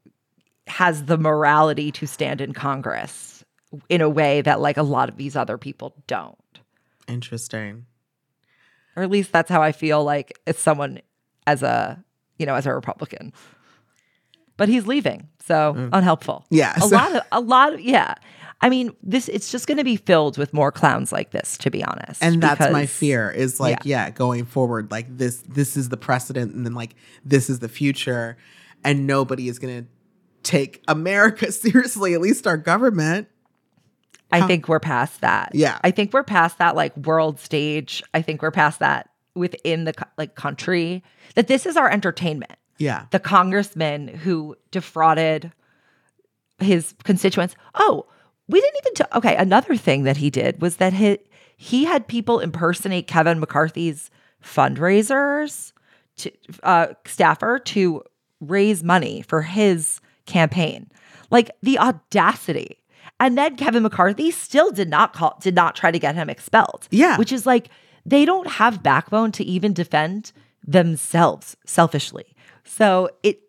has 0.67 1.05
the 1.05 1.17
morality 1.17 1.93
to 1.93 2.07
stand 2.07 2.41
in 2.41 2.53
Congress 2.53 3.45
in 3.89 4.01
a 4.01 4.09
way 4.09 4.41
that 4.43 4.61
like 4.61 4.77
a 4.77 4.83
lot 4.83 5.09
of 5.09 5.17
these 5.17 5.37
other 5.37 5.59
people 5.59 5.95
don't. 6.07 6.37
Interesting. 7.07 7.87
Or 8.99 9.03
at 9.03 9.11
least 9.11 9.33
that's 9.33 9.49
how 9.49 9.63
I 9.63 9.73
feel 9.73 10.03
like 10.03 10.39
as 10.47 10.59
someone 10.59 11.01
as 11.47 11.63
a, 11.63 12.03
you 12.39 12.47
know, 12.47 12.55
as 12.55 12.67
a 12.67 12.75
Republican. 12.75 13.33
But 14.57 14.69
he's 14.69 14.87
leaving. 14.87 15.29
So 15.47 15.75
mm. 15.75 15.91
unhelpful. 15.93 16.45
Yeah, 16.51 16.77
A 16.83 16.87
lot 16.87 17.15
of 17.15 17.23
a 17.33 17.41
lot 17.41 17.75
of 17.75 17.81
yeah. 17.81 18.15
I 18.61 18.69
mean, 18.69 18.91
this 19.03 19.29
it's 19.29 19.53
just 19.53 19.69
going 19.69 19.79
to 19.79 19.85
be 19.85 19.97
filled 19.97 20.37
with 20.37 20.53
more 20.53 20.73
clowns 20.73 21.13
like 21.13 21.31
this 21.31 21.57
to 21.59 21.71
be 21.71 21.85
honest. 21.85 22.23
And 22.23 22.43
that's 22.43 22.73
my 22.73 22.87
fear 22.87 23.31
is 23.31 23.61
like, 23.61 23.85
yeah. 23.85 24.11
going 24.11 24.47
forward, 24.47 24.91
like 24.91 25.17
this, 25.17 25.45
this 25.49 25.77
is 25.77 25.91
the 25.91 25.97
precedent, 25.97 26.55
and 26.55 26.67
then 26.67 26.75
like 26.75 26.97
this 27.25 27.49
is 27.49 27.61
the 27.61 27.69
future, 27.69 28.37
and 28.83 29.07
nobody 29.07 29.49
is 29.49 29.61
gonna 29.61 29.85
take 30.43 30.83
America 30.89 31.53
seriously, 31.53 32.15
at 32.15 32.21
least 32.21 32.47
our 32.47 32.57
government. 32.57 33.29
I 34.31 34.41
How- 34.41 34.47
think 34.47 34.69
we're 34.69 34.81
past 34.81 35.21
that. 35.23 35.51
Yeah. 35.55 35.79
I 35.83 35.91
think 35.91 36.13
we're 36.13 36.23
past 36.25 36.59
that 36.59 36.77
like 36.77 36.97
world 36.97 37.39
stage. 37.41 38.03
I 38.15 38.23
think 38.23 38.43
we're 38.43 38.51
past 38.51 38.79
that 38.81 39.09
within 39.35 39.85
the 39.85 39.95
like 40.17 40.35
country 40.35 41.03
that 41.35 41.47
this 41.49 41.65
is 41.67 41.77
our 41.77 41.91
entertainment. 41.91 42.53
Yeah. 42.79 43.07
The 43.11 43.19
congressman 43.21 44.09
who 44.09 44.57
defrauded 44.71 45.53
his 46.59 46.95
constituents. 47.05 47.55
Oh, 47.75 48.07
we 48.49 48.61
didn't 48.61 48.77
even 48.83 48.95
t- 48.95 49.17
Okay, 49.17 49.37
another 49.37 49.77
thing 49.77 50.05
that 50.05 50.17
he 50.17 50.31
did 50.31 50.61
was 50.61 50.77
that 50.77 50.93
he 50.93 51.19
he 51.57 51.85
had 51.85 52.07
people 52.07 52.39
impersonate 52.41 53.07
Kevin 53.07 53.41
McCarthy's 53.41 54.11
fundraisers 54.43 55.73
to 56.17 56.31
uh 56.63 56.89
staffer 57.07 57.59
to 57.61 58.03
raise 58.41 58.83
money 58.85 59.23
for 59.23 59.43
his 59.43 60.01
campaign. 60.27 60.91
Like 61.31 61.51
the 61.63 61.79
audacity. 61.79 62.78
And 63.21 63.37
then 63.37 63.57
Kevin 63.57 63.83
McCarthy 63.83 64.31
still 64.31 64.71
did 64.71 64.89
not 64.89 65.13
call 65.13 65.39
did 65.41 65.55
not 65.55 65.75
try 65.75 65.91
to 65.91 65.99
get 65.99 66.15
him 66.15 66.31
expelled. 66.31 66.87
Yeah. 66.91 67.17
Which 67.19 67.33
is 67.33 67.47
like 67.47 67.69
they 68.07 68.25
don't 68.25 68.47
have 68.47 68.83
backbone 68.83 69.33
to 69.33 69.45
even 69.45 69.73
defend 69.73 70.33
themselves 70.67 71.57
selfishly. 71.67 72.37
So 72.65 73.11
it 73.23 73.41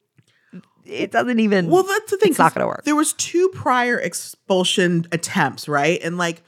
it 0.85 1.11
doesn't 1.11 1.39
even 1.39 1.69
Well, 1.69 1.83
that's 1.83 2.11
the 2.11 2.17
thing. 2.17 2.29
It's 2.29 2.39
not 2.39 2.53
gonna 2.53 2.67
work. 2.67 2.83
There 2.83 2.95
was 2.95 3.13
two 3.13 3.49
prior 3.49 3.99
expulsion 3.99 5.05
attempts, 5.11 5.67
right? 5.67 5.99
And 6.03 6.17
like, 6.17 6.41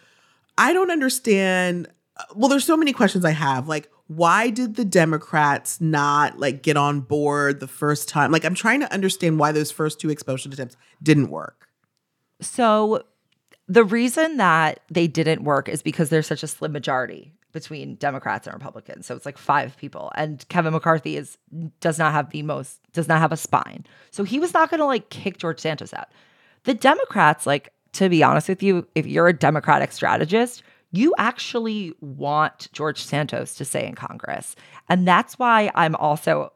I 0.57 0.73
don't 0.73 0.91
understand. 0.91 1.87
Uh, 2.17 2.23
well, 2.35 2.49
there's 2.49 2.65
so 2.65 2.75
many 2.75 2.91
questions 2.91 3.23
I 3.23 3.31
have. 3.31 3.67
Like, 3.67 3.89
why 4.07 4.49
did 4.49 4.75
the 4.75 4.85
Democrats 4.85 5.79
not 5.79 6.39
like 6.39 6.63
get 6.63 6.75
on 6.75 7.01
board 7.01 7.59
the 7.59 7.67
first 7.67 8.09
time? 8.09 8.31
Like, 8.31 8.43
I'm 8.43 8.55
trying 8.55 8.79
to 8.79 8.91
understand 8.91 9.39
why 9.39 9.51
those 9.51 9.71
first 9.71 9.99
two 9.99 10.09
expulsion 10.09 10.51
attempts 10.51 10.75
didn't 11.03 11.29
work. 11.29 11.69
So 12.41 13.03
the 13.71 13.85
reason 13.85 14.35
that 14.35 14.81
they 14.89 15.07
didn't 15.07 15.45
work 15.45 15.69
is 15.69 15.81
because 15.81 16.09
there's 16.09 16.27
such 16.27 16.43
a 16.43 16.47
slim 16.47 16.73
majority 16.73 17.31
between 17.53 17.95
Democrats 17.95 18.45
and 18.45 18.53
Republicans. 18.53 19.05
So 19.05 19.15
it's 19.15 19.25
like 19.25 19.37
five 19.37 19.77
people. 19.77 20.11
And 20.15 20.45
Kevin 20.49 20.73
McCarthy 20.73 21.15
is 21.15 21.37
does 21.79 21.97
not 21.97 22.11
have 22.11 22.31
the 22.31 22.41
most 22.41 22.79
does 22.91 23.07
not 23.07 23.19
have 23.19 23.31
a 23.31 23.37
spine. 23.37 23.85
So 24.09 24.25
he 24.25 24.39
was 24.39 24.53
not 24.53 24.69
gonna 24.69 24.85
like 24.85 25.09
kick 25.09 25.37
George 25.37 25.61
Santos 25.61 25.93
out. 25.93 26.09
The 26.65 26.73
Democrats, 26.73 27.47
like, 27.47 27.71
to 27.93 28.09
be 28.09 28.23
honest 28.23 28.49
with 28.49 28.61
you, 28.61 28.85
if 28.93 29.07
you're 29.07 29.29
a 29.29 29.33
Democratic 29.33 29.93
strategist, 29.93 30.63
you 30.91 31.13
actually 31.17 31.93
want 32.01 32.67
George 32.73 33.01
Santos 33.01 33.55
to 33.55 33.63
stay 33.63 33.87
in 33.87 33.95
Congress. 33.95 34.57
And 34.89 35.07
that's 35.07 35.39
why 35.39 35.71
I'm 35.75 35.95
also 35.95 36.51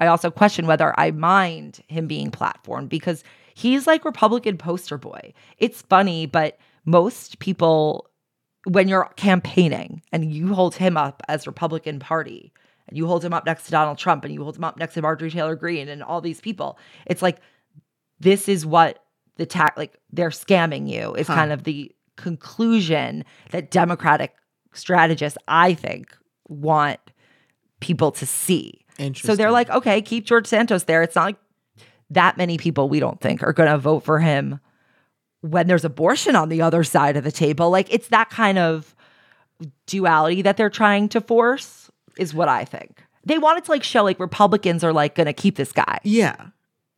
I 0.00 0.06
also 0.06 0.30
question 0.30 0.68
whether 0.68 0.98
I 0.98 1.10
mind 1.10 1.80
him 1.88 2.06
being 2.06 2.30
platformed 2.30 2.88
because 2.88 3.24
he's 3.54 3.86
like 3.86 4.04
Republican 4.04 4.58
poster 4.58 4.98
boy. 4.98 5.32
It's 5.58 5.82
funny, 5.82 6.26
but 6.26 6.58
most 6.84 7.38
people, 7.38 8.08
when 8.64 8.88
you're 8.88 9.10
campaigning 9.16 10.02
and 10.12 10.32
you 10.32 10.54
hold 10.54 10.74
him 10.74 10.96
up 10.96 11.22
as 11.28 11.46
Republican 11.46 11.98
Party 11.98 12.52
and 12.88 12.96
you 12.96 13.06
hold 13.06 13.24
him 13.24 13.32
up 13.32 13.46
next 13.46 13.64
to 13.64 13.70
Donald 13.70 13.98
Trump 13.98 14.24
and 14.24 14.32
you 14.34 14.42
hold 14.42 14.56
him 14.56 14.64
up 14.64 14.76
next 14.76 14.94
to 14.94 15.02
Marjorie 15.02 15.30
Taylor 15.30 15.56
Greene 15.56 15.88
and 15.88 16.02
all 16.02 16.20
these 16.20 16.40
people, 16.40 16.78
it's 17.06 17.22
like 17.22 17.38
this 18.20 18.48
is 18.48 18.64
what 18.66 19.04
the 19.36 19.46
tax 19.46 19.76
like 19.76 19.98
they're 20.12 20.30
scamming 20.30 20.88
you 20.88 21.14
is 21.14 21.26
Huh. 21.26 21.34
kind 21.34 21.52
of 21.52 21.64
the 21.64 21.90
conclusion 22.16 23.24
that 23.50 23.70
Democratic 23.70 24.34
strategists, 24.72 25.38
I 25.48 25.74
think, 25.74 26.16
want 26.48 27.00
people 27.80 28.12
to 28.12 28.26
see. 28.26 28.84
So 29.14 29.34
they're 29.36 29.50
like, 29.50 29.70
okay, 29.70 30.02
keep 30.02 30.26
George 30.26 30.46
Santos 30.46 30.84
there. 30.84 31.02
It's 31.02 31.16
not 31.16 31.24
like 31.24 31.36
that 32.14 32.36
many 32.36 32.58
people 32.58 32.88
we 32.88 33.00
don't 33.00 33.20
think 33.20 33.42
are 33.42 33.52
going 33.52 33.70
to 33.70 33.78
vote 33.78 34.00
for 34.00 34.18
him 34.18 34.60
when 35.40 35.66
there's 35.66 35.84
abortion 35.84 36.36
on 36.36 36.48
the 36.48 36.62
other 36.62 36.84
side 36.84 37.16
of 37.16 37.24
the 37.24 37.32
table. 37.32 37.70
Like 37.70 37.92
it's 37.92 38.08
that 38.08 38.30
kind 38.30 38.58
of 38.58 38.94
duality 39.86 40.42
that 40.42 40.56
they're 40.56 40.70
trying 40.70 41.08
to 41.10 41.20
force 41.20 41.90
is 42.16 42.34
what 42.34 42.48
I 42.48 42.64
think. 42.64 43.02
They 43.24 43.38
wanted 43.38 43.64
to 43.64 43.70
like 43.70 43.82
show 43.82 44.04
like 44.04 44.18
Republicans 44.18 44.84
are 44.84 44.92
like 44.92 45.14
going 45.14 45.26
to 45.26 45.32
keep 45.32 45.56
this 45.56 45.72
guy. 45.72 46.00
Yeah. 46.02 46.48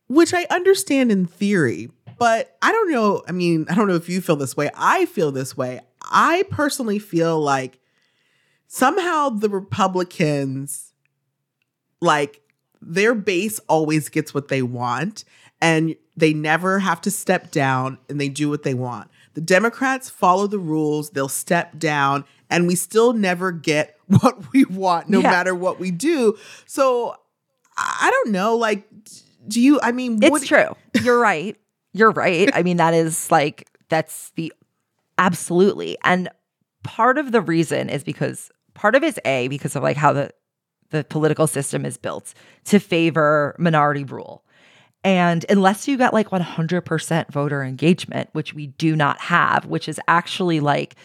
Which 0.07 0.33
I 0.33 0.45
understand 0.49 1.11
in 1.11 1.25
theory, 1.25 1.89
but 2.19 2.55
I 2.61 2.71
don't 2.71 2.91
know. 2.91 3.23
I 3.27 3.31
mean, 3.31 3.65
I 3.69 3.75
don't 3.75 3.87
know 3.87 3.95
if 3.95 4.09
you 4.09 4.21
feel 4.21 4.35
this 4.35 4.55
way. 4.55 4.69
I 4.75 5.05
feel 5.05 5.31
this 5.31 5.57
way. 5.57 5.81
I 6.03 6.43
personally 6.51 6.99
feel 6.99 7.39
like 7.39 7.79
somehow 8.67 9.29
the 9.29 9.49
Republicans, 9.49 10.93
like, 12.01 12.41
their 12.85 13.15
base 13.15 13.59
always 13.67 14.09
gets 14.09 14.33
what 14.33 14.47
they 14.47 14.61
want 14.61 15.23
and 15.61 15.95
they 16.15 16.33
never 16.33 16.79
have 16.79 17.01
to 17.01 17.11
step 17.11 17.51
down 17.51 17.97
and 18.09 18.19
they 18.21 18.29
do 18.29 18.49
what 18.49 18.63
they 18.63 18.73
want. 18.73 19.09
The 19.33 19.41
Democrats 19.41 20.09
follow 20.09 20.47
the 20.47 20.59
rules, 20.59 21.09
they'll 21.09 21.27
step 21.27 21.77
down, 21.77 22.23
and 22.49 22.67
we 22.67 22.75
still 22.75 23.11
never 23.13 23.51
get 23.51 23.97
what 24.07 24.51
we 24.53 24.63
want, 24.65 25.09
no 25.09 25.19
Yeah. 25.19 25.31
matter 25.31 25.53
what 25.55 25.79
we 25.79 25.91
do. 25.91 26.37
So 26.65 27.15
I 27.77 28.09
don't 28.11 28.31
know. 28.31 28.55
Like, 28.55 28.87
do 29.47 29.59
you? 29.59 29.79
I 29.81 29.91
mean, 29.91 30.19
It's 30.23 30.47
true. 30.47 30.75
You're 31.03 31.19
right. 31.19 31.57
You're 31.91 32.11
right. 32.11 32.49
I 32.53 32.63
mean, 32.63 32.77
that 32.77 32.93
is 32.93 33.29
like, 33.31 33.69
that's 33.89 34.31
the 34.35 34.53
absolutely. 35.17 35.97
And 36.03 36.29
part 36.83 37.17
of 37.17 37.31
the 37.31 37.41
reason 37.41 37.89
is 37.89 38.03
because 38.03 38.49
part 38.73 38.95
of 38.95 39.03
it's 39.03 39.19
A, 39.25 39.47
because 39.47 39.75
of 39.75 39.83
like 39.83 39.97
how 39.97 40.13
the, 40.13 40.31
the 40.89 41.03
political 41.03 41.47
system 41.47 41.85
is 41.85 41.97
built 41.97 42.33
to 42.65 42.79
favor 42.79 43.55
minority 43.57 44.03
rule. 44.03 44.43
And 45.03 45.45
unless 45.49 45.87
you 45.87 45.97
got 45.97 46.13
like 46.13 46.29
100% 46.29 47.31
voter 47.31 47.63
engagement, 47.63 48.29
which 48.33 48.53
we 48.53 48.67
do 48.67 48.95
not 48.95 49.19
have, 49.21 49.65
which 49.65 49.87
is 49.87 49.99
actually 50.07 50.59
like 50.59 50.95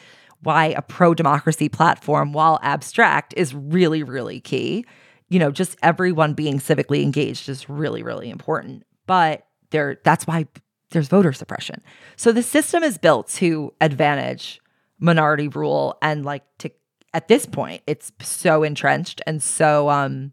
why 0.42 0.66
a 0.68 0.80
pro 0.80 1.12
democracy 1.12 1.68
platform, 1.68 2.32
while 2.32 2.58
abstract, 2.62 3.34
is 3.36 3.54
really, 3.54 4.02
really 4.02 4.40
key. 4.40 4.86
You 5.28 5.38
know, 5.38 5.50
just 5.50 5.76
everyone 5.82 6.32
being 6.32 6.58
civically 6.58 7.02
engaged 7.02 7.48
is 7.48 7.68
really, 7.68 8.02
really 8.02 8.30
important. 8.30 8.84
But 9.06 9.46
there, 9.70 9.98
that's 10.02 10.26
why 10.26 10.46
there's 10.92 11.08
voter 11.08 11.34
suppression. 11.34 11.82
So 12.16 12.32
the 12.32 12.42
system 12.42 12.82
is 12.82 12.96
built 12.96 13.28
to 13.28 13.74
advantage 13.82 14.60
minority 14.98 15.48
rule 15.48 15.98
and 16.02 16.24
like 16.24 16.44
to 16.58 16.70
at 17.12 17.28
this 17.28 17.46
point 17.46 17.82
it's 17.86 18.12
so 18.20 18.62
entrenched 18.62 19.20
and 19.26 19.42
so 19.42 19.88
um 19.90 20.32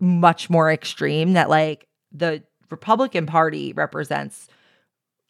much 0.00 0.48
more 0.48 0.70
extreme 0.70 1.32
that 1.32 1.48
like 1.48 1.88
the 2.12 2.42
Republican 2.70 3.26
Party 3.26 3.72
represents, 3.72 4.48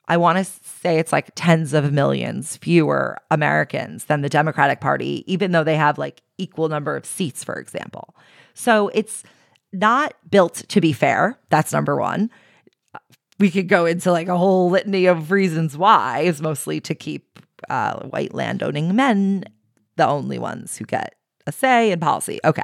I 0.07 0.17
want 0.17 0.39
to 0.39 0.45
say 0.45 0.99
it's 0.99 1.13
like 1.13 1.31
tens 1.35 1.75
of 1.75 1.93
millions 1.93 2.57
fewer 2.57 3.19
Americans 3.31 4.07
than 4.07 4.23
the 4.23 4.29
Democratic 4.29 4.81
Party, 4.81 5.25
even 5.33 5.53
though 5.53 5.65
they 5.65 5.77
have 5.77 5.99
like 5.99 6.23
equal 6.39 6.69
number 6.69 6.97
of 6.97 7.07
seats, 7.07 7.45
for 7.45 7.57
example. 7.57 8.15
So 8.55 8.89
it's 8.89 9.23
not 9.73 10.15
built 10.31 10.65
to 10.69 10.81
be 10.81 10.93
fair. 10.93 11.39
That's 11.51 11.73
number 11.73 11.97
one. 11.97 12.31
We 13.39 13.51
could 13.51 13.69
go 13.69 13.87
into 13.87 14.11
like 14.11 14.29
a 14.29 14.37
whole 14.37 14.71
litany 14.71 15.07
of 15.07 15.31
reasons 15.31 15.77
why, 15.77 16.21
is 16.21 16.43
mostly 16.43 16.81
to 16.81 16.95
keep 16.95 17.39
uh, 17.69 18.01
white 18.07 18.35
landowning 18.35 18.97
men 18.97 19.45
the 19.99 20.07
only 20.07 20.39
ones 20.39 20.79
who 20.79 20.87
get 20.87 21.15
a 21.47 21.53
say 21.53 21.91
in 21.93 22.01
policy. 22.01 22.41
Okay. 22.45 22.63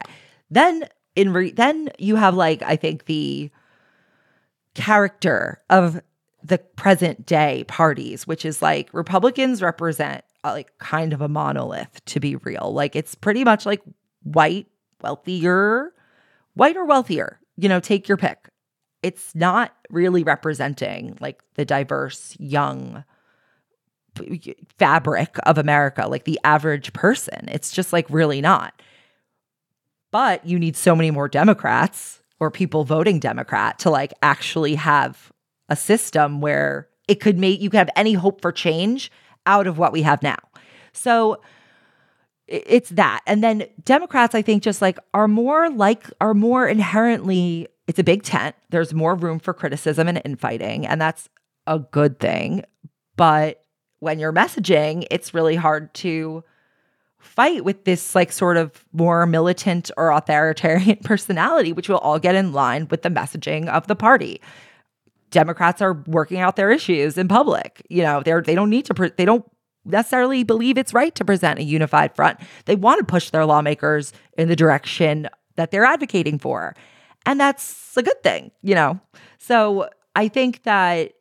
Then 0.51 0.89
in 1.14 1.32
re- 1.32 1.53
then 1.53 1.91
you 1.99 2.16
have 2.16 2.35
like 2.35 2.62
I 2.62 2.76
think 2.76 3.05
the 3.05 3.51
character 4.74 5.61
of 5.68 6.01
the 6.43 6.59
present 6.59 7.26
day 7.26 7.64
parties, 7.68 8.26
which 8.26 8.45
is 8.45 8.62
like 8.62 8.89
Republicans 8.93 9.62
represent 9.62 10.24
uh, 10.45 10.53
like 10.53 10.76
kind 10.78 11.12
of 11.12 11.20
a 11.20 11.28
monolith 11.28 12.05
to 12.07 12.20
be 12.20 12.37
real. 12.37 12.72
Like 12.72 12.97
it's 12.97 13.14
pretty 13.14 13.45
much 13.45 13.66
like 13.66 13.82
white, 14.22 14.66
wealthier, 15.03 15.93
white 16.55 16.76
or 16.76 16.85
wealthier, 16.85 17.41
you 17.57 17.68
know, 17.68 17.80
take 17.80 18.09
your 18.09 18.16
pick. 18.16 18.49
It's 19.03 19.35
not 19.35 19.74
really 19.91 20.22
representing 20.22 21.16
like 21.20 21.43
the 21.55 21.64
diverse 21.64 22.37
young 22.39 23.05
fabric 24.79 25.37
of 25.45 25.59
America, 25.59 26.07
like 26.09 26.25
the 26.25 26.39
average 26.45 26.93
person. 26.93 27.49
It's 27.49 27.73
just 27.73 27.93
like 27.93 28.07
really 28.09 28.41
not. 28.41 28.81
But 30.11 30.47
you 30.47 30.59
need 30.59 30.77
so 30.77 30.95
many 30.95 31.11
more 31.11 31.29
Democrats 31.29 32.23
or 32.39 32.51
people 32.51 32.85
voting 32.85 33.19
Democrat 33.19 33.79
to 33.81 33.91
like 33.91 34.12
actually 34.23 34.77
have 34.77 35.33
a 35.69 35.77
system 35.77 36.41
where 36.41 36.89
it 37.09 37.17
could 37.17 37.39
make 37.39 37.61
you 37.61 37.71
could 37.71 37.79
have 37.79 37.91
any 37.97 38.15
hope 38.15 38.41
for 38.41 38.53
change 38.53 39.11
out 39.47 39.67
of 39.67 39.79
what 39.79 39.93
we 39.93 40.03
have 40.03 40.23
now. 40.23 40.39
So 40.93 41.41
it's 42.47 42.91
that. 42.91 43.21
And 43.27 43.43
then 43.43 43.67
Democrats, 43.85 44.35
I 44.35 44.43
think, 44.43 44.62
just 44.62 44.83
like 44.83 44.99
are 45.15 45.29
more 45.29 45.71
like, 45.71 46.11
are 46.21 46.35
more 46.35 46.69
inherently, 46.69 47.69
it's 47.87 47.99
a 47.99 48.05
big 48.05 48.23
tent. 48.23 48.55
There's 48.71 48.93
more 48.95 49.15
room 49.15 49.39
for 49.39 49.55
criticism 49.55 50.09
and 50.09 50.21
infighting. 50.25 50.87
And 50.87 51.01
that's 51.01 51.29
a 51.67 51.79
good 51.79 52.21
thing. 52.21 52.65
But 53.17 53.64
when 54.05 54.18
you're 54.18 54.32
messaging, 54.32 55.07
it's 55.11 55.34
really 55.34 55.57
hard 55.57 55.92
to 55.94 56.44
fight 57.18 57.64
with 57.64 57.84
this 57.84 58.14
like 58.14 58.30
sort 58.30 58.59
of 58.59 58.84
more 58.92 59.26
militant 59.26 59.90
or 59.96 60.11
authoritarian 60.11 60.96
personality, 61.05 61.72
which 61.72 61.88
will 61.88 61.98
all 61.98 62.18
get 62.18 62.34
in 62.34 62.52
line 62.52 62.86
with 62.90 63.02
the 63.02 63.09
messaging 63.09 63.66
of 63.68 63.86
the 63.86 63.96
party. 63.96 64.40
Democrats 65.30 65.80
are 65.80 65.94
working 66.07 66.38
out 66.38 66.57
their 66.57 66.70
issues 66.70 67.16
in 67.16 67.26
public. 67.26 67.84
You 67.88 68.02
know, 68.02 68.22
they're 68.22 68.42
they 68.42 68.55
don't 68.55 68.70
need 68.70 68.84
to 68.84 68.94
pre- 68.94 69.12
they 69.16 69.24
don't 69.24 69.44
necessarily 69.86 70.44
believe 70.44 70.78
it's 70.78 70.94
right 70.94 71.14
to 71.14 71.24
present 71.24 71.59
a 71.59 71.62
unified 71.64 72.14
front. 72.14 72.38
They 72.66 72.76
want 72.76 72.98
to 73.00 73.05
push 73.05 73.30
their 73.30 73.46
lawmakers 73.46 74.12
in 74.38 74.48
the 74.48 74.57
direction 74.57 75.28
that 75.57 75.70
they're 75.70 75.84
advocating 75.84 76.38
for. 76.38 76.76
And 77.26 77.40
that's 77.40 77.96
a 77.96 78.02
good 78.02 78.22
thing, 78.22 78.50
you 78.62 78.74
know. 78.74 79.00
So 79.38 79.88
I 80.14 80.28
think 80.28 80.62
that 80.64 81.14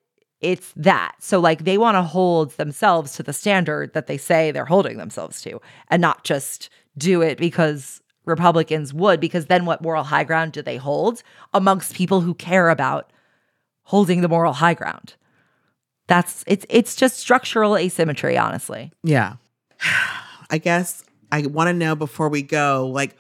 it's 0.44 0.74
that. 0.76 1.16
So, 1.20 1.40
like, 1.40 1.64
they 1.64 1.78
want 1.78 1.96
to 1.96 2.04
hold 2.04 2.52
themselves 2.58 3.14
to 3.14 3.24
the 3.24 3.34
standard 3.34 3.94
that 3.94 4.08
they 4.08 4.18
say 4.18 4.52
they're 4.52 4.66
holding 4.66 4.98
themselves 4.98 5.42
to 5.44 5.60
and 5.90 6.02
not 6.02 6.24
just 6.24 6.70
do 6.98 7.22
it 7.22 7.38
because 7.38 8.02
Republicans 8.26 8.94
would, 8.94 9.20
because 9.20 9.48
then 9.48 9.66
what 9.66 9.82
moral 9.82 10.04
high 10.04 10.24
ground 10.24 10.52
do 10.52 10.62
they 10.62 10.78
hold 10.78 11.24
amongst 11.54 11.96
people 11.96 12.22
who 12.22 12.34
care 12.34 12.70
about 12.70 13.12
holding 13.84 14.22
the 14.22 14.30
moral 14.30 14.54
high 14.54 14.74
ground? 14.74 15.16
That's 16.08 16.44
it's 16.48 16.66
it's 16.70 16.96
just 16.96 17.18
structural 17.18 17.78
asymmetry, 17.78 18.38
honestly. 18.38 18.92
Yeah. 19.04 19.36
I 20.50 20.58
guess 20.58 21.04
I 21.32 21.48
want 21.48 21.70
to 21.70 21.74
know 21.74 21.96
before 21.96 22.30
we 22.30 22.44
go, 22.44 22.88
like, 22.94 23.16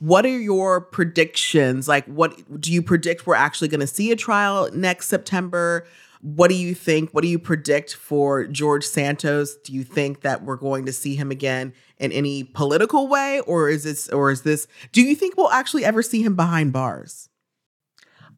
what 0.00 0.26
are 0.26 0.38
your 0.38 0.80
predictions? 0.80 1.88
Like, 1.88 2.04
what 2.06 2.60
do 2.60 2.72
you 2.72 2.82
predict 2.82 3.26
we're 3.26 3.36
actually 3.36 3.68
going 3.68 3.80
to 3.80 3.86
see 3.86 4.10
a 4.10 4.16
trial 4.16 4.68
next 4.74 5.08
September? 5.08 5.86
What 6.24 6.48
do 6.48 6.54
you 6.54 6.74
think? 6.74 7.10
What 7.10 7.20
do 7.20 7.28
you 7.28 7.38
predict 7.38 7.94
for 7.94 8.46
George 8.46 8.84
Santos? 8.84 9.56
Do 9.56 9.74
you 9.74 9.84
think 9.84 10.22
that 10.22 10.42
we're 10.42 10.56
going 10.56 10.86
to 10.86 10.92
see 10.92 11.16
him 11.16 11.30
again 11.30 11.74
in 11.98 12.12
any 12.12 12.44
political 12.44 13.08
way 13.08 13.40
or 13.40 13.68
is 13.68 13.84
this 13.84 14.08
or 14.08 14.30
is 14.30 14.40
this 14.40 14.66
do 14.92 15.02
you 15.02 15.14
think 15.14 15.36
we'll 15.36 15.50
actually 15.50 15.84
ever 15.84 16.02
see 16.02 16.22
him 16.22 16.34
behind 16.34 16.72
bars? 16.72 17.28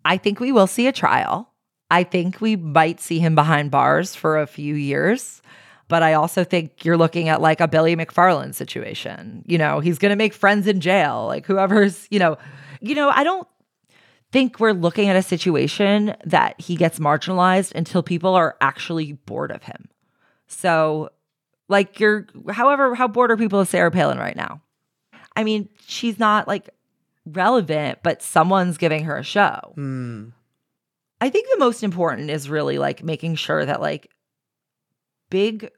I 0.05 0.17
think 0.17 0.41
we 0.41 0.51
will 0.51 0.67
see 0.67 0.89
a 0.89 0.93
trial. 0.93 1.53
I 1.89 2.03
think 2.03 2.41
we 2.41 2.57
might 2.57 2.99
see 2.99 3.21
him 3.21 3.37
behind 3.37 3.71
bars 3.71 4.17
for 4.17 4.37
a 4.37 4.49
few 4.49 4.75
years. 4.75 5.41
But 5.87 6.03
I 6.03 6.15
also 6.15 6.43
think 6.43 6.85
you're 6.85 6.97
looking 6.97 7.29
at 7.29 7.41
like 7.41 7.61
a 7.61 7.69
Billy 7.69 7.95
McFarland 7.95 8.55
situation. 8.55 9.45
You 9.47 9.59
know, 9.59 9.79
he's 9.79 9.99
going 9.99 10.11
to 10.11 10.17
make 10.17 10.35
friends 10.35 10.67
in 10.67 10.81
jail. 10.81 11.27
Like 11.29 11.47
whoever's, 11.47 12.09
you 12.11 12.19
know, 12.19 12.37
you 12.81 12.97
know, 12.97 13.11
I 13.11 13.23
don't 13.23 13.47
think 14.37 14.61
we're 14.61 14.73
looking 14.73 15.09
at 15.09 15.17
a 15.17 15.23
situation 15.23 16.15
that 16.27 16.61
he 16.61 16.77
gets 16.77 16.99
marginalized 16.99 17.75
until 17.75 18.03
people 18.03 18.35
are 18.35 18.55
actually 18.61 19.13
bored 19.13 19.51
of 19.51 19.63
him. 19.63 19.89
So, 20.47 21.09
like, 21.71 21.99
you're, 21.99 22.27
however, 22.51 22.95
how 22.95 23.09
bored 23.09 23.31
are 23.31 23.39
people 23.39 23.61
of 23.61 23.69
Sarah 23.69 23.91
Palin 23.91 24.19
right 24.19 24.37
now? 24.37 24.61
I 25.35 25.43
mean, 25.43 25.71
she's 25.87 26.19
not 26.19 26.47
like 26.47 26.69
relevant, 27.25 28.01
but 28.03 28.21
someone's 28.21 28.77
giving 28.77 29.05
her 29.05 29.17
a 29.17 29.23
show. 29.23 29.73
Hmm. 29.75 30.29
I 31.19 31.31
think 31.31 31.49
the 31.49 31.59
most 31.59 31.83
important 31.83 32.29
is 32.29 32.51
really 32.51 32.77
like 32.77 33.03
making 33.03 33.37
sure 33.37 33.65
that 33.65 33.81
like 33.81 34.11
big 35.31 35.71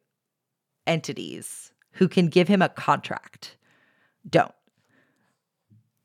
entities 0.85 1.73
who 1.93 2.09
can 2.09 2.27
give 2.27 2.49
him 2.49 2.61
a 2.61 2.69
contract 2.69 3.57
don't. 4.29 4.51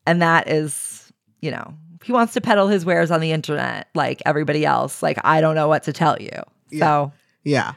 And 0.06 0.22
that 0.22 0.48
is, 0.48 1.12
you 1.42 1.50
know, 1.50 1.74
he 2.04 2.12
wants 2.12 2.34
to 2.34 2.42
peddle 2.42 2.68
his 2.68 2.86
wares 2.86 3.12
on 3.12 3.20
the 3.22 3.32
internet 3.32 3.88
like 3.96 4.22
everybody 4.26 4.66
else. 4.66 5.02
Like, 5.04 5.18
I 5.24 5.42
don't 5.42 5.56
know 5.56 5.68
what 5.68 5.84
to 5.84 5.94
tell 5.94 6.22
you. 6.22 6.30
Yeah. 6.70 6.80
So 6.80 7.12
Yeah. 7.44 7.74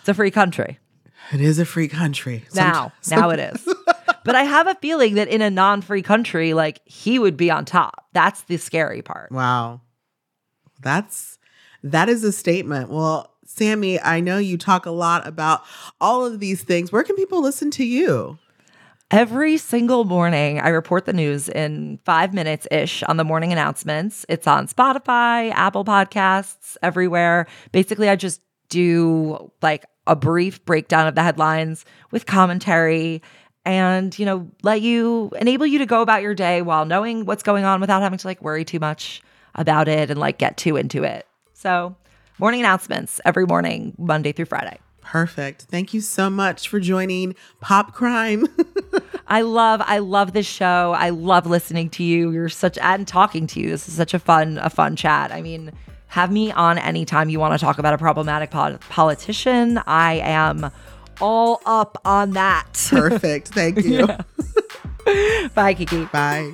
it's 0.00 0.08
a 0.08 0.14
free 0.14 0.30
country. 0.30 0.78
It 1.32 1.40
is 1.40 1.58
a 1.58 1.64
free 1.64 1.88
country. 1.88 2.44
Now, 2.54 2.92
Somet- 3.02 3.16
now 3.16 3.30
it 3.30 3.38
is. 3.40 3.68
but 4.24 4.34
I 4.34 4.42
have 4.44 4.66
a 4.66 4.74
feeling 4.76 5.14
that 5.14 5.28
in 5.28 5.42
a 5.42 5.50
non 5.50 5.80
free 5.82 6.02
country, 6.02 6.54
like 6.54 6.80
he 6.84 7.18
would 7.18 7.36
be 7.36 7.50
on 7.50 7.64
top. 7.64 8.06
That's 8.12 8.42
the 8.42 8.56
scary 8.56 9.02
part. 9.02 9.30
Wow. 9.30 9.82
That's 10.80 11.38
that 11.82 12.08
is 12.08 12.24
a 12.24 12.32
statement. 12.32 12.90
Well, 12.90 13.32
Sami, 13.44 14.00
I 14.00 14.20
know 14.20 14.38
you 14.38 14.56
talk 14.56 14.86
a 14.86 14.90
lot 14.90 15.26
about 15.26 15.62
all 16.00 16.24
of 16.24 16.40
these 16.40 16.62
things. 16.62 16.92
Where 16.92 17.02
can 17.02 17.16
people 17.16 17.42
listen 17.42 17.70
to 17.72 17.84
you? 17.84 18.38
Every 19.10 19.56
single 19.56 20.04
morning, 20.04 20.60
I 20.60 20.68
report 20.68 21.04
the 21.04 21.12
news 21.12 21.48
in 21.48 21.98
five 22.04 22.32
minutes 22.32 22.68
ish 22.70 23.02
on 23.02 23.16
the 23.16 23.24
morning 23.24 23.50
announcements. 23.50 24.24
It's 24.28 24.46
on 24.46 24.68
Spotify, 24.68 25.50
Apple 25.50 25.84
Podcasts, 25.84 26.76
everywhere. 26.80 27.48
Basically, 27.72 28.08
I 28.08 28.14
just 28.14 28.40
do 28.68 29.50
like 29.62 29.84
a 30.06 30.14
brief 30.14 30.64
breakdown 30.64 31.08
of 31.08 31.16
the 31.16 31.24
headlines 31.24 31.84
with 32.12 32.26
commentary 32.26 33.20
and, 33.64 34.16
you 34.16 34.24
know, 34.24 34.48
let 34.62 34.80
you 34.80 35.32
enable 35.40 35.66
you 35.66 35.78
to 35.78 35.86
go 35.86 36.02
about 36.02 36.22
your 36.22 36.34
day 36.34 36.62
while 36.62 36.84
knowing 36.84 37.24
what's 37.24 37.42
going 37.42 37.64
on 37.64 37.80
without 37.80 38.02
having 38.02 38.18
to 38.18 38.26
like 38.28 38.40
worry 38.40 38.64
too 38.64 38.78
much 38.78 39.22
about 39.56 39.88
it 39.88 40.10
and 40.10 40.20
like 40.20 40.38
get 40.38 40.56
too 40.56 40.76
into 40.76 41.02
it. 41.02 41.26
So, 41.52 41.96
morning 42.38 42.60
announcements 42.60 43.20
every 43.24 43.44
morning, 43.44 43.92
Monday 43.98 44.30
through 44.30 44.44
Friday. 44.44 44.78
Perfect. 45.02 45.62
Thank 45.62 45.92
you 45.92 46.00
so 46.00 46.30
much 46.30 46.68
for 46.68 46.78
joining 46.78 47.34
Pop 47.60 47.94
Crime. 47.94 48.46
I 49.26 49.42
love, 49.42 49.82
I 49.84 49.98
love 49.98 50.32
this 50.32 50.46
show. 50.46 50.94
I 50.96 51.10
love 51.10 51.46
listening 51.46 51.90
to 51.90 52.02
you. 52.02 52.30
You're 52.30 52.48
such 52.48 52.78
and 52.78 53.06
talking 53.06 53.46
to 53.48 53.60
you. 53.60 53.70
This 53.70 53.88
is 53.88 53.94
such 53.94 54.14
a 54.14 54.18
fun, 54.18 54.58
a 54.58 54.70
fun 54.70 54.96
chat. 54.96 55.32
I 55.32 55.42
mean, 55.42 55.72
have 56.08 56.30
me 56.30 56.50
on 56.52 56.78
anytime 56.78 57.28
you 57.28 57.38
want 57.38 57.58
to 57.58 57.64
talk 57.64 57.78
about 57.78 57.94
a 57.94 57.98
problematic 57.98 58.50
po- 58.50 58.78
politician. 58.88 59.78
I 59.86 60.14
am 60.14 60.70
all 61.20 61.60
up 61.66 61.98
on 62.04 62.32
that. 62.32 62.66
Perfect. 62.90 63.48
Thank 63.48 63.84
you. 63.84 64.06
Bye, 65.54 65.74
Kiki. 65.74 66.04
Bye. 66.06 66.52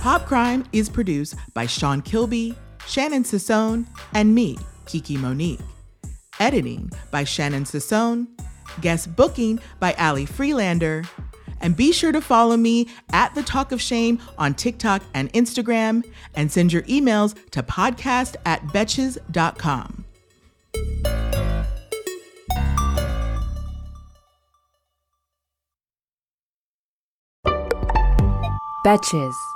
Pop 0.00 0.26
Crime 0.26 0.64
is 0.72 0.88
produced 0.88 1.36
by 1.54 1.66
Sean 1.66 2.02
Kilby, 2.02 2.56
Shannon 2.86 3.22
Sassone, 3.22 3.86
and 4.14 4.34
me, 4.34 4.58
Kiki 4.86 5.16
Monique. 5.16 5.60
Editing 6.40 6.90
by 7.10 7.24
Shannon 7.24 7.64
Sassone. 7.64 8.26
Guest 8.80 9.14
booking 9.14 9.60
by 9.78 9.94
Ali 9.94 10.26
Freelander. 10.26 11.04
And 11.60 11.76
be 11.76 11.92
sure 11.92 12.10
to 12.10 12.20
follow 12.20 12.56
me 12.56 12.88
at 13.12 13.34
The 13.34 13.42
Talk 13.42 13.70
of 13.70 13.80
Shame 13.80 14.18
on 14.36 14.54
TikTok 14.54 15.02
and 15.14 15.32
Instagram 15.32 16.04
and 16.34 16.50
send 16.50 16.72
your 16.72 16.82
emails 16.82 17.36
to 17.50 17.62
podcast 17.62 18.34
at 18.44 18.62
betches.com. 18.68 20.04
Betches. 28.84 29.51